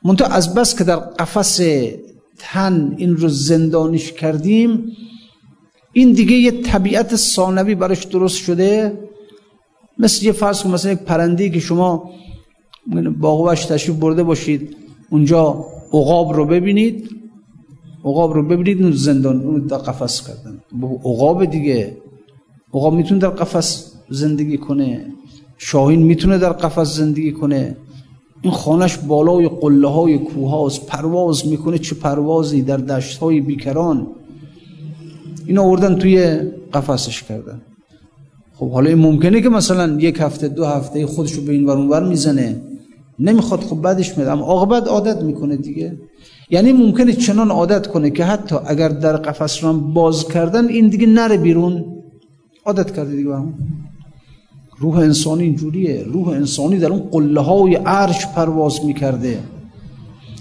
منتها 0.03 0.28
از 0.28 0.53
بس 0.53 0.78
که 0.78 0.84
در 0.84 0.95
قفس 0.95 1.62
تن 2.38 2.93
این 2.97 3.18
رو 3.18 3.28
زندانش 3.28 4.12
کردیم 4.12 4.91
این 5.93 6.12
دیگه 6.12 6.34
یه 6.34 6.51
طبیعت 6.51 7.16
ثانوی 7.16 7.76
براش 7.76 8.03
درست 8.03 8.38
شده. 8.38 8.99
مثل 9.99 10.26
یه 10.26 10.32
فرض 10.32 10.64
کن 10.64 10.72
مثلا 10.72 10.91
یک 10.91 10.99
پرنده 10.99 11.49
که 11.49 11.60
شما 11.60 12.12
باغ 13.20 13.53
تشریف 13.53 13.95
برده 13.95 14.24
باشید 14.24 14.76
اونجا 15.10 15.66
عقاب 15.93 16.34
رو 16.34 16.45
ببینید. 16.45 17.10
عقاب 18.08 18.34
رو 18.34 18.43
ببینید 18.47 18.84
اون 18.84 18.91
زندان 18.91 19.41
اون 19.41 19.60
در 19.60 19.78
قفس 19.78 20.28
کردن. 20.28 20.60
عقاب 21.05 21.45
دیگه. 21.45 21.97
عقاب 22.74 22.93
می‌تونه 22.93 23.20
در 23.20 23.30
قفس 23.30 23.91
زندگی 24.10 24.58
کنه. 24.58 25.05
شاهین 25.58 26.03
می‌تونه 26.03 26.38
در 26.38 26.53
قفس 26.53 26.95
زندگی 26.95 27.32
کنه. 27.32 27.78
این 28.41 28.53
خانش 28.53 28.97
بالای 28.97 29.47
قله 29.47 29.88
های 29.88 30.18
کوه 30.18 30.80
پرواز 30.88 31.47
می‌کنه 31.47 31.78
چه 31.78 31.95
پروازی 31.95 32.62
در 32.62 32.78
دشت 32.78 33.18
های 33.18 33.41
بیکران. 33.41 34.08
این 35.45 35.58
آوردن 35.58 35.95
توی 35.95 36.38
قفسش 36.74 37.24
کردن. 37.24 37.62
خب 38.55 38.70
حالا 38.72 38.89
این 38.89 38.99
ممکنه 38.99 39.41
که 39.41 39.49
مثلا 39.49 39.97
یک 39.99 40.18
هفته 40.20 40.47
دو 40.47 40.66
هفته 40.66 41.05
خودشو 41.05 41.41
به 41.41 41.53
این 41.53 41.66
ور 41.66 42.03
می‌زنه. 42.03 42.62
نمی‌خواد 43.20 43.60
خب 43.60 43.82
بعدش 43.82 44.18
میاد. 44.18 44.30
اما 44.30 44.45
عاقبت 44.45 44.88
عادت 44.88 45.22
می‌کنه 45.24 45.55
دیگه. 45.55 45.97
یعنی 46.49 46.71
ممکنه 46.73 47.13
چنان 47.13 47.51
عادت 47.51 47.87
کنه 47.87 48.09
که 48.09 48.25
حتی 48.25 48.55
اگر 48.65 48.89
در 48.89 49.17
قفس 49.17 49.63
رو 49.63 49.73
باز 49.73 50.27
کردن 50.27 50.67
این 50.67 50.87
دیگه 50.87 51.07
نره 51.07 51.37
بیرون. 51.37 51.85
عادت 52.65 52.95
کرده 52.95 53.15
دیگه 53.15 53.35
هم. 53.35 53.53
روح 54.79 54.97
انسانی 54.97 55.43
اینجوریه. 55.43 56.03
روح 56.03 56.27
انسانی 56.27 56.79
در 56.79 56.91
اون 56.91 56.99
قله 56.99 57.41
های 57.41 57.75
عرش 57.75 58.27
پرواز 58.27 58.85
می‌کرده. 58.85 59.39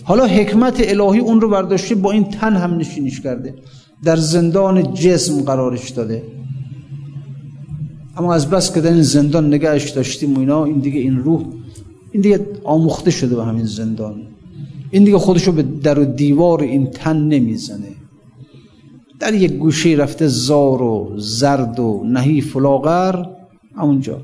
حالا 0.05 0.27
حکمت 0.27 0.77
الهی 0.79 1.21
اون 1.21 1.41
رو 1.41 1.49
برداشته 1.49 1.95
با 1.95 2.13
این 2.13 2.25
تن 2.25 2.57
هم 2.57 2.77
نشینش 2.77 3.21
کرده. 3.21 3.55
در 4.05 4.17
زندان 4.17 4.95
جسم 4.95 5.43
قرارش 5.43 5.91
داده. 5.91 6.23
اما 8.17 8.35
از 8.35 8.51
بس 8.51 8.75
که 8.75 8.81
در 8.81 8.93
این 8.93 9.03
زندان 9.03 9.47
نگهش 9.47 9.91
داشتیم 9.91 10.37
و 10.37 10.39
اینا 10.41 10.65
این 10.65 10.79
دیگه 10.79 11.01
این 11.01 11.19
روح 11.19 11.45
این 12.13 12.23
دیگه 12.23 12.47
آموخته 12.65 13.11
شده 13.11 13.37
به 13.37 13.45
همین 13.45 13.65
زندان. 13.65 14.36
این 14.91 15.05
دیگه 15.05 15.19
خودشو 15.19 15.53
به 15.53 15.63
در 15.63 15.99
و 15.99 16.05
دیوار 16.05 16.61
این 16.61 16.91
تن 16.91 17.17
نمی‌زنه. 17.17 17.93
در 19.21 19.35
یک 19.35 19.53
گوشه 19.53 19.91
رفته 19.91 20.29
زار 20.29 20.83
و 20.83 21.13
زرد 21.17 21.81
و 21.81 22.03
نهی 22.07 22.41
فلاغر 22.41 23.25
اونجا. 23.79 24.21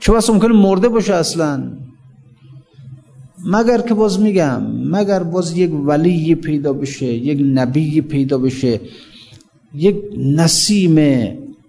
چه 0.00 0.12
بس 0.12 0.30
ممکنه 0.30 0.52
مرده 0.52 0.88
باشه 0.88 1.14
اصلا. 1.14 1.72
مگر 3.46 3.80
که 3.80 3.94
باز 3.94 4.20
میگم 4.20 4.62
مگر 4.66 5.22
باز 5.22 5.56
یک 5.56 5.70
ولی 5.84 6.34
پیدا 6.34 6.72
بشه 6.72 7.06
یک 7.06 7.40
نبی 7.54 8.00
پیدا 8.00 8.38
بشه 8.38 8.80
یک 9.74 9.96
نسیم 10.18 10.98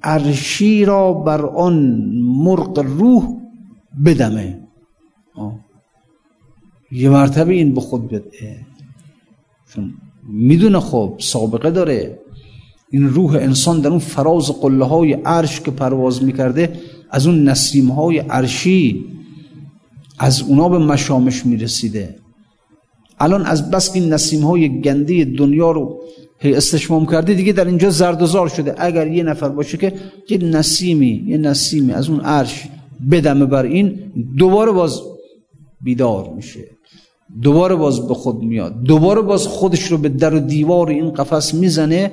عرشی 0.04 0.86
را 0.86 1.14
بر 1.14 1.46
آن 1.46 1.76
مرغ 2.22 2.80
روح 2.80 3.24
بدمه. 4.06 4.60
یه 6.92 7.10
مرتبه 7.10 7.54
این 7.54 7.74
به 7.74 7.82
خود 7.82 8.08
بده 8.10 8.66
چون 9.74 9.94
می‌دونه 10.28 10.80
خب 10.80 11.16
سابقه 11.20 11.72
داره. 11.72 12.20
این 12.92 13.10
روح 13.10 13.36
انسان 13.36 13.82
در 13.82 13.90
اون 13.90 14.00
فراز 14.00 14.52
قله 14.62 14.86
های 14.86 15.14
عرش 15.14 15.62
که 15.62 15.72
پرواز 15.72 16.24
می‌کرده 16.24 16.80
از 17.12 17.28
اون 17.28 17.44
نسیم 17.44 17.92
های 17.92 18.18
عرشی 18.18 19.06
از 20.20 20.42
اونا 20.42 20.70
به 20.70 20.78
مشامش 20.78 21.46
می‌رسیده. 21.46 22.16
الان 23.20 23.46
از 23.46 23.72
بس 23.72 23.96
این 23.96 24.14
نسیم 24.14 24.42
های 24.42 24.82
گنده 24.82 25.26
دنیا 25.26 25.72
رو 25.72 26.02
استشمام 26.42 27.06
کرده 27.06 27.34
دیگه 27.34 27.54
در 27.54 27.66
اینجا 27.66 27.90
زردوزار 27.90 28.48
شده. 28.48 28.76
اگر 28.78 29.08
یه 29.08 29.24
نفر 29.24 29.50
باشه 29.50 29.78
که 29.78 29.94
یه 30.30 30.38
نسیمی 30.38 31.24
یه 31.28 31.38
نسیمی 31.38 31.92
از 31.92 32.10
اون 32.10 32.20
عرش 32.20 32.64
بدمه 33.12 33.46
بر 33.46 33.64
این 33.64 34.00
دوباره 34.38 34.72
باز 34.72 35.02
بیدار 35.82 36.34
میشه. 36.36 36.60
دوباره 37.42 37.76
باز 37.76 38.08
به 38.08 38.14
خود 38.14 38.44
میاد. 38.44 38.84
دوباره 38.84 39.22
باز 39.22 39.48
خودش 39.48 39.84
رو 39.84 39.98
به 39.98 40.10
در 40.10 40.36
و 40.36 40.40
دیوار 40.40 40.90
این 40.90 41.12
قفس 41.12 41.54
می‌زنه. 41.54 42.12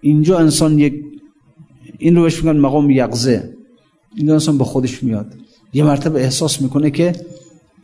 اینجا 0.00 0.38
انسان 0.38 0.78
یک 0.78 0.94
این 1.98 2.16
رو 2.16 2.22
بهش 2.22 2.44
میگن 2.44 2.58
مقام 2.58 2.90
یقزه 2.90 3.56
این 4.16 4.30
انسان 4.30 4.58
به 4.58 4.64
خودش 4.64 5.02
میاد. 5.02 5.34
یه 5.72 5.84
مرتبه 5.84 6.20
احساس 6.20 6.62
می‌کنه 6.62 6.90
که 6.90 7.12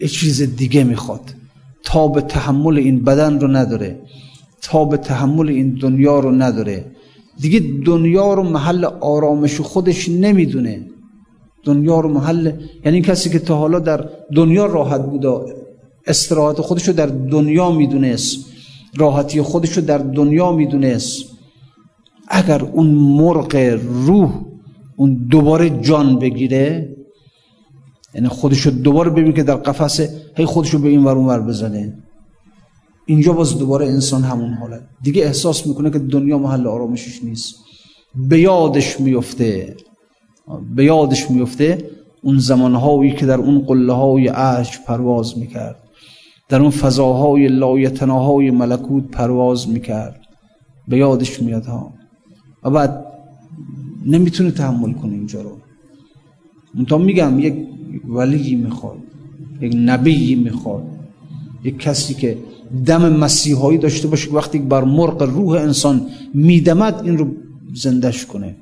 یه 0.01 0.09
چیز 0.09 0.57
دیگه 0.57 0.85
می‌خواد. 0.85 1.35
تا 1.83 2.09
به 2.09 2.21
تحمل 2.21 2.79
این 2.79 3.05
بدن 3.05 3.41
رو 3.41 3.49
نداره. 3.49 3.99
تا 4.63 4.85
به 4.85 4.97
تحمل 4.97 5.49
این 5.49 5.71
دنیا 5.75 6.21
رو 6.21 6.33
نداره. 6.33 6.85
دیگه 7.41 7.61
دنیا 7.85 8.35
رو 8.35 8.43
محل 8.43 8.85
آرامش 8.85 9.61
خودش 9.61 10.09
نمی‌دونه. 10.09 10.87
دنیا 11.67 12.01
رو 12.01 12.09
محل. 12.09 12.53
یعنی 12.85 13.01
کسی 13.03 13.31
که 13.31 13.39
تا 13.39 13.57
حالا 13.57 13.79
در 13.79 14.09
دنیا 14.35 14.67
راحت 14.67 15.03
بوده 15.07 15.29
استراحت 16.07 16.61
خودش 16.61 16.89
رو 16.89 16.95
در 16.95 17.07
دنیا 17.07 17.73
می‌دونست 17.73 18.47
راحتی 18.97 19.43
خودش 19.43 19.73
رو 19.77 19.83
در 19.83 19.99
دنیا 19.99 20.53
می‌دونست 20.53 21.25
اگر 22.29 22.63
اون 22.63 22.87
مرغ 22.87 23.79
روح 24.07 24.31
اون 24.97 25.27
دوباره 25.31 25.71
جان 25.81 26.19
بگیره 26.19 26.97
یعنی 28.15 28.29
خودش 28.29 28.61
رو 28.61 28.71
دوباره 28.71 29.11
ببین 29.11 29.33
که 29.33 29.43
در 29.43 29.55
قفسه 29.57 30.11
هی 30.37 30.45
خودش 30.45 30.71
رو 30.71 30.79
به 30.79 30.89
این 30.89 31.05
ور 31.05 31.19
ور 31.19 31.41
بزنه. 31.41 31.95
اینجا 33.07 33.33
باز 33.33 33.59
دوباره 33.59 33.87
انسان 33.87 34.23
همون 34.23 34.55
حالت 34.55 34.81
دیگه 35.03 35.23
احساس 35.23 35.67
می‌کنه 35.67 35.91
که 35.91 35.99
دنیا 35.99 36.39
محل 36.39 36.67
آرامشش 36.67 37.25
نیست. 37.25 37.55
به 38.29 38.41
یادش 38.41 39.01
میفته 39.01 39.77
به 40.75 40.85
یادش 40.85 41.31
میفته 41.31 41.91
اون 42.23 42.39
زمانهایی 42.39 43.13
که 43.13 43.27
در 43.27 43.39
اون 43.39 43.59
قله 43.59 43.93
های 43.93 44.29
عرش 44.29 44.81
پرواز 44.81 45.39
می‌کرد. 45.39 45.77
در 46.49 46.61
اون 46.61 46.71
فضاهای 46.71 47.49
لایتناهای 47.49 48.51
ملکوت 48.51 49.05
پرواز 49.11 49.69
می‌کرد. 49.69 50.21
به 50.89 50.97
یادش 50.97 51.43
میاد 51.43 51.67
ها. 51.67 51.93
و 52.63 52.71
بعد 52.71 53.07
نمی‌تونه 54.07 54.51
تحمل 54.51 54.93
کنه 54.93 55.13
اینجا 55.13 55.43
رو. 55.43 55.57
منتها 56.75 56.99
میگم 56.99 57.39
یک 57.39 57.55
ولی 58.05 58.55
می‌خواد 58.55 58.99
یک 59.61 59.73
نبی 59.77 60.35
می‌خواد 60.35 60.83
یک 61.65 61.79
کسی 61.79 62.15
که 62.15 62.39
دم 62.87 63.13
مسیحایی 63.17 63.79
داشته 63.79 64.09
باشه 64.09 64.31
وقتی 64.31 64.59
بر 64.59 64.85
مرغ 64.85 65.23
روح 65.23 65.61
انسان 65.61 66.07
میدمد 66.35 67.01
این 67.05 67.19
رو 67.19 67.27
زندش 67.75 68.27
کنه. 68.27 68.57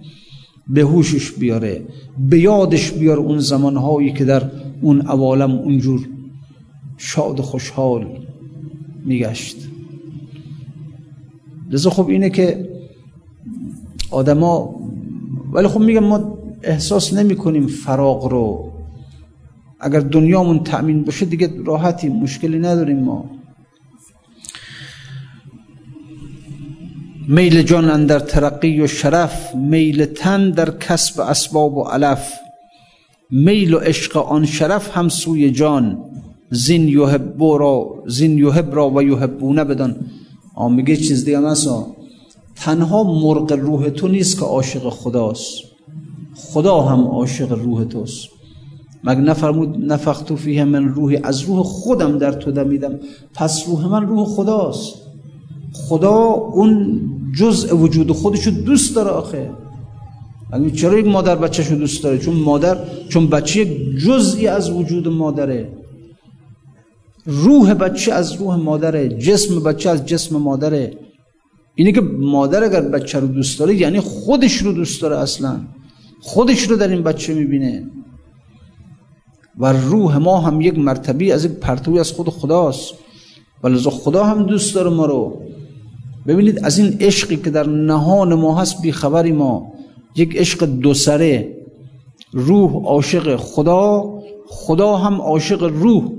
به 0.68 0.82
هوشش 0.82 1.32
بیاره 1.32 1.82
به 2.28 2.38
یادش 2.38 2.92
بیاره 2.92 3.20
اون 3.20 3.38
زمانهایی 3.38 4.12
که 4.12 4.24
در 4.24 4.50
اون 4.80 5.00
عوالم 5.00 5.50
اونجور 5.50 6.08
شاد 6.96 7.40
خوشحال 7.40 8.06
میگشت. 9.04 9.56
لذا 11.70 11.90
خب 11.90 12.08
اینه 12.08 12.30
که 12.30 12.68
آدما 14.10 14.74
ولی 15.52 15.68
خب 15.68 15.80
میگم 15.80 16.04
ما 16.04 16.38
احساس 16.62 17.14
نمی 17.14 17.36
کنیم 17.36 17.66
فراغ 17.66 18.24
رو. 18.24 18.72
اگر 19.80 20.00
دنیامون 20.00 20.58
تأمین 20.58 21.04
باشه 21.04 21.26
دیگه 21.26 21.50
راحتی 21.64 22.08
مشکلی 22.08 22.58
نداریم 22.58 22.98
ما. 22.98 23.33
میل 27.28 27.62
جان 27.62 27.90
اندر 27.90 28.18
ترقی 28.18 28.80
و 28.80 28.86
شرف 28.86 29.54
میل 29.54 30.04
تن 30.04 30.50
در 30.50 30.70
کسب 30.70 31.20
اسباب 31.20 31.76
و 31.76 31.82
علف. 31.82 32.32
میل 33.30 33.74
و 33.74 33.78
عشق 33.78 34.16
آن 34.16 34.46
شرف 34.46 34.96
هم 34.96 35.08
سوی 35.08 35.50
جان. 35.50 35.98
زین 36.50 36.88
یحب 36.88 37.42
را 37.42 38.02
زین 38.06 38.38
یحب 38.38 38.74
را 38.74 38.90
و 38.90 39.02
یحبونه 39.02 39.64
بدان 39.64 39.96
میگه 40.70 40.96
چیز 40.96 41.24
دیگه 41.24 41.38
مثلا 41.38 41.86
تنها 42.56 43.02
مرغ 43.02 43.52
روح 43.52 43.88
تو 43.88 44.08
نیست 44.08 44.38
که 44.38 44.44
عاشق 44.44 44.88
خداست. 44.88 45.62
خدا 46.36 46.80
هم 46.80 47.06
عاشق 47.06 47.52
روح 47.52 47.84
توست. 47.84 48.28
مگه 49.04 49.20
نفرمود 49.20 49.92
نفختو 49.92 50.36
فیه 50.36 50.64
من 50.64 50.88
روحی 50.88 51.16
از 51.16 51.42
روح 51.42 51.62
خودم 51.62 52.18
در 52.18 52.32
تو 52.32 52.52
دمیدم. 52.52 53.00
پس 53.34 53.64
روح 53.68 53.86
من 53.86 54.06
روح 54.06 54.26
خداست. 54.26 55.03
خدا 55.88 56.16
اون 56.56 57.00
جزء 57.38 57.76
وجود 57.76 58.12
خودشو 58.12 58.50
دوست 58.50 58.96
داره 58.96 59.10
آخه. 59.10 59.50
چرا 60.74 60.98
یک 60.98 61.06
مادر 61.06 61.36
بچهشو 61.36 61.74
دوست 61.74 62.02
داره؟ 62.02 62.18
چون 62.18 62.34
مادر 62.34 62.78
چون 63.08 63.26
بچه 63.26 63.64
جزئی 63.96 64.46
از 64.46 64.70
وجود 64.70 65.08
مادره. 65.08 65.68
روح 67.26 67.74
بچه 67.74 68.12
از 68.12 68.32
روح 68.32 68.56
مادره. 68.56 69.08
جسم 69.08 69.62
بچه 69.62 69.90
از 69.90 70.06
جسم 70.06 70.36
مادره. 70.36 70.92
اینه 71.74 71.92
که 71.92 72.00
مادر 72.18 72.64
اگر 72.64 72.80
بچه 72.80 73.20
رو 73.20 73.26
دوست 73.26 73.58
داره 73.58 73.74
یعنی 73.74 74.00
خودش 74.00 74.56
رو 74.56 74.72
دوست 74.72 75.02
داره 75.02 75.18
اصلا. 75.18 75.60
خودش 76.20 76.62
رو 76.62 76.76
در 76.76 76.88
این 76.88 77.02
بچه 77.02 77.34
می‌بینه. 77.34 77.90
و 79.58 79.72
روح 79.72 80.16
ما 80.16 80.40
هم 80.40 80.60
یک 80.60 80.78
مرتبی 80.78 81.32
از 81.32 81.44
یک 81.44 81.52
پرتوی 81.52 81.98
از 81.98 82.12
خود 82.12 82.28
خداست. 82.28 82.94
و 83.64 83.76
خدا 83.76 84.24
هم 84.24 84.42
دوست 84.42 84.74
داره 84.74 84.90
ما 84.90 85.06
رو. 85.06 85.43
ببینید 86.26 86.64
از 86.64 86.78
این 86.78 86.96
عشقی 87.00 87.36
که 87.36 87.50
در 87.50 87.66
نهان 87.66 88.34
ما 88.34 88.60
هست 88.60 88.82
بیخبری 88.82 89.32
ما 89.32 89.72
یک 90.16 90.36
عشق 90.36 90.64
دو 90.64 90.94
سره 90.94 91.56
روح 92.32 92.84
عاشق 92.84 93.36
خدا 93.36 94.14
خدا 94.46 94.96
هم 94.96 95.20
عاشق 95.20 95.62
روح. 95.62 96.12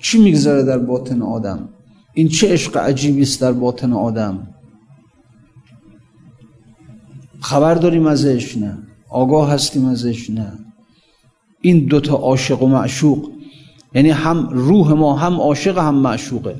چی 0.00 0.18
میگذره 0.18 0.62
در 0.62 0.78
باطن 0.78 1.22
آدم؟ 1.22 1.68
این 2.14 2.28
چه 2.28 2.52
عشق 2.52 2.76
عجیبی 2.76 3.22
است 3.22 3.40
در 3.40 3.52
باطن 3.52 3.92
آدم؟ 3.92 4.48
خبر 7.40 7.74
داریم 7.74 8.06
ازش؟ 8.06 8.56
نه. 8.56 8.78
آگاه 9.08 9.50
هستیم 9.50 9.84
ازش؟ 9.84 10.30
نه. 10.30 10.52
این 11.60 11.86
دوتا 11.86 12.14
عاشق 12.14 12.62
و 12.62 12.66
معشوق 12.66 13.30
یعنی 13.94 14.10
هم 14.10 14.48
روح 14.48 14.92
ما 14.92 15.16
هم 15.16 15.40
عاشق 15.40 15.78
هم 15.78 15.94
معشوقه. 15.94 16.56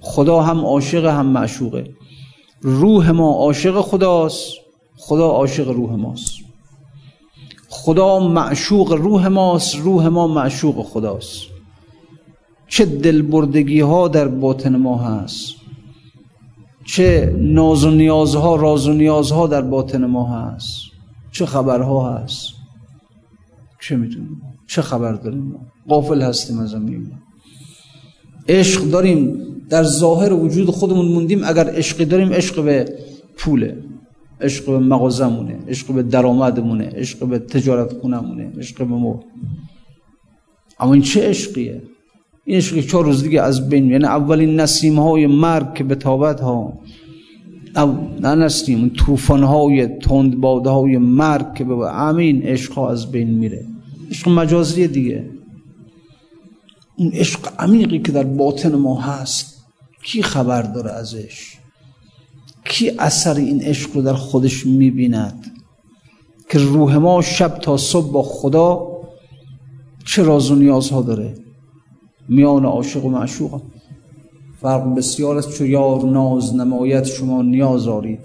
خدا 0.00 0.40
هم 0.42 0.64
عاشق 0.64 1.04
هم 1.04 1.26
معشوقه. 1.26 1.90
روح 2.60 3.10
ما 3.10 3.32
عاشق 3.32 3.80
خداست 3.80 4.52
خدا 4.96 5.28
عاشق 5.28 5.68
روح 5.68 5.92
ماست. 5.92 6.34
خدا 7.68 8.28
معشوق 8.28 8.92
روح 8.92 9.26
ماست 9.26 9.76
روح 9.76 10.06
ما 10.06 10.26
معشوق 10.26 10.86
خداست. 10.86 11.42
چه 12.68 12.84
دلبردگی 12.84 13.80
ها 13.80 14.08
در 14.08 14.28
باطن 14.28 14.76
ما 14.76 14.98
هست. 14.98 15.54
چه 16.86 17.36
ناز 17.38 17.84
و 17.84 17.90
نیازها 17.90 18.56
راز 18.56 18.88
و 18.88 18.92
نیازها 18.92 19.46
در 19.46 19.62
باطن 19.62 20.04
ما 20.04 20.26
هست. 20.26 20.74
چه 21.32 21.46
خبرها 21.46 22.12
هست. 22.12 22.48
چه 23.80 23.96
می‌تونیم 23.96 24.42
چه 24.66 24.82
خبر 24.82 25.12
داریم 25.12 25.42
ما؟ 25.42 25.58
قافل 25.88 26.22
هستیم 26.22 26.58
از 26.58 26.74
امیم 26.74 27.22
عشق 28.48 28.84
داریم 28.84 29.47
در 29.70 29.82
ظاهر 29.82 30.32
وجود 30.32 30.70
خودمون 30.70 31.06
موندیم 31.06 31.44
اگر 31.44 31.70
عشقی 31.70 32.04
داریم 32.04 32.32
عشق 32.32 32.64
به 32.64 32.92
پوله 33.36 33.76
عشق 34.40 34.66
به 34.66 34.78
مغازمونه 34.78 35.58
عشق 35.68 35.92
به 35.92 36.02
درآمدمونه 36.02 36.90
عشق 36.94 37.26
به 37.26 37.38
تجارت 37.38 37.92
خونمونه 37.92 38.52
عشق 38.58 38.78
به 38.78 38.84
ما 38.84 39.20
اما 40.80 40.92
این 40.92 41.02
چه 41.02 41.28
عشقیه؟ 41.28 41.82
این 42.44 42.56
عشقی 42.56 42.82
چهار 42.82 43.04
روز 43.04 43.22
دیگه 43.22 43.42
از 43.42 43.68
بین 43.68 43.90
یعنی 43.90 44.04
اولین 44.04 44.60
نسیم 44.60 44.98
های 44.98 45.26
مرگ 45.26 45.74
که 45.74 45.84
به 45.84 45.94
تابت 45.94 46.40
ها 46.40 46.78
نه 48.20 48.34
نسیم 48.34 48.88
طوفان 48.88 49.42
های 49.42 49.86
تند 49.86 50.40
باده 50.40 50.70
های 50.70 50.98
مرگ 50.98 51.54
که 51.54 51.64
به 51.64 51.74
امین 51.74 52.42
عشق 52.42 52.72
ها 52.72 52.90
از 52.90 53.10
بین 53.10 53.30
میره. 53.30 53.64
عشق 54.10 54.28
مجازی 54.28 54.88
دیگه. 54.88 55.30
اون 56.96 57.10
عشق 57.12 57.40
عمیقی 57.58 57.98
که 57.98 58.12
در 58.12 58.22
باطن 58.22 58.74
ما 58.74 59.00
هست. 59.00 59.57
کی 60.02 60.22
خبر 60.22 60.62
داره 60.62 60.90
ازش؟ 60.90 61.56
کی 62.64 62.90
اثر 62.98 63.34
این 63.34 63.62
عشق 63.62 63.96
رو 63.96 64.02
در 64.02 64.14
خودش 64.14 64.66
می‌بیند؟ 64.66 65.46
که 66.50 66.58
روح 66.58 66.96
ما 66.96 67.22
شب 67.22 67.58
تا 67.58 67.76
صبح 67.76 68.12
با 68.12 68.22
خدا 68.22 68.88
چه 70.04 70.22
راز 70.22 70.50
و 70.50 70.54
نیازها 70.54 71.02
داره؟ 71.02 71.34
میان 72.28 72.64
عاشق 72.64 73.04
و 73.04 73.10
معشوق. 73.10 73.62
فرق 74.60 74.94
بسیار 74.94 75.36
است 75.36 75.58
چو 75.58 75.66
یار 75.66 76.04
ناز 76.04 76.54
نمایت 76.54 77.04
شما 77.04 77.42
نیاز 77.42 77.88
آرید. 77.88 78.20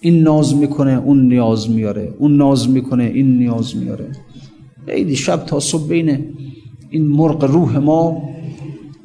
این 0.00 0.22
ناز 0.22 0.56
می‌کنه 0.56 1.02
اون 1.04 1.28
نیاز 1.28 1.70
میاره. 1.70 2.14
اون 2.18 2.36
ناز 2.36 2.68
می‌کنه 2.68 3.04
این 3.04 3.38
نیاز 3.38 3.76
میاره. 3.76 4.12
خیلی 4.86 5.16
شب 5.16 5.44
تا 5.44 5.60
صبح 5.60 5.88
بینه 5.88 6.24
این 6.90 7.06
مرغ 7.08 7.44
روح 7.44 7.78
ما 7.78 8.22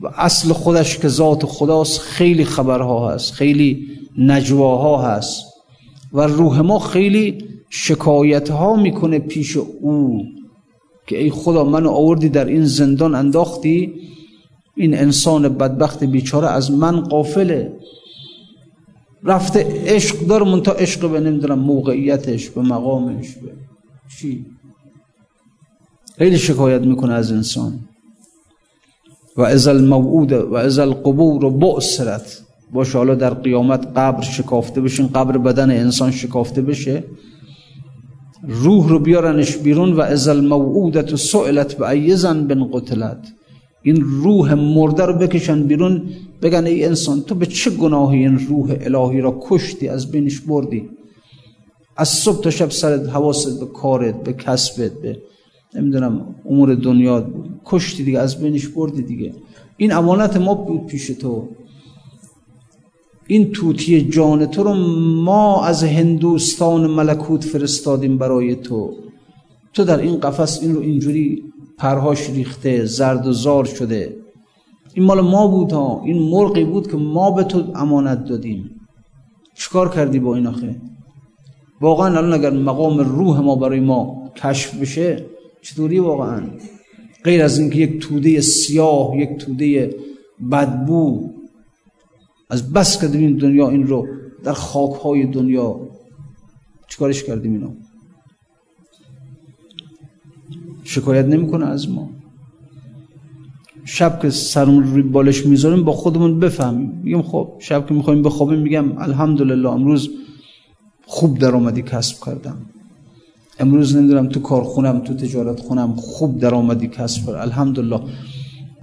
و 0.02 0.08
اصل 0.16 0.54
خودش 0.54 0.97
که 0.97 1.08
ذات 1.08 1.45
خداست 1.45 1.99
خیلی 1.99 2.45
خبرها 2.45 3.10
هست 3.10 3.34
خیلی 3.34 3.88
نجواها 4.18 5.02
هست. 5.02 5.45
و 6.14 6.22
روح 6.22 6.62
ما 6.62 6.80
خیلی 6.80 7.45
شکایت 7.70 8.49
ها 8.49 8.76
می‌کنه 8.76 9.20
پیش 9.20 9.58
او 9.58 10.24
که 11.08 11.18
ای 11.18 11.30
خدا 11.30 11.64
منو 11.64 11.89
آوردی 11.89 12.30
در 12.30 12.45
این 12.45 12.66
زندان 12.66 13.16
انداختی؟ 13.16 13.93
این 14.76 14.97
انسان 14.97 15.49
بدبخت 15.49 16.04
بیچاره 16.04 16.47
از 16.47 16.72
من 16.72 17.02
قافله. 17.02 17.74
رفته 19.24 19.68
عشق 19.86 20.20
دار 20.20 20.43
من 20.43 20.62
تا 20.62 20.72
عشق 20.72 21.12
به 21.12 21.20
نمی‌دونم 21.20 21.60
موقعیتش 21.60 22.49
به 22.49 22.62
مقامش 22.62 23.36
به 23.36 23.52
چی؟ 24.20 24.45
خیلی 26.18 26.38
شکایت 26.38 26.82
می‌کنه 26.82 27.14
از 27.14 27.32
انسان. 27.32 27.80
و 29.42 29.44
و 29.44 29.46
از 29.46 29.68
الموعود 29.68 30.32
و 30.32 30.56
از 30.56 30.80
القبور 30.80 31.50
بعثرت 31.50 32.42
باشه 32.74 32.98
حالا 32.98 33.16
در 33.16 33.34
قیامت 33.34 33.88
قبر 33.96 34.22
شکافته 34.22 34.82
بشین 34.82 35.08
قبر 35.08 35.38
بدن 35.38 35.72
انسان 35.72 36.12
شکافته 36.12 36.62
بشه. 36.62 37.04
روح 38.48 38.89
رو 38.89 39.00
بیارنش 39.00 39.58
بیرون 39.58 39.94
و 39.94 40.02
از 40.02 40.28
الموعودت 40.28 41.16
سئلت 41.16 41.74
به 41.74 41.89
ایزن 41.89 42.48
بن 42.48 42.70
قتلت. 42.74 43.34
این 43.82 44.02
روح 44.02 44.54
مرده 44.54 45.06
رو 45.06 45.14
بکشن 45.14 45.64
بیرون 45.64 46.04
بگن 46.42 46.66
ای 46.66 46.86
انسان 46.86 47.22
تو 47.22 47.36
به 47.36 47.46
چه 47.46 47.70
گناهی 47.70 48.20
این 48.20 48.39
روح 48.48 48.78
الهی 48.82 49.22
را 49.22 49.39
کشتی 49.42 49.88
از 49.88 50.12
بینش 50.12 50.39
بردی؟ 50.39 50.89
از 51.98 52.10
صبح 52.10 52.42
تا 52.42 52.50
شب 52.50 52.70
سرت 52.70 53.10
حواست 53.10 53.60
به 53.60 53.66
کارت 53.66 54.24
به 54.24 54.34
کسبت 54.34 54.92
به 54.92 55.18
نمی‌دونم 55.76 56.36
امور 56.46 56.76
دنیا 56.76 57.30
کشتی 57.66 58.04
دیگه 58.04 58.20
از 58.20 58.44
بینش 58.44 58.68
بردی 58.68 59.02
دیگه. 59.02 59.34
این 59.78 59.94
امانت 59.94 60.38
ما 60.38 60.54
بود 60.54 60.86
پیش 60.86 61.08
تو. 61.08 61.48
این 63.28 63.52
توتی 63.52 64.10
جان 64.10 64.46
تو 64.46 64.64
رو 64.64 64.74
ما 65.24 65.66
از 65.66 65.84
هندوستان 65.84 66.88
ملکوت 66.88 67.44
فرستادیم 67.44 68.18
برای 68.18 68.56
تو. 68.56 68.94
تو 69.74 69.84
در 69.84 70.00
این 70.00 70.20
قفس 70.20 70.64
این 70.64 70.76
رو 70.76 70.82
اینجوری 70.82 71.44
پرهاش 71.78 72.30
ریخته 72.30 72.86
زرد 72.86 73.28
و 73.28 73.32
زار 73.32 73.66
شده. 73.66 74.16
این 74.94 75.06
مال 75.06 75.22
ما 75.22 75.48
بود 75.48 75.72
ها. 75.72 76.02
این 76.06 76.30
مرغی 76.30 76.64
بود 76.64 76.92
که 76.92 76.98
ما 76.98 77.32
به 77.32 77.44
تو 77.44 77.64
امانت 77.76 78.26
دادیم. 78.26 78.82
چیکار 79.56 79.90
کردی 79.90 80.20
با 80.20 80.36
این 80.36 80.48
آخه؟ 80.48 80.76
واقعا 81.82 82.18
الان 82.18 82.34
اگر 82.34 82.50
مقام 82.50 83.00
روح 83.00 83.40
ما 83.40 83.56
برای 83.56 83.80
ما 83.80 84.32
کشف 84.36 84.76
بشه 84.76 85.26
چطوری 85.62 85.99
واقعا؟ 85.99 86.41
غیر 87.24 87.43
از 87.43 87.59
اینکه 87.59 87.80
یک 87.80 88.01
توده 88.01 88.41
سیاه 88.41 89.18
یک 89.18 89.38
توده 89.38 89.95
بدبو 90.51 91.34
از 92.49 92.74
بس 92.74 93.01
که 93.01 93.18
این 93.18 93.38
دنیا 93.38 93.70
این 93.70 93.88
رو 93.88 94.07
در 94.43 94.53
خاک 94.53 94.91
های 94.91 95.26
دنیا 95.26 95.80
چیکارش 96.88 97.24
کردیم 97.24 97.53
اینو؟ 97.53 97.72
شکایت 100.84 101.26
نمی‌کنه 101.26 101.66
از 101.66 101.89
ما. 101.89 102.09
شب 103.86 104.22
که 104.22 104.30
سرمون 104.30 104.84
روی 104.84 105.01
بالش 105.01 105.45
می‌ذاریم 105.45 105.84
با 105.84 105.91
خودمون 105.91 106.39
بفهمیم. 106.39 107.01
میگم 107.03 107.22
خب 107.22 107.53
شب 107.59 107.88
که 107.88 107.93
می‌خوایم 107.93 108.22
بخوابیم 108.22 108.59
میگم 108.59 108.97
الحمدلله 108.97 109.70
امروز 109.70 110.09
خوب 111.05 111.39
درآمدی 111.39 111.82
کسب 111.82 112.26
کردم. 112.26 112.57
امروز 113.60 113.95
نمی‌دونم 113.95 114.28
تو 114.30 114.39
کارخونم 114.39 114.99
تو 114.99 115.14
تجارت 115.14 115.60
خونم 115.60 115.93
خوب 115.93 116.39
درآمدی 116.39 116.88
کسب 116.88 117.26
کردم 117.26 117.39
الحمدلله. 117.39 117.99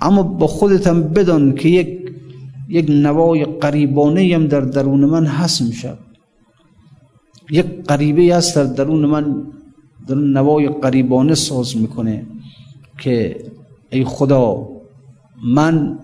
اما 0.00 0.22
با 0.22 0.46
خودتم 0.46 1.02
بدان 1.02 1.54
که 1.54 1.68
یک 1.68 1.98
یک 2.68 2.86
نوای 2.88 3.44
قریبانه 3.44 4.46
در 4.46 4.60
درون 4.60 5.04
من 5.04 5.24
هست 5.24 5.62
میشه 5.62 5.92
یک 7.50 7.66
قریبه 7.86 8.34
هست 8.34 8.56
در 8.56 8.64
درون 8.64 9.06
من 9.06 9.42
در 10.06 10.14
نوای 10.14 10.68
قریبانه 10.68 11.34
ساز 11.34 11.76
می‌کنه 11.76 12.26
که 12.98 13.36
ای 13.90 14.04
خدا 14.04 14.68
من 15.44 15.98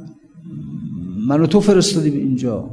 منو 1.28 1.46
تو 1.46 1.60
فرستادی 1.60 2.10
به 2.10 2.18
اینجا. 2.18 2.70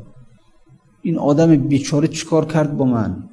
این 1.02 1.18
آدم 1.18 1.56
بیچاره 1.56 2.08
چیکار 2.08 2.46
کرد 2.46 2.78
با 2.78 2.86
من؟ 2.86 3.24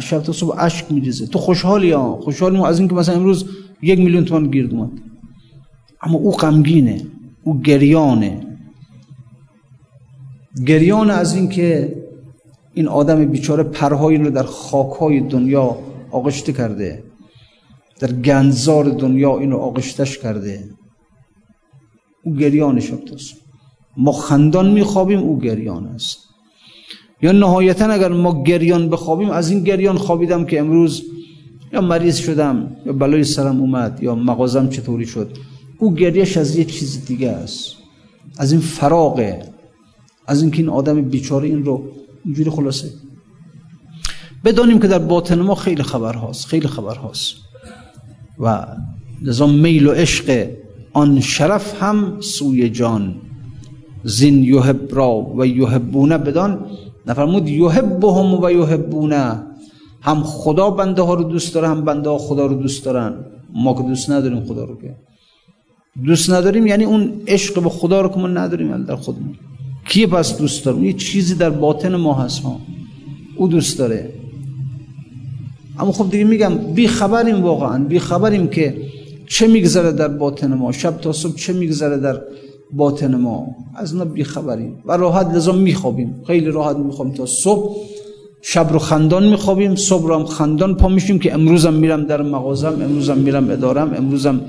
شب 0.00 0.22
تا 0.22 0.32
صبح 0.32 0.54
اشک 0.58 0.92
میریزه. 0.92 1.26
تو 1.26 1.38
خوشحالی 1.38 1.90
ها؟ 1.90 2.20
خوشحالی 2.20 2.58
از 2.58 2.78
اینکه 2.78 2.94
مثلا 2.94 3.14
امروز 3.14 3.44
یک 3.82 3.98
میلیون 3.98 4.24
تومان 4.24 4.50
گیرد 4.50 4.74
اومد. 4.74 4.90
اما 6.02 6.18
او 6.18 6.30
غمگینه. 6.30 7.06
او 7.44 7.60
گریانه. 7.60 8.46
گریان 10.66 11.10
از 11.10 11.34
اینکه 11.34 11.96
این 12.74 12.88
آدم 12.88 13.24
بیچاره 13.24 13.62
پرهای 13.62 14.16
رو 14.16 14.30
در 14.30 14.42
خاکهای 14.42 15.20
دنیا 15.20 15.78
آغشته 16.10 16.52
کرده. 16.52 17.02
در 18.00 18.12
گنزار 18.12 18.84
دنیا 18.84 19.38
اینو 19.38 19.56
آغشتش 19.56 20.18
کرده. 20.18 20.64
او 22.24 22.34
گریان 22.34 22.80
شبتاست 22.80 23.34
ما 23.96 24.12
خندان 24.12 24.72
میخوابیم 24.72 25.18
او 25.18 25.38
گریان 25.38 25.86
است. 25.86 26.23
یا 27.24 27.32
نهایتا 27.32 27.86
اگر 27.86 28.08
ما 28.08 28.42
گریان 28.42 28.88
بخوابیم 28.88 29.30
از 29.30 29.50
این 29.50 29.64
گریان 29.64 29.98
خوابیدم 29.98 30.44
که 30.44 30.60
امروز 30.60 31.02
یا 31.72 31.80
مریض 31.80 32.16
شدم 32.16 32.76
یا 32.86 32.92
بلای 32.92 33.24
سرم 33.24 33.60
اومد 33.60 34.02
یا 34.02 34.14
مغازم 34.14 34.68
چطوری 34.68 35.06
شد. 35.06 35.30
او 35.78 35.94
گریش 35.94 36.36
از 36.36 36.56
یه 36.56 36.64
چیز 36.64 37.04
دیگه 37.04 37.30
است. 37.30 37.74
از 38.38 38.52
این 38.52 38.60
فراغه. 38.60 39.42
از 40.26 40.42
اینکه 40.42 40.58
این 40.58 40.68
آدم 40.68 41.02
بیچاره 41.02 41.48
این 41.48 41.64
رو 41.64 41.82
اینجوری 42.24 42.50
خلاصه. 42.50 42.90
بدانیم 44.44 44.80
که 44.80 44.88
در 44.88 44.98
باطن 44.98 45.40
ما 45.40 45.54
خیلی 45.54 45.82
خبر 45.82 46.14
هاست 46.14 46.46
خیلی 46.46 46.68
خبر 46.68 46.94
هاست. 46.94 47.34
و 48.38 48.66
لذا 49.22 49.46
میل 49.46 49.86
و 49.86 49.92
عشق 49.92 50.48
آن 50.92 51.20
شرف 51.20 51.82
هم 51.82 52.20
سوی 52.20 52.68
جان. 52.70 53.14
زین 54.04 54.44
یحب 54.44 54.88
را 54.90 55.26
و 55.38 55.46
یحبونه 55.46 56.18
بدان. 56.18 56.66
نفرمود 57.06 57.48
یحبهم 57.48 58.44
و 58.44 58.50
یحبونه. 58.50 59.42
هم 60.00 60.22
خدا 60.22 60.70
بنده 60.70 61.02
ها 61.02 61.14
رو 61.14 61.24
دوست 61.24 61.54
داره 61.54 61.68
هم 61.68 61.84
بنده 61.84 62.10
ها 62.10 62.18
خدا 62.18 62.46
رو 62.46 62.54
دوست 62.54 62.84
دارن. 62.84 63.14
ما 63.54 63.74
که 63.74 63.82
دوست 63.82 64.10
نداریم 64.10 64.40
خدا 64.44 64.64
رو 64.64 64.80
که. 64.80 64.94
دوست 66.04 66.30
نداریم 66.30 66.66
یعنی 66.66 66.84
اون 66.84 67.12
عشق 67.26 67.62
به 67.62 67.68
خدا 67.68 68.00
رو 68.00 68.08
که 68.08 68.16
ما 68.16 68.26
نداریم 68.26 68.84
در 68.84 68.96
خودمون. 68.96 69.34
کی 69.88 70.06
پس 70.06 70.38
دوست 70.38 70.64
داره 70.64 70.78
یه 70.78 70.92
چیزی 70.92 71.34
در 71.34 71.50
باطن 71.50 71.96
ما 71.96 72.14
هست 72.14 72.42
ها. 72.42 72.60
او 73.36 73.48
دوست 73.48 73.78
داره. 73.78 74.10
اما 75.78 75.92
خب 75.92 76.10
دیگه 76.10 76.24
میگم 76.24 76.58
بی 76.74 76.88
خبریم 76.88 77.42
واقعا. 77.42 77.84
بی 77.84 77.98
خبریم 77.98 78.48
که 78.48 78.76
چه 79.26 79.46
میگذره 79.46 79.92
در 79.92 80.08
باطن 80.08 80.54
ما. 80.54 80.72
شب 80.72 80.98
تا 80.98 81.12
صبح 81.12 81.34
چه 81.34 81.52
میگذره 81.52 81.96
در 81.96 82.20
باطن 82.76 83.14
ما. 83.14 83.46
از 83.74 83.92
اینا 83.92 84.04
بی 84.04 84.24
خبریم. 84.24 84.82
و 84.84 84.92
راحت 84.92 85.26
لذا 85.26 85.52
میخوابیم. 85.52 86.22
خیلی 86.26 86.46
راحت 86.46 86.76
میخوابیم 86.76 87.14
تا 87.14 87.26
صبح. 87.26 87.76
شب 88.42 88.72
رو 88.72 88.78
خندان 88.78 89.28
میخوابیم. 89.28 89.74
صبح 89.74 90.06
رو 90.06 90.14
هم 90.18 90.24
خندان 90.24 90.74
پا 90.74 90.88
میشیم 90.88 91.18
که 91.18 91.34
امروزم 91.34 91.74
میرم 91.74 92.04
در 92.04 92.22
مغازم 92.22 92.82
امروزم 92.82 93.18
میرم 93.18 93.50
ادارم 93.50 93.94
امروزم 93.94 94.40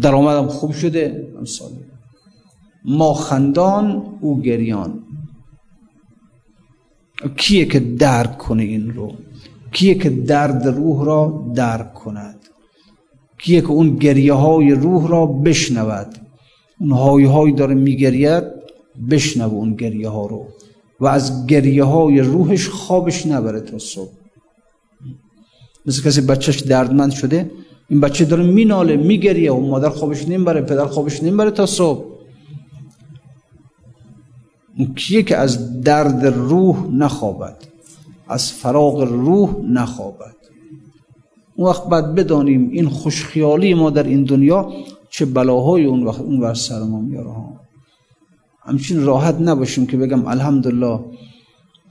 درآمدم 0.00 0.46
خوب 0.46 0.72
شده. 0.72 1.32
امثال 1.38 1.70
ما 2.84 3.14
خندان 3.14 4.02
او 4.20 4.40
گریان. 4.40 5.02
کیه 7.36 7.64
که 7.64 7.80
درک 7.80 8.38
کنه 8.38 8.62
این 8.62 8.90
رو؟ 8.90 9.12
کیه 9.72 9.94
که 9.94 10.10
درد 10.10 10.66
روح 10.66 11.04
را 11.04 11.52
درک 11.54 11.94
کند؟ 11.94 12.36
کیه 13.38 13.60
که 13.60 13.70
اون 13.70 13.96
گریه 13.96 14.32
های 14.32 14.72
روح 14.72 15.08
را 15.08 15.26
بشنود؟ 15.26 16.19
اون 16.80 16.90
های 16.90 17.24
های 17.24 17.52
داره 17.52 17.74
میگرید 17.74 18.44
بشنو 19.10 19.48
اون 19.48 19.74
گریه 19.74 20.08
ها 20.08 20.26
رو. 20.26 20.46
و 21.00 21.06
از 21.06 21.46
گریه 21.46 21.84
های 21.84 22.20
روحش 22.20 22.68
خوابش 22.68 23.26
نبره 23.26 23.60
تا 23.60 23.78
صبح. 23.78 24.12
مثل 25.86 26.02
کسی 26.02 26.20
بچهش 26.20 26.60
دردمند 26.60 27.10
شده 27.12 27.50
این 27.88 28.00
بچه 28.00 28.24
داره 28.24 28.44
میناله 28.44 28.96
میگریه. 28.96 29.52
و 29.52 29.60
مادر 29.60 29.88
خوابش 29.88 30.28
نمی‌بره 30.28 30.60
پدر 30.60 30.86
خوابش 30.86 31.22
نمی‌بره 31.22 31.50
تا 31.50 31.66
صبح. 31.66 32.04
اون 34.78 34.94
کیه 34.94 35.22
که 35.22 35.36
از 35.36 35.80
درد 35.80 36.26
روح 36.26 36.86
نخوابد؟ 36.92 37.56
از 38.28 38.52
فراغ 38.52 39.02
روح 39.02 39.56
نخوابد. 39.64 40.36
اون 41.56 41.68
وقت 41.68 41.88
بعد 41.88 42.14
بدانیم 42.14 42.70
این 42.72 42.88
خوشخیالی 42.88 43.74
ما 43.74 43.90
در 43.90 44.02
این 44.02 44.24
دنیا 44.24 44.72
چه 45.10 45.24
بلاهای 45.24 45.84
اون 45.84 46.02
وقت 46.02 46.20
اون 46.20 46.40
ور 46.40 46.54
سر 46.54 46.82
ما 46.82 47.00
میاره 47.00 47.30
همچین 48.62 49.02
راحت 49.02 49.40
نباشیم 49.40 49.86
که 49.86 49.96
بگم 49.96 50.26
الحمدلله. 50.26 51.00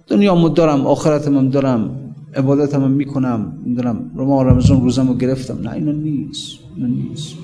دنیا 0.07 0.47
دارم 0.47 0.87
آخرتم 0.87 1.37
هم 1.37 1.49
دارم 1.49 2.13
عبادتم 2.35 2.83
هم 2.83 2.91
می‌کنم 2.91 3.59
می‌دونم. 3.65 4.11
ما 4.15 4.41
رمضان 4.41 4.81
روزم 4.81 5.07
رو 5.07 5.13
گرفتم. 5.13 5.59
نه 5.61 5.73
اینو 5.73 5.91
نیست 5.91 6.59
اینو 6.75 6.87
نیست. 6.87 7.35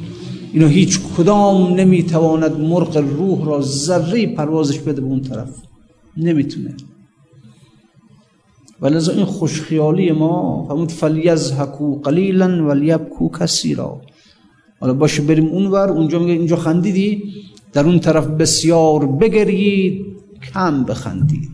اینو 0.53 0.67
هیچ 0.67 0.99
کدام 1.17 1.73
نمی‌تواند 1.73 2.59
مرغ 2.59 2.97
روح 2.97 3.45
را 3.45 3.61
ذره 3.61 4.27
پروازش 4.27 4.79
بده 4.79 5.01
به 5.01 5.07
اون 5.07 5.21
طرف. 5.21 5.49
نمی‌تونه. 6.17 6.73
ولذا 8.81 9.13
این 9.13 9.25
خوشخیالی 9.25 10.11
ما 10.11 10.67
همون 10.69 10.87
فلیزهکو 10.87 11.95
قلیلا 12.01 12.67
ولیبکو 12.67 13.29
کثیرا. 13.29 14.01
حالا 14.79 14.93
باشه 14.93 15.21
بریم 15.21 15.45
اونور 15.45 15.89
اونجا 15.89 16.19
میگه 16.19 16.33
اینجا 16.33 16.55
خندیدی؟ 16.55 17.23
در 17.73 17.85
اون 17.85 17.99
طرف 17.99 18.27
بسیار 18.27 19.05
بگرید 19.05 20.05
کم 20.53 20.83
بخندید. 20.83 21.49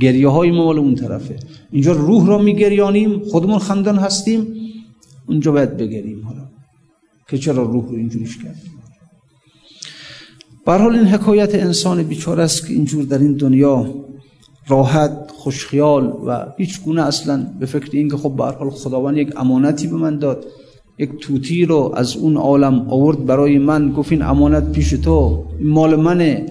گریه 0.00 0.28
های 0.28 0.50
ما 0.50 0.72
اون 0.72 0.94
طرفه. 0.94 1.38
اینجا 1.70 1.92
روح 1.92 2.26
را 2.26 2.38
میگریانیم 2.38 3.20
خودمون 3.20 3.58
خندان 3.58 3.98
هستیم 3.98 4.46
اونجا 5.26 5.52
باید 5.52 5.76
بگریم 5.76 6.24
حالا. 6.24 6.42
که 7.28 7.38
چرا 7.38 7.62
روح 7.62 7.88
رو 7.88 7.94
اینجوریش 7.94 8.38
کردیم 8.38 8.76
حال 10.66 10.96
این 10.96 11.06
حکایت 11.06 11.54
انسان 11.54 12.02
بیچاره 12.02 12.42
است 12.42 12.66
که 12.66 12.72
اینجور 12.72 13.04
در 13.04 13.18
این 13.18 13.32
دنیا 13.32 13.94
راحت 14.68 15.30
خوشخیال 15.34 16.12
و 16.26 16.46
هیچ 16.56 16.82
گونه 16.82 17.02
اصلا 17.02 17.46
به 17.60 17.66
فکر 17.66 17.90
این 17.92 18.10
که 18.10 18.16
خب 18.16 18.36
به 18.36 18.44
حال 18.44 18.70
خداوند 18.70 19.16
یک 19.16 19.32
امانتی 19.36 19.86
به 19.86 19.96
من 19.96 20.18
داد. 20.18 20.44
یک 20.98 21.10
توتی 21.20 21.64
رو 21.64 21.92
از 21.96 22.16
اون 22.16 22.36
عالم 22.36 22.86
آورد 22.88 23.26
برای 23.26 23.58
من. 23.58 23.92
گفت 23.92 24.12
این 24.12 24.22
امانت 24.22 24.72
پیش 24.72 24.90
تو 24.90 25.44
این 25.58 25.68
مال 25.68 25.96
منه. 25.96 26.46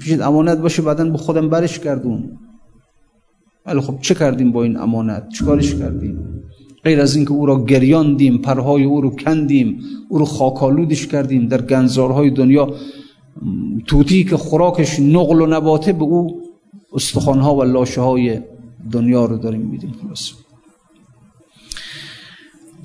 پیش 0.00 0.20
امانت 0.20 0.58
باشه 0.58 0.82
بعدا 0.82 1.10
به 1.10 1.18
خودم 1.18 1.48
برش 1.48 1.78
کردون. 1.78 2.38
ولی 3.66 3.80
خب 3.80 3.98
چه 4.00 4.14
کردیم 4.14 4.52
با 4.52 4.62
این 4.62 4.76
امانت؟ 4.76 5.28
چیکارش 5.28 5.74
کردیم؟ 5.74 6.18
غیر 6.84 7.00
از 7.00 7.16
اینکه 7.16 7.32
او 7.32 7.46
را 7.46 7.64
گریاندیم 7.64 8.38
پرهای 8.38 8.84
او 8.84 9.00
رو 9.00 9.10
کندیم 9.10 9.80
او 10.08 10.18
رو 10.18 10.24
خاکالودش 10.24 11.06
کردیم. 11.06 11.48
در 11.48 11.62
گنزارهای 11.62 12.30
دنیا 12.30 12.74
توتی 13.86 14.24
که 14.24 14.36
خوراکش 14.36 15.00
نقل 15.00 15.40
و 15.40 15.46
نباته 15.46 15.92
به 15.92 16.04
او 16.04 16.40
استخوانها 16.92 17.56
و 17.56 17.62
لاشه 17.62 18.00
های 18.00 18.40
دنیا 18.90 19.24
رو 19.24 19.36
داریم 19.36 19.60
میدیم. 19.60 19.92
خلاص 20.02 20.32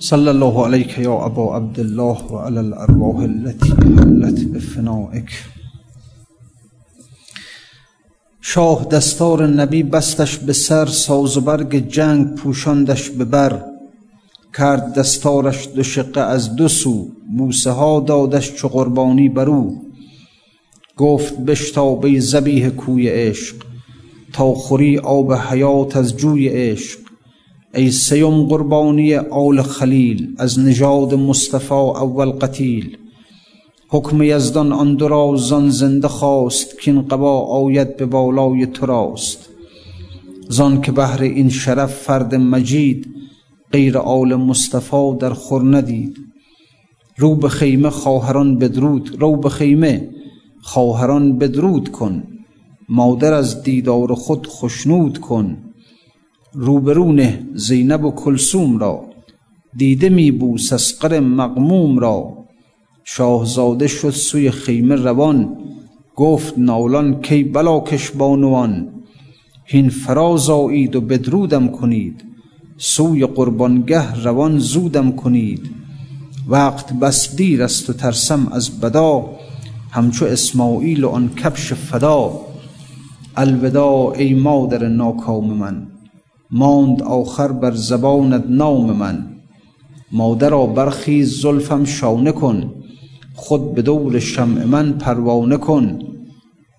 صلی 0.04 0.28
الله 0.28 0.64
علیک 0.66 0.98
یا 0.98 1.14
ابا 1.26 1.44
عبدالله 1.58 2.18
و 2.32 2.38
علی 2.38 2.58
الارواح 2.58 3.16
التي 3.16 3.70
حلت 3.70 4.40
بفنائک 4.46 5.30
شاه 8.42 8.86
دستار 8.86 9.48
نبی 9.48 9.84
بستش 9.84 10.38
به 10.38 10.54
سر 10.54 10.86
ساز 10.86 11.38
و 11.38 11.42
برگ 11.42 11.88
جنگ 11.88 12.36
پوشاندش 12.36 13.10
به 13.10 13.26
بر. 13.26 13.64
کرد 14.58 14.94
دستارش 14.94 15.70
دو 15.76 15.84
شقه 15.84 16.22
از 16.22 16.56
دو 16.56 16.68
سو 16.68 17.08
بوسه 17.38 17.72
ها 17.72 18.00
دادش 18.00 18.54
چو 18.54 18.68
قربانی 18.68 19.30
برو 19.30 19.76
گفت 20.98 21.38
بشتابه 21.38 22.20
زبیه 22.20 22.70
کوی 22.70 23.10
عشق 23.10 23.56
تا 24.34 24.54
خوری 24.54 24.98
آب 24.98 25.34
حیات 25.34 25.98
از 25.98 26.18
جوی 26.18 26.48
عشق. 26.48 27.03
ای 27.76 27.92
سیم 27.92 28.44
قربانی 28.44 29.16
آل 29.16 29.62
خلیل 29.62 30.36
از 30.38 30.60
نژاد 30.60 31.14
مصطفی 31.14 31.74
اول 31.74 32.30
قتیل. 32.32 32.98
حکم 33.90 34.22
یزدان 34.22 34.72
آن 34.72 34.96
دو 34.96 35.38
زان 35.38 35.70
زنده 35.70 36.08
خواست 36.08 36.80
کین 36.80 37.02
قبا 37.02 37.40
آید 37.40 37.98
به 37.98 38.06
بالای 38.06 38.66
تو 38.66 38.86
راست. 38.86 39.50
زان 40.50 40.82
که 40.82 40.92
بهر 40.92 41.22
این 41.22 41.50
شرف 41.50 41.94
فرد 41.94 42.36
مجید 42.36 43.08
غیر 43.72 43.98
آل 43.98 44.36
مصطفی 44.36 45.16
در 45.20 45.34
خور 45.34 45.78
ندید. 45.78 46.18
رو 47.18 47.36
به 47.36 47.50
خیمه 47.50 47.90
خواهران 47.90 48.58
بدرود 48.58 49.16
رو 49.20 49.36
به 49.36 49.50
خیمه 49.50 50.10
خواهران 50.62 51.38
بدرود 51.38 51.92
کن. 51.92 52.24
مادر 52.90 53.34
از 53.34 53.64
دیدار 53.64 54.14
خود 54.14 54.48
خشنود 54.48 55.18
کن. 55.18 55.58
روبرونه 56.56 57.48
زینب 57.54 58.06
و 58.06 58.12
کلسوم 58.12 58.78
را. 58.78 59.06
دیده 59.78 60.10
می 60.10 60.32
بوس 60.32 60.74
از 60.74 60.94
مقموم 61.14 62.00
را. 62.00 62.38
شاهزاده 63.04 63.88
شد 63.88 64.10
سوی 64.10 64.52
خیمه 64.52 64.96
روان. 64.96 65.58
گفت 66.16 66.58
نالان 66.58 67.22
کی 67.22 67.44
بلاکش 67.44 68.12
بانوان. 68.12 68.90
هین 69.66 69.90
فراز 69.90 70.50
آیید 70.50 70.96
و 70.96 71.02
بدرودم 71.02 71.68
کنید. 71.68 72.24
سوی 72.78 73.26
قربانگه 73.26 74.24
روان 74.24 74.60
زودم 74.60 75.12
کنید. 75.12 75.70
وقت 76.48 76.94
بس 76.94 77.36
دیر 77.36 77.64
است 77.64 77.90
و 77.90 77.94
ترسم 77.94 78.48
از 78.52 78.80
بدا. 78.80 79.30
همچو 79.92 80.26
اسماعیل 80.26 81.04
و 81.04 81.10
آن 81.10 81.30
کبش 81.30 81.74
فدا. 81.74 82.42
الوداع 83.36 84.14
ای 84.18 84.34
مادر 84.34 84.88
ناکام 84.88 85.54
من. 85.54 85.93
ماند 86.54 87.04
آخر 87.04 87.52
بر 87.52 87.74
زبانت 87.76 88.46
نام 88.50 88.98
من. 88.98 89.26
مادرا 90.12 90.66
برخیز 90.66 91.42
زلفم 91.42 91.86
شانه 91.86 92.32
کن. 92.32 92.74
خود 93.36 93.74
به 93.76 93.82
دور 93.82 94.20
شمع 94.20 94.66
من 94.66 94.92
پروانه 94.92 95.58
کن. 95.58 96.00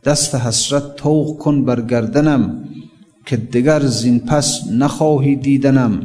دست 0.04 0.34
حسرت 0.34 0.96
توق 0.96 1.38
کن 1.38 1.64
بر 1.64 1.80
گردنم 1.80 2.64
که 3.26 3.36
دگر 3.36 3.86
زین 3.86 4.20
پس 4.20 4.60
نخواهی 4.72 5.36
دیدنم. 5.36 6.00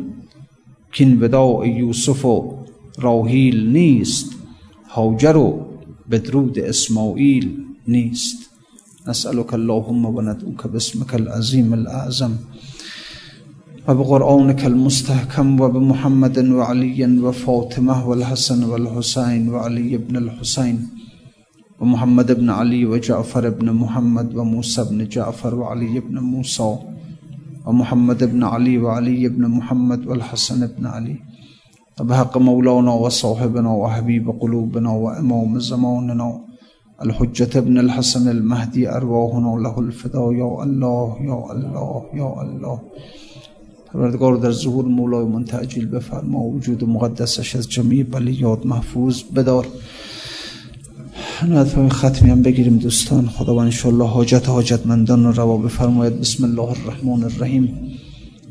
کین 0.92 1.24
وداع 1.24 1.68
یوسف 1.68 2.26
و 2.26 2.54
راهیل 2.98 3.72
نیست 3.72 4.26
هاجر 4.90 5.38
و 5.38 5.66
بدرود 6.12 6.60
اسماعیل 6.60 7.58
نیست. 7.88 8.50
نسألك 9.08 9.54
اللهم 9.54 10.06
و 10.06 10.22
ندعوك 10.22 10.68
باسمك 10.68 11.14
العظیم 11.14 11.74
الاعظم 11.74 12.32
وبقرآنك 13.90 14.66
المستحكم 14.66 15.62
وبمحمد 15.62 16.38
وعلي 16.58 17.20
وفاطمة 17.26 18.10
والحسن 18.10 18.64
والحسين 18.64 19.50
وعلي 19.54 19.98
بن 19.98 20.16
الحسين 20.18 20.78
ومحمد 21.80 22.32
بن 22.32 22.50
علي 22.50 22.86
وجعفر 22.86 23.50
بن 23.50 23.68
محمد 23.74 24.36
وموسى 24.36 24.84
بن 24.90 25.08
جعفر 25.08 25.56
وعلي 25.56 26.00
بن 26.00 26.20
موسى 26.20 26.76
ومحمد 27.66 28.24
بن 28.34 28.44
علي 28.44 28.78
وعلي 28.78 29.28
بن 29.28 29.48
محمد 29.48 30.08
والحسن 30.08 30.68
بن 30.68 30.86
علي. 30.86 31.18
وبحق 32.00 32.38
مولانا 32.38 32.94
وصاحبنا 32.94 33.72
وحبيب 33.74 34.30
قلوبنا 34.42 34.92
وإمام 34.92 35.60
زماننا 35.60 36.30
الحجة 37.06 37.60
بن 37.60 37.80
الحسن 37.80 38.30
المهدي 38.30 38.90
أرواحنا 38.98 39.52
له 39.64 39.80
الفداء 39.80 40.32
يا 40.34 40.64
الله 40.64 41.18
يا 41.30 41.38
الله 41.52 41.52
يا 41.52 41.52
الله, 41.54 42.02
يا 42.22 42.30
الله. 42.44 42.78
پروردگار 43.94 44.36
در 44.36 44.52
ظهور 44.52 44.86
مولای 44.86 45.26
من 45.26 45.44
تعجیل 45.44 45.86
بفرما 45.86 46.44
وجود 46.44 46.84
مقدسش 46.84 47.56
از 47.56 47.70
جمعی 47.70 48.04
بلیات 48.04 48.66
محفوظ 48.66 49.24
بدار. 49.36 49.68
نهایت 51.48 51.94
ختمی 51.94 52.30
هم 52.30 52.42
بگیریم 52.42 52.78
دوستان. 52.78 53.28
خداوند 53.28 53.66
انشاءالله 53.66 54.08
حاجت 54.08 54.50
حاجت 54.50 54.88
مندان 54.88 55.24
رو 55.24 55.32
روا 55.32 55.58
بفرماید. 55.58 56.20
بسم 56.20 56.44
الله 56.44 56.70
الرحمن 56.70 57.24
الرحیم. 57.24 57.66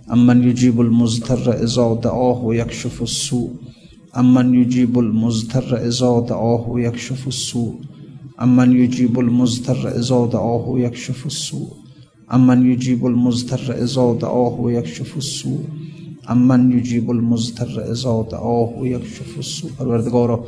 امن 0.09 0.43
یجیب 0.43 0.81
المزتر 0.81 1.51
اذا 1.51 1.95
دعاه 1.95 2.47
و 2.47 2.55
یکشف 2.55 3.01
السوء. 3.01 3.49
امن 4.15 4.55
یجیب 4.55 4.99
المزتر 4.99 5.77
اذا 5.77 6.21
دعاه 6.21 6.71
و 6.71 6.81
یکشف 6.81 7.27
السوء. 7.27 7.73
امن 8.39 8.73
یجیب 8.73 9.19
المزتر 9.19 9.89
اذا 9.89 10.27
دعاه 10.27 10.71
و 10.71 10.79
یکشف 10.79 11.27
السوء. 11.27 11.88
امن 12.31 12.67
یجیب 12.67 13.05
المزتر 13.05 13.73
اذا 13.73 14.15
دعاه 14.15 14.61
و 14.63 14.71
یکشف 14.71 15.15
السوء. 15.17 15.61
امن 16.29 16.73
یجیب 16.79 17.11
المزتر 17.11 17.81
اذا 17.81 18.27
دعاه 18.31 18.81
و 18.81 18.87
یکشف 18.87 19.37
السوء. 19.37 19.71
پروردگارا 19.79 20.47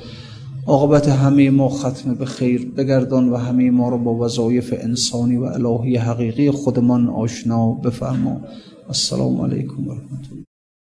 عاقبت 0.66 1.08
همه 1.08 1.50
ما 1.50 1.68
ختم 1.68 2.14
به 2.14 2.24
خیر 2.24 2.66
بگردان 2.76 3.28
و 3.28 3.36
همه 3.36 3.70
ما 3.70 3.88
را 3.88 3.96
با 3.96 4.14
وظایف 4.14 4.74
انسانی 4.78 5.36
و 5.36 5.44
الهی 5.44 5.96
حقیقی 5.96 6.50
خودمان 6.50 7.08
آشنا 7.08 7.72
بفرما. 7.72 8.40
السلام 8.88 9.40
علیکم 9.40 9.88
و 9.88 9.92
رحمت 9.92 10.32
الله. 10.32 10.49